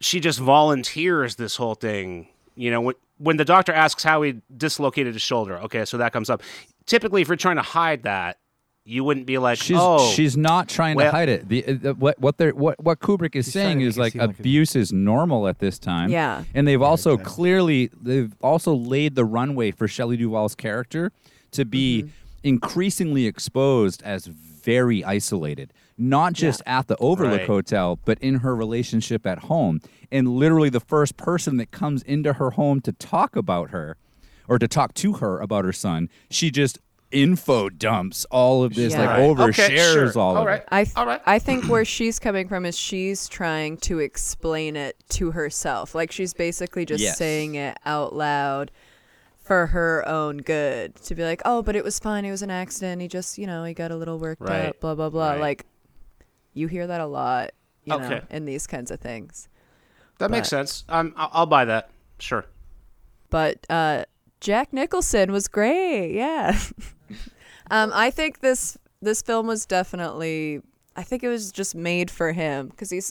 she 0.00 0.20
just 0.20 0.38
volunteers 0.38 1.36
this 1.36 1.56
whole 1.56 1.74
thing. 1.74 2.28
You 2.54 2.70
know, 2.70 2.80
when, 2.80 2.94
when 3.18 3.36
the 3.36 3.44
doctor 3.44 3.72
asks 3.72 4.02
how 4.04 4.22
he 4.22 4.40
dislocated 4.56 5.14
his 5.14 5.22
shoulder, 5.22 5.58
okay, 5.60 5.84
so 5.84 5.98
that 5.98 6.12
comes 6.12 6.30
up. 6.30 6.42
Typically, 6.86 7.22
if 7.22 7.28
you're 7.28 7.36
trying 7.36 7.56
to 7.56 7.62
hide 7.62 8.04
that, 8.04 8.38
you 8.84 9.02
wouldn't 9.02 9.26
be 9.26 9.38
like, 9.38 9.58
She's 9.58 9.78
oh, 9.80 10.12
she's 10.12 10.36
not 10.36 10.68
trying 10.68 10.94
well- 10.96 11.06
to 11.10 11.16
hide 11.16 11.28
it. 11.30 11.48
The, 11.48 11.64
uh, 11.64 11.74
the 11.80 11.94
what 11.94 12.18
what 12.20 12.36
they 12.36 12.52
what 12.52 12.78
what 12.84 13.00
Kubrick 13.00 13.34
is 13.34 13.50
saying 13.50 13.80
is 13.80 13.96
like 13.96 14.12
seem 14.12 14.20
like 14.20 14.28
a- 14.30 14.40
abuse 14.40 14.76
is 14.76 14.92
normal 14.92 15.48
at 15.48 15.58
this 15.58 15.78
time. 15.78 16.10
Yeah. 16.10 16.44
and 16.54 16.68
they've 16.68 16.82
also 16.82 17.16
clearly 17.16 17.90
they've 18.00 18.32
also 18.42 18.74
laid 18.74 19.14
the 19.14 19.24
runway 19.24 19.70
for 19.70 19.88
Shelley 19.88 20.16
Duvall's 20.18 20.54
character 20.54 21.10
to 21.52 21.64
be 21.64 22.02
Mm-hmm. 22.02 22.10
Increasingly 22.44 23.26
exposed 23.26 24.02
as 24.04 24.26
very 24.26 25.04
isolated. 25.04 25.72
Not 25.98 26.32
just 26.32 26.62
at 26.66 26.88
the 26.88 26.96
Overlook 26.98 27.40
Right. 27.40 27.46
Hotel, 27.46 27.98
but 28.04 28.18
in 28.20 28.36
her 28.36 28.54
relationship 28.54 29.26
at 29.26 29.40
home. 29.40 29.80
And 30.10 30.28
literally, 30.28 30.68
the 30.70 30.80
first 30.80 31.16
person 31.16 31.56
that 31.58 31.70
comes 31.70 32.02
into 32.02 32.34
her 32.34 32.50
home 32.50 32.80
to 32.82 32.92
talk 32.92 33.34
about 33.36 33.70
her, 33.70 33.96
or 34.48 34.58
to 34.58 34.68
talk 34.68 34.94
to 34.94 35.14
her 35.14 35.38
about 35.40 35.64
her 35.64 35.72
son, 35.72 36.08
she 36.30 36.50
just 36.50 36.78
info 37.10 37.68
dumps 37.68 38.24
all 38.30 38.64
of 38.64 38.74
this, 38.74 38.92
Yeah. 38.92 39.00
like 39.00 39.08
Right. 39.10 39.20
overshares 39.20 39.64
Okay, 39.68 39.76
sure. 39.76 40.18
all, 40.18 40.36
All 40.36 40.38
of 40.38 40.46
right. 40.46 40.62
it. 40.62 40.68
I 40.72 40.84
th- 40.84 40.96
All 40.96 41.06
right. 41.06 41.20
I 41.24 41.38
think 41.38 41.66
where 41.66 41.84
she's 41.84 42.18
coming 42.18 42.48
from 42.48 42.66
is 42.66 42.76
she's 42.76 43.28
trying 43.28 43.76
to 43.78 44.00
explain 44.00 44.74
it 44.74 44.96
to 45.10 45.30
herself. 45.30 45.94
Like 45.94 46.10
she's 46.10 46.34
basically 46.34 46.84
just 46.84 47.04
Yes. 47.04 47.16
saying 47.16 47.54
it 47.54 47.78
out 47.86 48.16
loud 48.16 48.72
for 49.44 49.66
her 49.68 50.02
own 50.08 50.38
good. 50.38 50.96
To 50.96 51.14
be 51.14 51.22
like, 51.22 51.40
"Oh, 51.44 51.62
but 51.62 51.76
it 51.76 51.84
was 51.84 51.98
fine. 52.00 52.24
It 52.24 52.30
was 52.32 52.42
an 52.42 52.50
accident. 52.50 53.00
He 53.00 53.06
just, 53.08 53.38
you 53.38 53.46
know, 53.46 53.62
he 53.64 53.74
got 53.74 53.90
a 53.92 53.96
little 53.96 54.18
worked 54.18 54.42
Right. 54.42 54.66
up, 54.70 54.80
blah 54.80 54.94
blah 54.96 55.10
blah." 55.10 55.32
Right. 55.32 55.40
Like 55.40 55.66
you 56.54 56.66
hear 56.66 56.86
that 56.86 57.00
a 57.00 57.06
lot, 57.06 57.50
you 57.84 57.96
know, 57.96 58.04
Okay. 58.04 58.22
in 58.30 58.44
these 58.46 58.66
kinds 58.66 58.90
of 58.90 59.00
things. 59.00 59.48
That 60.18 60.30
makes 60.30 60.46
But- 60.48 60.56
sense. 60.68 60.84
Um, 60.88 61.12
I'll, 61.16 61.30
I'll 61.32 61.46
buy 61.46 61.64
that. 61.66 61.90
Sure. 62.18 62.46
But 63.30 63.66
uh, 63.68 64.04
Jack 64.40 64.72
Nicholson 64.72 65.30
was 65.32 65.48
great. 65.48 66.12
Yeah. 66.14 66.58
um, 67.70 67.90
I 67.94 68.10
think 68.10 68.40
this 68.40 68.78
this 69.02 69.22
film 69.22 69.46
was 69.46 69.66
definitely. 69.66 70.60
I 70.96 71.02
think 71.02 71.24
it 71.24 71.28
was 71.28 71.50
just 71.52 71.74
made 71.74 72.10
for 72.10 72.32
him 72.32 72.68
because 72.68 72.90
he's. 72.90 73.10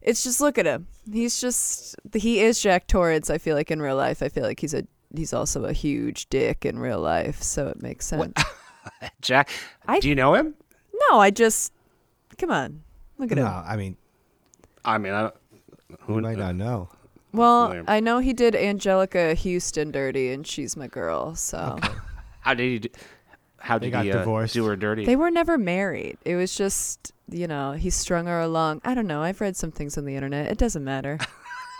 It's 0.00 0.24
just 0.24 0.40
look 0.40 0.58
at 0.58 0.66
him. 0.66 0.88
He's 1.12 1.40
just 1.40 1.94
he 2.14 2.40
is 2.40 2.60
Jack 2.60 2.88
Torrance. 2.88 3.30
I 3.30 3.38
feel 3.38 3.54
like 3.54 3.70
in 3.70 3.80
real 3.80 3.94
life. 3.96 4.22
I 4.22 4.28
feel 4.30 4.42
like 4.42 4.58
he's 4.58 4.74
a 4.74 4.84
he's 5.14 5.32
also 5.32 5.64
a 5.64 5.72
huge 5.72 6.28
dick 6.30 6.64
in 6.64 6.78
real 6.78 7.00
life, 7.00 7.42
so 7.42 7.68
it 7.68 7.82
makes 7.82 8.06
sense. 8.06 8.32
Jack, 9.20 9.50
I- 9.86 10.00
do 10.00 10.08
you 10.08 10.14
know 10.14 10.34
him? 10.34 10.54
No, 11.10 11.18
I 11.20 11.30
just 11.30 11.72
come 12.38 12.50
on, 12.50 12.82
look 13.18 13.32
at 13.32 13.36
No, 13.38 13.46
him. 13.46 13.64
I 13.66 13.76
mean, 13.76 13.96
I 14.84 14.98
mean, 14.98 15.12
I, 15.12 15.30
who 16.02 16.20
might 16.20 16.38
not 16.38 16.54
know? 16.54 16.88
Well, 17.32 17.82
I 17.88 18.00
know 18.00 18.18
he 18.18 18.32
did 18.34 18.54
Anjelica 18.54 19.34
Huston 19.36 19.90
dirty, 19.90 20.30
and 20.32 20.46
she's 20.46 20.76
my 20.76 20.86
girl. 20.86 21.34
So 21.34 21.78
how 22.40 22.54
did 22.54 22.64
he? 22.64 22.78
Do, 22.80 22.88
how 23.58 23.78
They 23.78 23.86
did 23.86 23.90
got 23.92 24.04
he 24.04 24.12
uh, 24.12 24.18
divorced. 24.18 24.54
do 24.54 24.64
her 24.66 24.76
dirty? 24.76 25.04
they 25.06 25.16
were 25.16 25.30
never 25.30 25.56
married. 25.56 26.18
It 26.24 26.36
was 26.36 26.54
just 26.54 27.12
you 27.30 27.46
know 27.46 27.72
he 27.72 27.88
strung 27.90 28.26
her 28.26 28.40
along. 28.40 28.82
I 28.84 28.94
don't 28.94 29.06
know. 29.06 29.22
I've 29.22 29.40
read 29.40 29.56
some 29.56 29.70
things 29.70 29.96
on 29.96 30.04
the 30.04 30.14
internet. 30.14 30.50
It 30.50 30.58
doesn't 30.58 30.84
matter. 30.84 31.18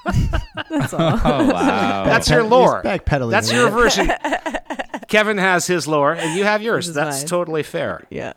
That's 0.05 0.94
all. 0.94 1.20
Oh 1.24 1.48
wow. 1.53 2.05
That's 2.05 2.28
your 2.28 2.42
lore. 2.42 2.82
backpedaling 2.82 3.30
That's 3.30 3.50
a 3.50 3.55
your 3.55 3.70
version. 3.70 4.11
Kevin 5.09 5.38
has 5.38 5.66
his 5.66 5.86
lore, 5.86 6.12
and 6.14 6.36
you 6.36 6.44
have 6.44 6.62
yours. 6.62 6.92
That's 6.92 7.20
mine. 7.20 7.26
totally 7.26 7.62
fair. 7.62 8.05
yeah. 8.11 8.32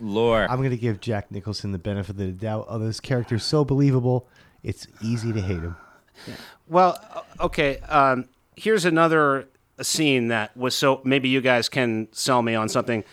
lore. 0.00 0.46
I'm 0.50 0.58
going 0.58 0.70
to 0.70 0.76
give 0.76 1.00
Jack 1.00 1.30
Nicholson 1.30 1.72
the 1.72 1.78
benefit 1.78 2.10
of 2.10 2.16
the 2.16 2.32
doubt. 2.32 2.66
Although 2.68 2.86
this 2.86 3.00
character 3.00 3.36
is 3.36 3.44
so 3.44 3.64
believable, 3.64 4.26
it's 4.62 4.86
easy 5.02 5.32
to 5.32 5.40
hate 5.40 5.60
him. 5.60 5.76
Well, 6.68 6.98
okay. 7.40 7.78
Um, 7.80 8.28
here's 8.56 8.84
another 8.84 9.48
scene 9.80 10.28
that 10.28 10.56
was 10.56 10.74
so. 10.74 11.00
Maybe 11.04 11.28
you 11.28 11.40
guys 11.40 11.68
can 11.68 12.08
sell 12.12 12.42
me 12.42 12.54
on 12.54 12.68
something. 12.68 13.04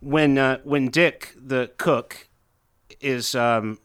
When 0.00 0.38
uh, 0.38 0.58
when 0.64 0.88
Dick 0.88 1.34
the 1.36 1.70
cook 1.76 2.28
is 3.00 3.34
um, 3.34 3.78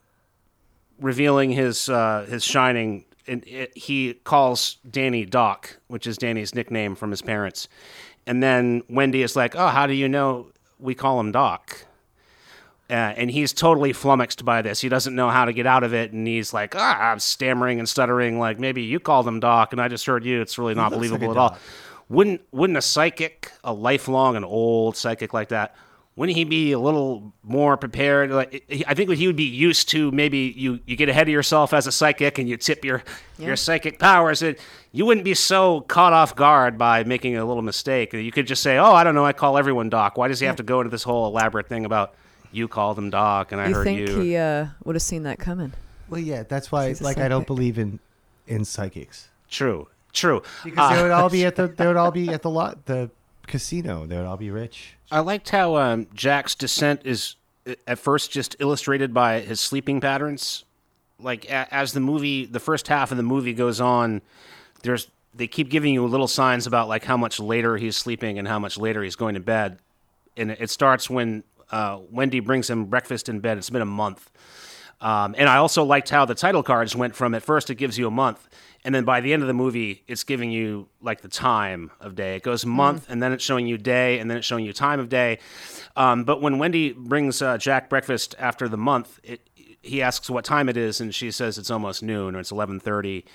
revealing 0.99 1.51
his 1.51 1.89
uh, 1.89 2.25
his 2.29 2.43
shining, 2.43 3.05
and 3.27 3.45
it, 3.47 3.75
he 3.77 4.13
calls 4.23 4.77
Danny 4.89 5.25
Doc, 5.25 5.77
which 5.87 6.07
is 6.07 6.17
Danny's 6.17 6.55
nickname 6.55 6.95
from 6.95 7.11
his 7.11 7.21
parents, 7.21 7.67
and 8.25 8.41
then 8.41 8.83
Wendy 8.89 9.21
is 9.21 9.35
like, 9.35 9.55
"Oh, 9.55 9.67
how 9.67 9.87
do 9.87 9.93
you 9.93 10.07
know 10.09 10.47
we 10.79 10.95
call 10.95 11.19
him 11.19 11.31
Doc?" 11.31 11.85
Uh, 12.89 12.93
and 12.93 13.31
he's 13.31 13.53
totally 13.53 13.93
flummoxed 13.93 14.43
by 14.43 14.61
this. 14.61 14.81
He 14.81 14.89
doesn't 14.89 15.15
know 15.15 15.29
how 15.29 15.45
to 15.45 15.53
get 15.53 15.65
out 15.65 15.83
of 15.83 15.93
it, 15.93 16.11
and 16.11 16.27
he's 16.27 16.53
like, 16.53 16.75
ah, 16.75 17.11
I'm 17.11 17.19
stammering 17.19 17.79
and 17.79 17.87
stuttering. 17.87 18.39
Like 18.39 18.59
maybe 18.59 18.83
you 18.83 18.99
called 18.99 19.27
him 19.27 19.39
Doc, 19.39 19.71
and 19.71 19.81
I 19.81 19.87
just 19.87 20.05
heard 20.05 20.25
you. 20.25 20.41
It's 20.41 20.57
really 20.57 20.75
not 20.75 20.91
like 20.91 20.99
believable 20.99 21.29
a 21.29 21.31
at 21.31 21.37
all. 21.37 21.57
Wouldn't 22.09 22.41
wouldn't 22.51 22.77
a 22.77 22.81
psychic, 22.81 23.51
a 23.63 23.73
lifelong, 23.73 24.35
an 24.35 24.43
old 24.43 24.97
psychic 24.97 25.33
like 25.33 25.49
that, 25.49 25.75
wouldn't 26.15 26.37
he 26.37 26.43
be 26.43 26.71
a 26.73 26.79
little 26.79 27.33
more 27.43 27.75
prepared? 27.77 28.31
Like 28.31 28.63
I 28.87 28.93
think 28.93 29.09
he 29.11 29.27
would 29.27 29.35
be 29.35 29.43
used 29.43 29.89
to 29.89 30.11
maybe 30.11 30.53
you 30.55 30.79
you 30.85 30.95
get 30.95 31.09
ahead 31.09 31.27
of 31.27 31.31
yourself 31.33 31.73
as 31.73 31.87
a 31.87 31.91
psychic 31.91 32.37
and 32.37 32.47
you 32.47 32.57
tip 32.57 32.85
your 32.85 33.03
your 33.39 33.55
psychic 33.55 33.99
powers. 33.99 34.41
And 34.41 34.55
you 34.91 35.05
wouldn't 35.07 35.25
be 35.25 35.33
so 35.33 35.81
caught 35.81 36.13
off 36.13 36.35
guard 36.35 36.77
by 36.77 37.03
making 37.03 37.35
a 37.35 37.43
little 37.45 37.63
mistake. 37.63 38.13
You 38.13 38.31
could 38.31 38.45
just 38.47 38.61
say, 38.61 38.77
"Oh, 38.77 38.93
I 38.93 39.03
don't 39.03 39.15
know. 39.15 39.25
I 39.25 39.33
call 39.33 39.57
everyone 39.57 39.89
Doc." 39.89 40.17
Why 40.17 40.27
does 40.27 40.39
he 40.39 40.45
have 40.45 40.57
to 40.57 40.63
go 40.63 40.81
into 40.81 40.91
this 40.91 41.03
whole 41.03 41.25
elaborate 41.27 41.67
thing 41.67 41.83
about 41.85 42.13
you 42.51 42.67
called 42.67 42.97
him 42.99 43.09
Doc 43.09 43.51
and 43.51 43.59
I 43.59 43.69
you 43.69 43.73
heard 43.73 43.83
think 43.83 44.07
you? 44.09 44.19
he 44.21 44.37
uh, 44.37 44.67
would 44.83 44.95
have 44.95 45.01
seen 45.01 45.23
that 45.23 45.39
coming? 45.39 45.73
Well, 46.09 46.19
yeah, 46.21 46.43
that's 46.43 46.71
why. 46.71 46.89
He's 46.89 47.01
Like, 47.01 47.17
I 47.17 47.27
don't 47.27 47.47
believe 47.47 47.79
in 47.79 47.99
in 48.45 48.65
psychics 48.65 49.29
True, 49.49 49.87
true. 50.11 50.43
because 50.63 50.91
they 50.91 50.99
Uh, 50.99 51.03
would 51.03 51.11
all 51.11 51.29
be 51.29 51.43
at 51.49 51.55
the 51.55 51.67
they 51.67 51.87
would 51.87 51.95
all 51.97 52.11
be 52.11 52.29
at 52.29 52.43
the 52.43 52.49
lot 52.51 52.85
the 52.85 53.09
casino. 53.47 54.05
They 54.05 54.17
would 54.17 54.25
all 54.25 54.37
be 54.37 54.51
rich. 54.51 54.95
I 55.11 55.19
liked 55.19 55.49
how 55.49 55.75
um, 55.77 56.07
Jack's 56.13 56.55
descent 56.55 57.01
is 57.05 57.35
uh, 57.67 57.73
at 57.87 57.99
first 57.99 58.31
just 58.31 58.55
illustrated 58.59 59.13
by 59.13 59.39
his 59.41 59.59
sleeping 59.59 60.01
patterns. 60.01 60.65
Like 61.19 61.45
a- 61.45 61.73
as 61.73 61.93
the 61.93 61.99
movie, 61.99 62.45
the 62.45 62.59
first 62.59 62.87
half 62.87 63.11
of 63.11 63.17
the 63.17 63.23
movie 63.23 63.53
goes 63.53 63.79
on, 63.79 64.21
there's 64.83 65.09
they 65.35 65.47
keep 65.47 65.69
giving 65.69 65.93
you 65.93 66.05
little 66.05 66.27
signs 66.27 66.67
about 66.67 66.87
like 66.87 67.03
how 67.03 67.17
much 67.17 67.39
later 67.39 67.77
he's 67.77 67.97
sleeping 67.97 68.37
and 68.37 68.47
how 68.47 68.59
much 68.59 68.77
later 68.77 69.01
he's 69.03 69.15
going 69.15 69.33
to 69.33 69.39
bed, 69.39 69.79
and 70.37 70.51
it 70.51 70.69
starts 70.69 71.09
when 71.09 71.43
uh, 71.71 71.99
Wendy 72.11 72.39
brings 72.39 72.69
him 72.69 72.85
breakfast 72.85 73.29
in 73.29 73.39
bed. 73.39 73.57
It's 73.57 73.69
been 73.69 73.81
a 73.81 73.85
month. 73.85 74.29
Um, 75.01 75.35
and 75.37 75.49
I 75.49 75.57
also 75.57 75.83
liked 75.83 76.09
how 76.09 76.23
the 76.25 76.35
title 76.35 76.63
cards 76.63 76.95
went 76.95 77.15
from 77.15 77.33
at 77.33 77.43
first 77.43 77.69
it 77.69 77.75
gives 77.75 77.97
you 77.97 78.07
a 78.07 78.11
month, 78.11 78.47
and 78.85 78.93
then 78.93 79.05
by 79.05 79.21
the 79.21 79.31
end 79.31 79.41
of 79.41 79.47
the 79.47 79.53
movie, 79.53 80.03
it's 80.07 80.23
giving 80.23 80.51
you 80.51 80.87
like 81.01 81.21
the 81.21 81.29
time 81.29 81.91
of 81.99 82.15
day. 82.15 82.35
It 82.35 82.43
goes 82.43 82.65
month, 82.65 83.09
and 83.09 83.23
then 83.23 83.31
it's 83.31 83.43
showing 83.43 83.65
you 83.65 83.77
day, 83.77 84.19
and 84.19 84.29
then 84.29 84.37
it's 84.37 84.47
showing 84.47 84.65
you 84.65 84.73
time 84.73 84.99
of 84.99 85.09
day. 85.09 85.39
Um, 85.95 86.23
but 86.25 86.41
when 86.41 86.57
Wendy 86.57 86.91
brings 86.91 87.41
uh, 87.41 87.57
Jack 87.57 87.89
breakfast 87.89 88.35
after 88.37 88.67
the 88.67 88.77
month, 88.77 89.19
it, 89.23 89.41
he 89.81 90.01
asks 90.01 90.29
what 90.29 90.43
time 90.43 90.67
it 90.69 90.75
is, 90.75 90.99
and 90.99 91.15
she 91.15 91.31
says 91.31 91.57
it's 91.57 91.71
almost 91.71 92.03
noon 92.03 92.35
or 92.35 92.39
it's 92.39 92.51
eleven 92.51 92.79
thirty. 92.79 93.25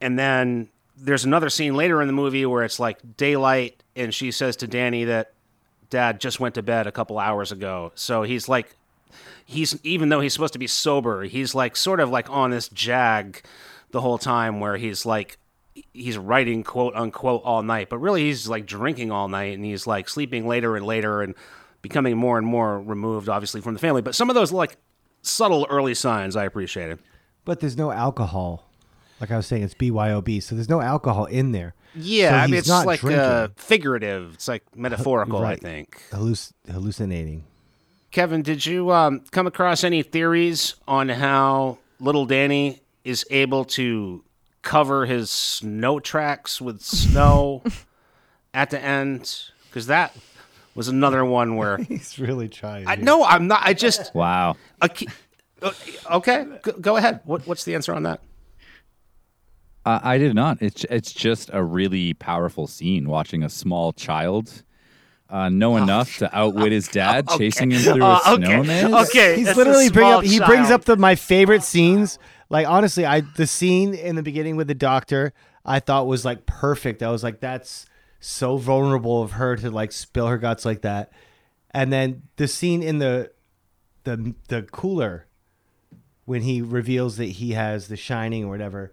And 0.00 0.18
then 0.18 0.68
there's 0.96 1.24
another 1.24 1.48
scene 1.48 1.74
later 1.74 2.00
in 2.02 2.06
the 2.06 2.12
movie 2.12 2.44
where 2.44 2.64
it's 2.64 2.78
like 2.78 2.98
daylight, 3.16 3.82
and 3.96 4.12
she 4.12 4.30
says 4.30 4.56
to 4.56 4.66
Danny 4.66 5.04
that 5.04 5.32
Dad 5.88 6.20
just 6.20 6.40
went 6.40 6.54
to 6.56 6.62
bed 6.62 6.86
a 6.86 6.92
couple 6.92 7.18
hours 7.18 7.50
ago. 7.50 7.92
So 7.94 8.24
he's 8.24 8.48
like 8.48 8.76
he's 9.44 9.78
even 9.84 10.08
though 10.08 10.20
he's 10.20 10.32
supposed 10.32 10.52
to 10.52 10.58
be 10.58 10.66
sober, 10.66 11.24
he's 11.24 11.54
like 11.54 11.76
sort 11.76 12.00
of 12.00 12.10
like 12.10 12.28
on 12.30 12.50
this 12.50 12.68
jag 12.68 13.42
the 13.92 14.00
whole 14.00 14.18
time 14.18 14.58
where 14.60 14.76
he's 14.76 15.06
like 15.06 15.38
he's 15.94 16.18
writing 16.18 16.62
quote 16.64 16.94
unquote 16.94 17.42
all 17.44 17.62
night, 17.62 17.88
but 17.88 17.98
really 17.98 18.24
he's 18.24 18.48
like 18.48 18.66
drinking 18.66 19.10
all 19.10 19.28
night 19.28 19.54
and 19.54 19.64
he's 19.64 19.86
like 19.86 20.08
sleeping 20.08 20.46
later 20.46 20.76
and 20.76 20.84
later 20.84 21.22
and 21.22 21.34
becoming 21.80 22.16
more 22.16 22.36
and 22.38 22.46
more 22.46 22.80
removed 22.80 23.28
obviously 23.28 23.60
from 23.60 23.72
the 23.74 23.80
family. 23.80 24.02
But 24.02 24.14
some 24.14 24.28
of 24.28 24.34
those 24.34 24.52
like 24.52 24.76
subtle 25.22 25.66
early 25.70 25.94
signs 25.94 26.36
I 26.36 26.44
appreciated. 26.44 26.98
But 27.44 27.60
there's 27.60 27.76
no 27.76 27.90
alcohol. 27.90 28.68
Like 29.20 29.30
I 29.30 29.36
was 29.36 29.46
saying, 29.46 29.62
it's 29.62 29.74
BYOB, 29.74 30.42
so 30.42 30.54
there's 30.56 30.68
no 30.68 30.80
alcohol 30.80 31.26
in 31.26 31.52
there. 31.52 31.74
Yeah, 31.94 32.30
So 32.30 32.36
I 32.36 32.46
mean 32.48 32.54
it's 32.56 32.68
not 32.68 32.86
like 32.86 33.04
uh, 33.04 33.48
figurative. 33.56 34.34
It's 34.34 34.48
like 34.48 34.64
metaphorical, 34.76 35.38
I 35.38 35.42
Right. 35.42 35.60
think. 35.60 36.02
Halluc- 36.10 36.52
hallucinating. 36.70 37.44
Kevin, 38.10 38.42
did 38.42 38.66
you 38.66 38.90
um, 38.92 39.20
come 39.30 39.46
across 39.46 39.84
any 39.84 40.02
theories 40.02 40.74
on 40.86 41.08
how 41.08 41.78
little 42.00 42.26
Danny 42.26 42.81
is 43.04 43.24
able 43.30 43.64
to 43.64 44.24
cover 44.62 45.06
his 45.06 45.30
snow 45.30 45.98
tracks 46.00 46.60
with 46.60 46.80
snow 46.80 47.62
at 48.54 48.70
the 48.70 48.82
end? 48.82 49.50
Because 49.68 49.86
that 49.86 50.14
was 50.74 50.88
another 50.88 51.24
one 51.24 51.56
where 51.56 51.76
He's 51.88 52.18
really 52.18 52.48
trying. 52.48 52.86
I 52.86 52.96
here. 52.96 53.04
no, 53.04 53.24
I'm 53.24 53.46
not. 53.46 53.60
I 53.62 53.74
just 53.74 54.14
wow. 54.14 54.56
okay. 54.82 55.06
okay 56.10 56.46
go, 56.62 56.72
go 56.72 56.96
ahead. 56.96 57.20
What, 57.24 57.46
what's 57.46 57.64
the 57.64 57.74
answer 57.74 57.94
on 57.94 58.04
that? 58.04 58.20
Uh, 59.84 59.98
I 60.02 60.18
did 60.18 60.34
not. 60.34 60.62
It's 60.62 60.84
it's 60.84 61.12
just 61.12 61.50
a 61.52 61.62
really 61.62 62.14
powerful 62.14 62.66
scene 62.68 63.08
watching 63.08 63.42
a 63.42 63.48
small 63.48 63.92
child 63.92 64.62
uh, 65.32 65.48
know 65.48 65.76
enough 65.78 66.18
to 66.18 66.36
outwit 66.36 66.70
his 66.70 66.86
dad, 67.00 67.28
chasing 67.30 67.70
him 67.72 67.80
through 67.82 68.04
a 68.04 68.20
Oh, 68.24 68.34
okay. 68.34 68.44
snow 68.44 68.62
maze. 68.62 68.84
Okay, 69.08 69.36
He's 69.36 69.46
that's 69.46 69.56
literally 69.58 69.90
bring 69.90 70.06
up. 70.12 70.22
He 70.24 70.38
brings 70.38 70.70
up 70.70 70.84
the 70.84 70.96
my 70.96 71.14
favorite 71.16 71.62
scenes. 71.64 72.18
Like 72.50 72.68
honestly, 72.68 73.04
I 73.06 73.20
the 73.22 73.46
scene 73.46 73.94
in 73.94 74.14
the 74.16 74.22
beginning 74.22 74.56
with 74.56 74.68
the 74.68 74.74
doctor, 74.74 75.32
I 75.64 75.80
thought 75.80 76.06
was 76.06 76.24
like 76.24 76.44
perfect. 76.46 77.02
I 77.02 77.10
was 77.10 77.22
like, 77.24 77.40
that's 77.40 77.86
so 78.20 78.56
vulnerable 78.58 79.22
of 79.22 79.32
her 79.32 79.56
to 79.56 79.70
like 79.70 79.90
spill 79.90 80.26
her 80.28 80.38
guts 80.38 80.64
like 80.64 80.82
that. 80.82 81.10
And 81.72 81.90
then 81.92 82.24
the 82.36 82.46
scene 82.46 82.82
in 82.82 82.98
the 82.98 83.32
the 84.04 84.34
the 84.48 84.62
cooler 84.62 85.26
when 86.26 86.42
he 86.42 86.60
reveals 86.60 87.16
that 87.16 87.24
he 87.26 87.52
has 87.52 87.88
the 87.88 87.96
shining 87.96 88.44
or 88.44 88.48
whatever. 88.50 88.92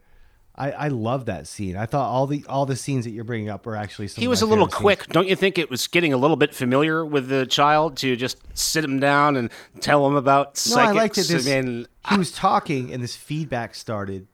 I, 0.60 0.72
I 0.72 0.88
love 0.90 1.26
that 1.28 1.48
scene. 1.48 1.78
I 1.78 1.86
thought 1.86 2.10
all 2.10 2.28
the 2.28 2.46
all 2.50 2.66
the 2.66 2.76
scenes 2.76 3.06
that 3.06 3.12
you're 3.12 3.24
bringing 3.24 3.50
up 3.50 3.66
are 3.66 3.76
actually 3.78 4.10
some 4.10 4.22
He 4.22 4.28
was 4.28 4.42
a 4.42 4.46
little 4.46 4.66
favorite 4.66 4.74
scenes. 4.74 4.82
quick. 5.06 5.08
Don't 5.14 5.28
you 5.30 5.36
think 5.38 5.58
it 5.58 5.70
was 5.70 5.88
getting 5.88 6.12
a 6.12 6.18
little 6.18 6.36
bit 6.36 6.54
familiar 6.54 7.06
with 7.06 7.30
the 7.30 7.46
child 7.46 7.96
to 7.98 8.16
just 8.18 8.38
sit 8.54 8.84
him 8.84 9.00
down 9.00 9.38
and 9.38 9.50
tell 9.80 10.06
him 10.06 10.16
about 10.16 10.48
No, 10.48 10.52
psychics? 10.56 10.90
I 10.98 11.02
liked 11.02 11.18
it. 11.18 11.28
This, 11.30 11.46
mean, 11.48 11.88
he 12.10 12.18
was 12.18 12.32
talking, 12.34 12.92
and 12.94 13.02
this 13.02 13.16
feedback 13.16 13.74
started, 13.74 14.28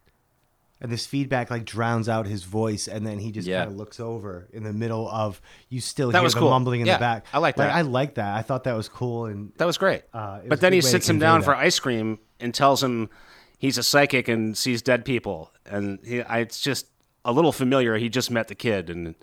and 0.81 0.91
this 0.91 1.05
feedback 1.05 1.51
like 1.51 1.63
drowns 1.63 2.09
out 2.09 2.25
his 2.25 2.43
voice, 2.43 2.87
and 2.87 3.05
then 3.05 3.19
he 3.19 3.31
just 3.31 3.47
Yeah. 3.47 3.59
kind 3.59 3.71
of 3.71 3.77
looks 3.77 3.99
over 3.99 4.47
in 4.51 4.63
the 4.63 4.73
middle 4.73 5.07
of 5.07 5.39
you 5.69 5.79
still 5.79 6.09
That 6.11 6.17
hear 6.17 6.23
was 6.23 6.33
the 6.33 6.39
cool. 6.39 6.49
mumbling 6.49 6.81
in 6.81 6.87
Yeah, 6.87 6.95
the 6.95 7.01
back. 7.01 7.25
I 7.33 7.37
like 7.37 7.55
that. 7.57 7.71
I 7.71 7.81
like 7.81 8.15
that. 8.15 8.35
I 8.35 8.41
thought 8.41 8.63
that 8.63 8.75
was 8.75 8.89
cool, 8.89 9.25
and 9.27 9.51
That 9.57 9.65
was 9.65 9.77
great. 9.77 10.01
Uh, 10.11 10.39
was 10.41 10.49
but 10.49 10.59
then 10.61 10.73
he 10.73 10.81
sits 10.81 11.07
him 11.07 11.19
down 11.19 11.41
that. 11.41 11.45
for 11.45 11.55
ice 11.55 11.77
cream 11.79 12.17
and 12.39 12.51
tells 12.53 12.81
him 12.83 13.09
he's 13.57 13.77
a 13.77 13.83
psychic 13.83 14.27
and 14.27 14.57
sees 14.57 14.81
dead 14.81 15.05
people. 15.05 15.51
And 15.65 15.99
he, 16.05 16.21
I, 16.21 16.39
it's 16.39 16.61
just 16.61 16.87
a 17.23 17.31
little 17.31 17.51
familiar. 17.51 17.97
He 17.97 18.09
just 18.09 18.29
met 18.31 18.47
the 18.47 18.55
kid 18.55 18.89
and 18.89 19.07
his 19.07 19.15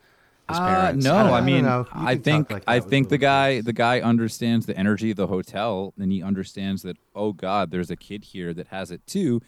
Uh, 0.58 0.66
parents. 0.66 1.04
no, 1.04 1.14
I 1.14 1.28
I, 1.28 1.38
I 1.38 1.40
mean, 1.40 1.64
know. 1.64 1.86
You 1.94 2.06
I 2.06 2.16
think 2.16 2.50
like 2.50 2.64
I 2.66 2.80
think 2.80 3.08
the 3.08 3.18
guy 3.18 3.54
kids. 3.56 3.66
the 3.66 3.72
guy 3.72 4.00
understands 4.00 4.66
the 4.66 4.76
energy 4.76 5.10
of 5.12 5.16
the 5.16 5.28
hotel, 5.28 5.94
and 5.98 6.10
he 6.10 6.22
understands 6.22 6.82
that 6.82 6.96
oh 7.14 7.32
God, 7.32 7.70
there's 7.70 7.90
a 7.90 7.96
kid 7.96 8.24
here 8.24 8.52
that 8.54 8.68
has 8.68 8.90
it 8.90 9.06
too, 9.06 9.40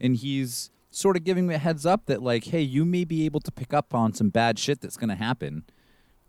and 0.00 0.16
he's 0.16 0.70
sort 0.90 1.16
of 1.16 1.24
giving 1.24 1.46
me 1.46 1.54
a 1.54 1.58
heads 1.58 1.86
up 1.86 2.04
that 2.04 2.22
like, 2.22 2.44
hey, 2.44 2.60
you 2.60 2.84
may 2.84 3.02
be 3.04 3.24
able 3.24 3.40
to 3.40 3.50
pick 3.50 3.72
up 3.72 3.94
on 3.94 4.12
some 4.12 4.28
bad 4.28 4.58
shit 4.58 4.82
that's 4.82 4.98
going 4.98 5.08
to 5.08 5.14
happen. 5.16 5.64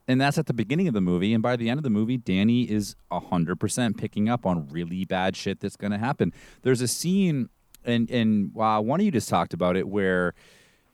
And 0.08 0.22
that's 0.22 0.38
at 0.38 0.46
the 0.48 0.54
beginning 0.54 0.88
of 0.88 0.94
the 0.94 1.02
movie, 1.02 1.34
and 1.34 1.44
by 1.44 1.56
the 1.58 1.70
end 1.70 1.78
of 1.80 1.84
the 1.84 1.90
movie, 1.90 2.18
Danny 2.18 2.64
is 2.70 2.96
hundred 3.12 3.58
percent 3.60 3.98
picking 3.98 4.30
up 4.30 4.46
on 4.46 4.68
really 4.70 5.04
bad 5.06 5.36
shit 5.36 5.60
that's 5.60 5.76
going 5.76 5.92
to 5.92 5.98
happen. 5.98 6.32
There's 6.62 6.80
a 6.82 6.88
scene, 6.88 7.50
and 7.86 8.10
and 8.10 8.52
uh, 8.58 8.82
one 8.82 9.00
of 9.00 9.06
you 9.06 9.12
just 9.12 9.30
talked 9.30 9.54
about 9.54 9.76
it, 9.78 9.88
where 9.88 10.34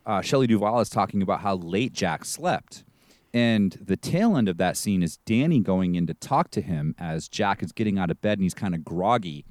uh, 0.06 0.20
Shelley 0.20 0.46
Duvall 0.46 0.80
is 0.80 0.88
talking 0.88 1.22
about 1.22 1.40
how 1.40 1.56
late 1.56 1.92
Jack 1.92 2.24
slept. 2.24 2.84
And 3.32 3.78
the 3.80 3.96
tail 3.96 4.36
end 4.36 4.48
of 4.48 4.56
that 4.56 4.76
scene 4.76 5.04
is 5.04 5.18
Danny 5.18 5.60
going 5.60 5.94
in 5.94 6.06
to 6.08 6.14
talk 6.14 6.50
to 6.50 6.60
him 6.60 6.96
as 6.98 7.28
Jack 7.28 7.62
is 7.62 7.70
getting 7.70 7.96
out 7.96 8.10
of 8.10 8.20
bed 8.20 8.38
and 8.38 8.42
he's 8.42 8.54
kind 8.54 8.74
of 8.74 8.84
groggy. 8.84 9.44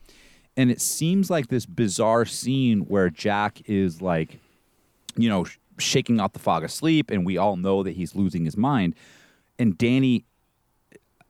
And 0.57 0.69
it 0.69 0.81
seems 0.81 1.29
like 1.29 1.47
this 1.47 1.65
bizarre 1.65 2.25
scene 2.25 2.81
where 2.81 3.09
Jack 3.09 3.61
is 3.69 4.01
like, 4.01 4.39
you 5.15 5.29
know, 5.29 5.45
sh- 5.45 5.57
shaking 5.77 6.19
off 6.19 6.33
the 6.33 6.39
fog 6.39 6.65
of 6.65 6.71
sleep, 6.71 7.09
and 7.09 7.25
we 7.25 7.37
all 7.37 7.55
know 7.55 7.83
that 7.83 7.95
he's 7.95 8.15
losing 8.15 8.43
his 8.43 8.57
mind. 8.57 8.95
And 9.57 9.77
Danny, 9.77 10.25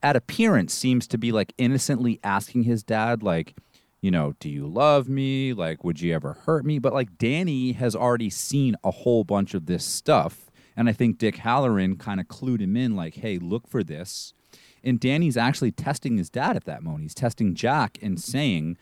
at 0.02 0.16
appearance, 0.16 0.74
seems 0.74 1.08
to 1.10 1.20
be 1.20 1.32
like 1.32 1.54
innocently 1.60 2.20
asking 2.24 2.64
his 2.64 2.82
dad, 2.82 3.22
like, 3.22 3.56
you 4.02 4.12
know, 4.12 4.34
do 4.40 4.50
you 4.50 4.68
love 4.68 5.10
me? 5.10 5.54
Like, 5.54 5.84
would 5.84 6.00
you 6.02 6.14
ever 6.14 6.34
hurt 6.46 6.66
me? 6.66 6.80
But 6.80 6.94
like, 6.94 7.18
Danny 7.18 7.74
has 7.74 7.96
already 7.96 8.30
seen 8.30 8.76
a 8.84 8.92
whole 8.92 9.24
bunch 9.24 9.54
of 9.54 9.66
this 9.66 9.84
stuff. 9.84 10.50
And 10.76 10.88
I 10.88 10.94
think 10.94 11.18
Dick 11.18 11.38
Hallorann 11.38 12.00
kind 12.00 12.22
of 12.22 12.28
clued 12.28 12.62
him 12.62 12.78
in, 12.78 12.96
like, 12.96 13.16
hey, 13.16 13.38
look 13.38 13.68
for 13.68 13.84
this. 13.84 14.34
And 14.82 15.00
Danny's 15.00 15.36
actually 15.36 15.72
testing 15.72 16.18
his 16.18 16.30
dad 16.30 16.56
at 16.56 16.64
that 16.64 16.84
moment. 16.84 17.04
He's 17.04 17.14
testing 17.14 17.54
Jack 17.54 17.98
and 18.02 18.20
saying, 18.20 18.78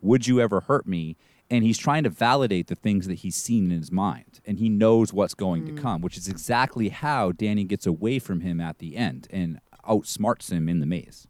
would 0.00 0.26
you 0.26 0.40
ever 0.40 0.60
hurt 0.60 0.86
me? 0.86 1.16
And 1.50 1.62
he's 1.62 1.76
trying 1.76 2.04
to 2.04 2.10
validate 2.10 2.68
the 2.68 2.74
things 2.74 3.06
that 3.06 3.16
he's 3.16 3.36
seen 3.36 3.70
in 3.70 3.78
his 3.78 3.92
mind. 3.92 4.40
And 4.46 4.58
he 4.58 4.70
knows 4.70 5.12
what's 5.12 5.34
going 5.34 5.66
to 5.66 5.72
mm. 5.72 5.82
come, 5.82 6.00
which 6.00 6.16
is 6.16 6.26
exactly 6.26 6.88
how 6.88 7.32
Danny 7.32 7.64
gets 7.64 7.86
away 7.86 8.18
from 8.18 8.40
him 8.40 8.58
at 8.58 8.78
the 8.78 8.96
end 8.96 9.28
and 9.30 9.60
outsmarts 9.86 10.50
him 10.50 10.70
in 10.70 10.80
the 10.80 10.86
maze. 10.86 11.26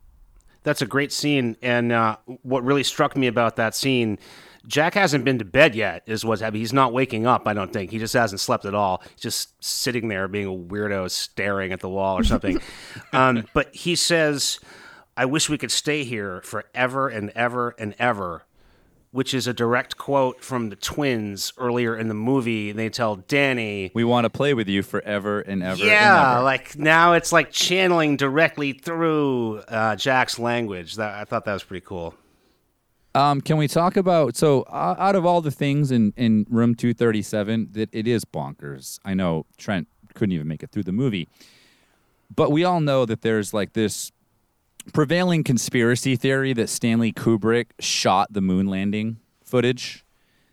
That's 0.62 0.82
a 0.82 0.86
great 0.86 1.12
scene. 1.12 1.56
And 1.62 1.92
uh, 1.92 2.16
what 2.42 2.64
really 2.64 2.84
struck 2.84 3.16
me 3.16 3.26
about 3.26 3.56
that 3.56 3.74
scene, 3.74 4.18
Jack 4.66 4.94
hasn't 4.94 5.24
been 5.24 5.38
to 5.38 5.44
bed 5.44 5.74
yet, 5.74 6.02
is 6.06 6.24
what's 6.24 6.40
happening. 6.40 6.60
He's 6.60 6.72
not 6.72 6.92
waking 6.92 7.26
up, 7.26 7.46
I 7.46 7.54
don't 7.54 7.72
think. 7.72 7.90
He 7.90 7.98
just 7.98 8.14
hasn't 8.14 8.40
slept 8.40 8.64
at 8.64 8.74
all. 8.74 9.02
He's 9.14 9.22
just 9.22 9.64
sitting 9.64 10.08
there 10.08 10.28
being 10.28 10.46
a 10.46 10.50
weirdo, 10.50 11.10
staring 11.10 11.72
at 11.72 11.80
the 11.80 11.88
wall 11.88 12.18
or 12.18 12.24
something. 12.24 12.60
um, 13.12 13.44
but 13.54 13.74
he 13.74 13.96
says, 13.96 14.60
I 15.16 15.24
wish 15.24 15.48
we 15.48 15.58
could 15.58 15.72
stay 15.72 16.04
here 16.04 16.40
forever 16.42 17.08
and 17.08 17.30
ever 17.30 17.74
and 17.78 17.94
ever, 17.98 18.44
which 19.12 19.32
is 19.34 19.46
a 19.46 19.52
direct 19.54 19.96
quote 19.96 20.42
from 20.42 20.68
the 20.70 20.76
twins 20.76 21.52
earlier 21.58 21.96
in 21.96 22.08
the 22.08 22.14
movie. 22.14 22.72
They 22.72 22.88
tell 22.88 23.16
Danny, 23.16 23.90
We 23.94 24.04
want 24.04 24.24
to 24.24 24.30
play 24.30 24.54
with 24.54 24.68
you 24.68 24.82
forever 24.82 25.40
and 25.40 25.62
ever. 25.62 25.84
yeah, 25.84 26.28
and 26.30 26.34
ever. 26.36 26.44
like 26.44 26.76
now 26.78 27.12
it's 27.12 27.30
like 27.32 27.50
channeling 27.52 28.16
directly 28.16 28.72
through 28.72 29.58
uh, 29.68 29.96
Jack's 29.96 30.38
language. 30.38 30.96
That 30.96 31.14
I 31.14 31.24
thought 31.24 31.44
that 31.44 31.52
was 31.52 31.62
pretty 31.62 31.84
cool. 31.86 32.14
Um, 33.14 33.42
can 33.42 33.58
we 33.58 33.68
talk 33.68 33.98
about 33.98 34.36
so 34.36 34.62
uh, 34.62 34.94
out 34.98 35.14
of 35.14 35.26
all 35.26 35.42
the 35.42 35.50
things 35.50 35.90
in 35.90 36.14
in 36.16 36.46
room 36.48 36.74
237 36.74 37.68
that 37.72 37.90
it 37.92 38.08
is 38.08 38.24
bonkers. 38.24 38.98
I 39.04 39.12
know 39.12 39.44
Trent 39.58 39.86
couldn't 40.14 40.32
even 40.32 40.48
make 40.48 40.62
it 40.62 40.70
through 40.70 40.84
the 40.84 40.92
movie. 40.92 41.28
But 42.34 42.50
we 42.50 42.64
all 42.64 42.80
know 42.80 43.04
that 43.04 43.20
there's 43.20 43.52
like 43.52 43.74
this 43.74 44.10
prevailing 44.92 45.44
conspiracy 45.44 46.16
theory 46.16 46.52
that 46.54 46.68
Stanley 46.68 47.12
Kubrick 47.12 47.66
shot 47.78 48.32
the 48.32 48.40
moon 48.40 48.66
landing 48.66 49.18
footage 49.44 50.04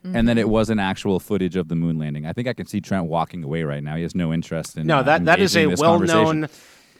and 0.04 0.30
that 0.30 0.38
it 0.38 0.48
wasn't 0.48 0.80
actual 0.80 1.20
footage 1.20 1.56
of 1.56 1.68
the 1.68 1.76
moon 1.76 2.00
landing. 2.00 2.26
I 2.26 2.34
think 2.34 2.48
I 2.48 2.54
can 2.54 2.66
see 2.66 2.80
Trent 2.80 3.06
walking 3.06 3.44
away 3.44 3.64
right 3.64 3.84
now. 3.84 3.96
He 3.96 4.04
has 4.04 4.16
no 4.16 4.32
interest 4.34 4.78
in 4.78 4.88
No, 4.88 5.00
uh, 5.00 5.04
that 5.04 5.26
that 5.26 5.40
is 5.40 5.56
a 5.56 5.60
engaging 5.60 5.72
this 5.72 5.82
conversation. 5.82 6.42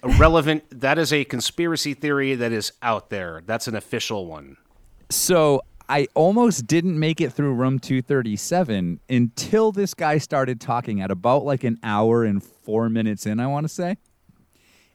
well-known, 0.04 0.18
relevant. 0.20 0.64
That 0.82 1.00
is 1.00 1.14
a 1.14 1.24
conspiracy 1.24 1.94
theory 1.94 2.36
that 2.36 2.52
is 2.52 2.74
out 2.82 3.10
there. 3.10 3.42
That's 3.46 3.68
an 3.68 3.76
official 3.76 4.26
one. 4.26 4.58
So 5.10 5.62
I 5.88 6.08
almost 6.14 6.68
didn't 6.68 7.00
make 7.00 7.22
it 7.22 7.32
through 7.34 7.54
room 7.54 7.80
237 7.80 9.00
until 9.10 9.72
this 9.72 9.94
guy 9.94 10.18
started 10.18 10.62
talking 10.62 11.02
at 11.02 11.10
about 11.10 11.46
like 11.46 11.64
an 11.64 11.80
hour 11.84 12.24
and 12.26 12.44
four 12.44 12.90
minutes 12.90 13.26
in, 13.26 13.40
I 13.40 13.48
want 13.48 13.64
to 13.64 13.74
say. 13.74 13.98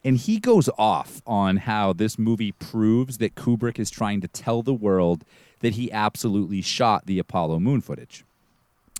And 0.04 0.18
he 0.18 0.38
goes 0.38 0.68
off 0.76 1.22
on 1.26 1.56
how 1.56 1.92
this 1.92 2.18
movie 2.18 2.52
proves 2.52 3.18
that 3.18 3.34
Kubrick 3.34 3.78
is 3.78 3.90
trying 3.90 4.20
to 4.20 4.28
tell 4.28 4.62
the 4.62 4.74
world 4.74 5.24
that 5.60 5.74
he 5.74 5.90
absolutely 5.90 6.60
shot 6.60 7.06
the 7.06 7.18
Apollo 7.18 7.60
moon 7.60 7.80
footage 7.80 8.24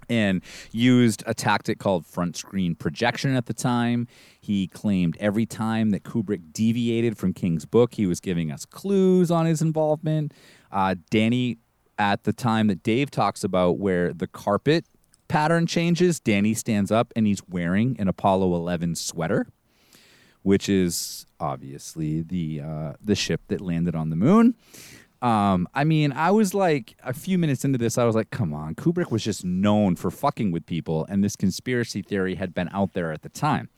and 0.08 0.42
used 0.72 1.22
a 1.26 1.34
tactic 1.34 1.78
called 1.78 2.06
front 2.06 2.36
screen 2.36 2.74
projection 2.74 3.34
at 3.34 3.46
the 3.46 3.54
time. 3.54 4.06
He 4.40 4.66
claimed 4.66 5.16
every 5.20 5.46
time 5.46 5.90
that 5.90 6.04
Kubrick 6.04 6.52
deviated 6.52 7.16
from 7.16 7.32
King's 7.32 7.64
book, 7.66 7.94
he 7.94 8.06
was 8.06 8.20
giving 8.20 8.50
us 8.50 8.64
clues 8.64 9.30
on 9.30 9.46
his 9.46 9.62
involvement. 9.62 10.32
Uh, 10.72 10.96
Danny, 11.10 11.58
at 11.98 12.24
the 12.24 12.32
time 12.32 12.66
that 12.68 12.82
Dave 12.82 13.10
talks 13.10 13.44
about 13.44 13.78
where 13.78 14.12
the 14.12 14.26
carpet 14.26 14.84
pattern 15.28 15.66
changes, 15.66 16.20
Danny 16.20 16.54
stands 16.54 16.90
up 16.90 17.12
and 17.14 17.26
he's 17.26 17.46
wearing 17.48 17.96
an 17.98 18.08
Apollo 18.08 18.54
11 18.54 18.96
sweater, 18.96 19.46
which 20.44 20.68
is 20.68 21.26
obviously 21.40 22.20
the 22.20 22.60
uh, 22.60 22.92
the 23.02 23.14
ship 23.16 23.40
that 23.48 23.60
landed 23.60 23.96
on 23.96 24.10
the 24.10 24.16
moon. 24.16 24.54
Um, 25.22 25.66
I 25.74 25.84
mean, 25.84 26.12
I 26.12 26.30
was 26.30 26.52
like 26.52 26.98
a 27.02 27.14
few 27.14 27.38
minutes 27.38 27.64
into 27.64 27.78
this, 27.78 27.96
I 27.96 28.04
was 28.04 28.14
like, 28.14 28.28
come 28.28 28.52
on, 28.52 28.74
Kubrick 28.74 29.10
was 29.10 29.24
just 29.24 29.42
known 29.42 29.96
for 29.96 30.10
fucking 30.10 30.52
with 30.52 30.66
people, 30.66 31.06
and 31.08 31.24
this 31.24 31.34
conspiracy 31.34 32.02
theory 32.02 32.34
had 32.34 32.54
been 32.54 32.68
out 32.72 32.92
there 32.92 33.10
at 33.10 33.22
the 33.22 33.30
time. 33.30 33.70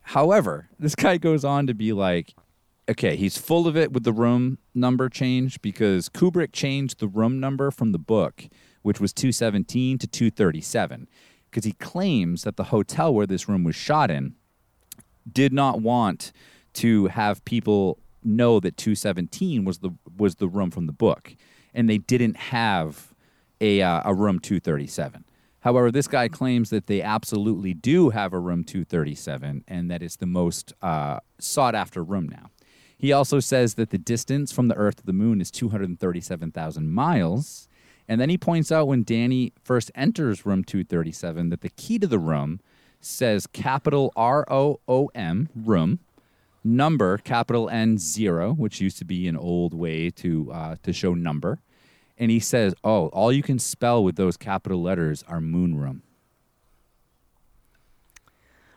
However, 0.00 0.70
this 0.78 0.94
guy 0.94 1.18
goes 1.18 1.44
on 1.44 1.66
to 1.66 1.74
be 1.74 1.92
like, 1.92 2.34
okay, 2.88 3.14
he's 3.14 3.36
full 3.36 3.68
of 3.68 3.76
it 3.76 3.92
with 3.92 4.04
the 4.04 4.12
room 4.12 4.56
number 4.74 5.10
change 5.10 5.60
because 5.60 6.08
Kubrick 6.08 6.52
changed 6.52 6.98
the 6.98 7.08
room 7.08 7.38
number 7.40 7.70
from 7.70 7.92
the 7.92 7.98
book, 7.98 8.48
which 8.80 9.00
was 9.00 9.12
217 9.12 9.98
to 9.98 10.06
237, 10.06 11.08
because 11.50 11.66
he 11.66 11.72
claims 11.72 12.42
that 12.44 12.56
the 12.56 12.64
hotel 12.64 13.12
where 13.12 13.26
this 13.26 13.50
room 13.50 13.64
was 13.64 13.76
shot 13.76 14.10
in 14.10 14.34
did 15.30 15.52
not 15.52 15.80
want 15.80 16.32
to 16.74 17.06
have 17.06 17.44
people 17.44 17.98
know 18.22 18.60
that 18.60 18.76
217 18.76 19.64
was 19.64 19.78
the 19.78 19.90
was 20.16 20.36
the 20.36 20.48
room 20.48 20.70
from 20.70 20.86
the 20.86 20.92
book 20.92 21.36
and 21.74 21.88
they 21.88 21.98
didn't 21.98 22.36
have 22.36 23.14
a 23.60 23.82
uh, 23.82 24.02
a 24.04 24.14
room 24.14 24.38
237 24.38 25.24
however 25.60 25.90
this 25.90 26.08
guy 26.08 26.28
claims 26.28 26.70
that 26.70 26.86
they 26.86 27.02
absolutely 27.02 27.74
do 27.74 28.10
have 28.10 28.32
a 28.32 28.38
room 28.38 28.64
237 28.64 29.64
and 29.68 29.90
that 29.90 30.02
it's 30.02 30.16
the 30.16 30.26
most 30.26 30.72
uh, 30.82 31.20
sought 31.38 31.74
after 31.74 32.02
room 32.02 32.28
now. 32.28 32.50
He 32.96 33.12
also 33.12 33.40
says 33.40 33.74
that 33.74 33.90
the 33.90 33.98
distance 33.98 34.52
from 34.52 34.68
the 34.68 34.76
earth 34.76 34.96
to 34.96 35.06
the 35.06 35.12
moon 35.12 35.40
is 35.40 35.50
237,000 35.50 36.90
miles 36.90 37.68
and 38.08 38.20
then 38.20 38.28
he 38.28 38.38
points 38.38 38.70
out 38.70 38.88
when 38.88 39.02
Danny 39.02 39.52
first 39.62 39.90
enters 39.94 40.46
room 40.46 40.64
237 40.64 41.50
that 41.50 41.60
the 41.60 41.70
key 41.70 41.98
to 41.98 42.06
the 42.06 42.18
room 42.18 42.60
says 43.04 43.46
capital 43.46 44.12
R 44.16 44.44
O 44.50 44.80
O 44.88 45.10
M 45.14 45.48
room 45.54 46.00
number 46.62 47.18
capital 47.18 47.68
N 47.68 47.98
zero, 47.98 48.52
which 48.52 48.80
used 48.80 48.98
to 48.98 49.04
be 49.04 49.28
an 49.28 49.36
old 49.36 49.74
way 49.74 50.10
to 50.10 50.50
uh, 50.52 50.76
to 50.82 50.92
show 50.92 51.14
number, 51.14 51.60
and 52.18 52.30
he 52.30 52.40
says, 52.40 52.74
"Oh, 52.82 53.08
all 53.08 53.32
you 53.32 53.42
can 53.42 53.58
spell 53.58 54.02
with 54.02 54.16
those 54.16 54.36
capital 54.36 54.82
letters 54.82 55.24
are 55.28 55.40
moon 55.40 55.76
room." 55.76 56.02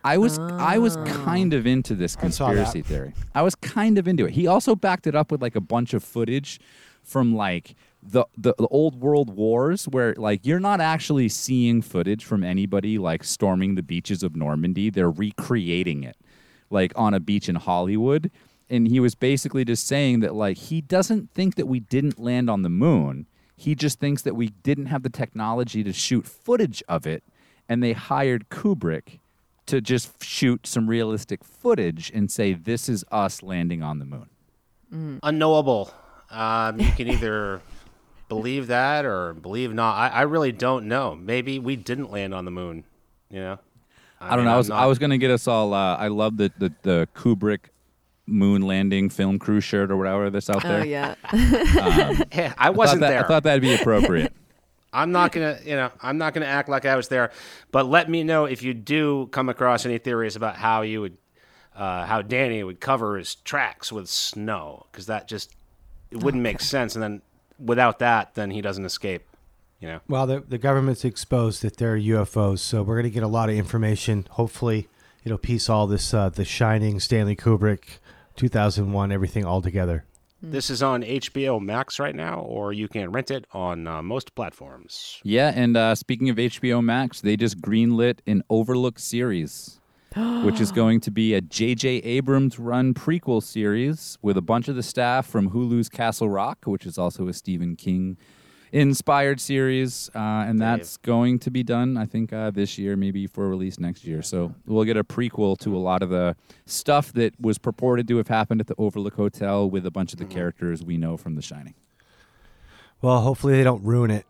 I 0.04 0.18
was 0.18 0.40
I 0.40 0.78
was 0.78 0.96
kind 0.98 1.54
of 1.54 1.68
into 1.68 1.94
this 1.94 2.16
conspiracy 2.16 2.82
theory. 2.82 3.14
I 3.36 3.42
was 3.42 3.56
kind 3.56 3.98
of 3.98 4.08
into 4.08 4.26
it. 4.26 4.32
He 4.32 4.48
also 4.48 4.76
backed 4.76 5.06
it 5.06 5.16
up 5.16 5.32
with 5.32 5.42
like 5.42 5.56
a 5.56 5.62
bunch 5.62 5.94
of 5.94 6.04
footage 6.04 6.62
from 7.04 7.36
like 7.36 7.76
the, 8.04 8.26
the 8.38 8.54
the 8.58 8.68
old 8.68 9.02
world 9.02 9.36
wars 9.36 9.86
where 9.86 10.14
like 10.18 10.46
you're 10.46 10.60
not 10.60 10.80
actually 10.80 11.30
seeing 11.30 11.82
footage 11.82 12.24
from 12.24 12.44
anybody 12.44 12.98
like 12.98 13.24
storming 13.24 13.76
the 13.76 13.84
beaches 13.84 14.24
of 14.24 14.36
Normandy. 14.36 14.90
They're 14.90 15.10
recreating 15.10 16.04
it 16.04 16.16
like 16.70 16.92
on 16.96 17.14
a 17.14 17.20
beach 17.20 17.50
in 17.50 17.56
Hollywood. 17.56 18.32
And 18.70 18.88
he 18.88 19.00
was 19.00 19.16
basically 19.16 19.64
just 19.64 19.88
saying 19.88 20.20
that 20.22 20.36
like 20.36 20.58
he 20.58 20.82
doesn't 20.82 21.32
think 21.32 21.56
that 21.56 21.68
we 21.68 21.80
didn't 21.80 22.20
land 22.20 22.50
on 22.50 22.64
the 22.64 22.70
moon. 22.70 23.28
He 23.56 23.76
just 23.76 24.00
thinks 24.00 24.22
that 24.24 24.36
we 24.36 24.50
didn't 24.50 24.88
have 24.88 25.04
the 25.04 25.10
technology 25.10 25.84
to 25.84 25.94
shoot 25.94 26.26
footage 26.26 26.84
of 26.88 27.08
it. 27.08 27.24
And 27.70 27.82
they 27.82 27.94
hired 27.94 28.50
Kubrick 28.50 29.20
to 29.66 29.82
just 29.82 30.24
shoot 30.24 30.66
some 30.68 30.88
realistic 30.88 31.44
footage 31.44 32.12
and 32.14 32.32
say, 32.32 32.54
this 32.54 32.88
is 32.88 33.04
us 33.12 33.44
landing 33.44 33.84
on 33.84 34.00
the 34.00 34.06
moon. 34.06 34.30
Mm. 34.94 35.20
Unknowable. 35.24 35.92
Um, 36.30 36.80
you 36.80 36.92
can 36.92 37.10
either 37.10 37.62
believe 38.30 38.68
that 38.68 39.06
or 39.06 39.34
believe 39.34 39.74
not. 39.74 39.96
I, 39.96 40.08
I 40.10 40.22
really 40.24 40.52
don't 40.52 40.88
know. 40.88 41.16
Maybe 41.16 41.60
we 41.60 41.76
didn't 41.76 42.12
land 42.12 42.34
on 42.34 42.46
the 42.46 42.52
moon. 42.52 42.84
You 43.30 43.40
know. 43.40 43.60
I, 44.20 44.30
don't 44.30 44.40
mean, 44.40 44.46
know. 44.46 44.54
I 44.54 44.58
was, 44.58 44.70
not- 44.70 44.84
I 44.84 44.86
was 44.88 45.00
going 45.00 45.12
to 45.12 45.18
get 45.18 45.32
us 45.32 45.48
all, 45.48 45.74
uh, 45.74 45.96
I 45.96 46.08
love 46.08 46.38
the, 46.38 46.52
the, 46.58 46.74
the 46.82 47.08
Kubrick 47.16 47.70
moon 48.26 48.62
landing 48.64 49.10
film 49.10 49.40
crew 49.40 49.62
shirt 49.62 49.92
or 49.92 49.96
whatever 49.98 50.30
that's 50.30 50.50
out 50.50 50.64
there. 50.64 50.82
Oh 50.82 50.84
yeah. 50.84 51.16
Hey, 52.32 52.52
I 52.58 52.68
I 52.68 52.70
wasn't 52.72 53.00
thought 53.00 53.08
that, 53.08 53.10
there. 53.10 53.26
I 53.26 53.28
thought 53.28 53.44
that'd 53.44 53.62
be 53.62 53.74
appropriate. 53.74 54.34
I'm 54.94 55.12
not 55.12 55.32
gonna, 55.32 55.60
you 55.64 55.76
know, 55.76 55.92
I'm 56.02 56.18
not 56.18 56.34
gonna 56.34 56.46
act 56.48 56.70
like 56.70 56.86
I 56.86 56.96
was 56.96 57.08
there. 57.10 57.32
But 57.72 57.86
let 57.88 58.10
me 58.10 58.24
know 58.24 58.46
if 58.46 58.64
you 58.64 58.74
do 58.74 59.28
come 59.32 59.50
across 59.50 59.86
any 59.86 59.98
theories 59.98 60.36
about 60.36 60.56
how 60.56 60.82
you 60.82 61.02
would, 61.02 61.18
uh, 61.76 62.06
how 62.06 62.22
Danny 62.22 62.64
would 62.64 62.80
cover 62.80 63.18
his 63.18 63.36
tracks 63.36 63.92
with 63.92 64.10
snow, 64.10 64.88
because 64.92 65.06
that 65.06 65.28
just 65.28 65.56
it 66.10 66.24
wouldn't 66.24 66.42
make 66.42 66.60
sense. 66.62 66.96
And 66.96 67.04
then 67.04 67.22
without 67.60 68.00
that, 68.00 68.36
then 68.36 68.52
he 68.52 68.62
doesn't 68.62 68.86
escape. 68.86 69.24
You 69.80 69.88
know. 69.88 70.00
Well, 70.08 70.26
the, 70.26 70.40
the 70.40 70.58
government's 70.58 71.06
exposed 71.06 71.62
that 71.62 71.78
there 71.78 71.94
are 71.94 72.00
UFOs, 72.00 72.60
so 72.60 72.82
we're 72.82 72.96
going 72.96 73.12
to 73.12 73.12
get 73.12 73.24
a 73.24 73.28
lot 73.28 73.50
of 73.50 73.56
information. 73.56 74.26
Hopefully, 74.32 74.88
it'll 75.24 75.38
piece 75.38 75.70
all 75.70 75.86
this, 75.86 76.14
uh, 76.16 76.30
The 76.30 76.46
Shining, 76.46 77.00
Stanley 77.00 77.36
Kubrick, 77.36 78.00
2001, 78.38 79.12
everything 79.12 79.46
all 79.46 79.62
together. 79.62 80.04
This 80.42 80.70
is 80.70 80.84
on 80.84 81.02
HBO 81.02 81.60
Max 81.60 82.00
right 82.00 82.16
now, 82.16 82.42
or 82.42 82.72
you 82.72 82.88
can 82.88 83.12
rent 83.12 83.32
it 83.32 83.46
on 83.54 83.88
uh, 83.88 84.04
most 84.04 84.36
platforms. 84.36 85.20
Yeah, 85.24 85.52
and 85.56 85.76
uh, 85.76 85.96
speaking 85.96 86.30
of 86.30 86.38
HBO 86.38 86.84
Max, 86.84 87.22
they 87.22 87.36
just 87.36 87.60
greenlit 87.60 88.20
an 88.28 88.44
Overlook 88.50 89.00
series, 89.00 89.80
which 90.44 90.60
is 90.60 90.72
going 90.72 91.00
to 91.02 91.12
be 91.12 91.34
a 91.34 91.42
J.J. 91.42 91.98
Abrams 91.98 92.58
run 92.60 92.94
prequel 92.94 93.42
series 93.42 94.18
with 94.22 94.38
a 94.38 94.42
bunch 94.42 94.68
of 94.68 94.76
the 94.76 94.84
staff 94.84 95.28
from 95.28 95.52
Hulu's 95.52 95.90
Castle 95.90 96.30
Rock, 96.30 96.60
which 96.66 96.86
is 96.86 96.98
also 96.98 97.28
a 97.28 97.34
Stephen 97.34 97.76
King 97.76 98.18
inspired 98.72 99.40
series, 99.40 100.10
uh, 100.14 100.20
and 100.20 100.60
that's 100.60 100.98
going 100.98 101.40
to 101.40 101.52
be 101.52 101.64
done, 101.64 101.98
I 101.98 102.06
think, 102.06 102.34
uh, 102.34 102.52
this 102.52 102.78
year, 102.78 102.96
maybe 102.96 103.28
for 103.28 103.48
release 103.48 103.80
next 103.80 104.04
year. 104.04 104.22
So 104.22 104.54
we'll 104.66 104.84
get 104.84 104.98
a 104.98 105.04
prequel 105.04 105.58
to 105.60 105.76
a 105.76 105.80
lot 105.80 106.04
of 106.04 106.10
the 106.10 106.36
stuff 106.66 107.14
that 107.14 107.40
was 107.40 107.58
purported 107.58 108.08
to 108.10 108.18
have 108.18 108.28
happened 108.28 108.62
at 108.62 108.68
the 108.68 108.76
Overlook 108.78 109.16
Hotel 109.16 109.70
with 109.70 109.86
a 109.86 109.92
bunch 109.92 110.14
of 110.14 110.20
the 110.20 110.26
characters 110.26 110.84
we 110.84 110.98
know 110.98 111.18
from 111.18 111.36
The 111.36 111.42
Shining. 111.42 111.76
Well, 113.02 113.22
hopefully 113.22 113.56
they 113.56 113.64
don't 113.64 113.84
ruin 113.84 114.12
it. 114.12 114.26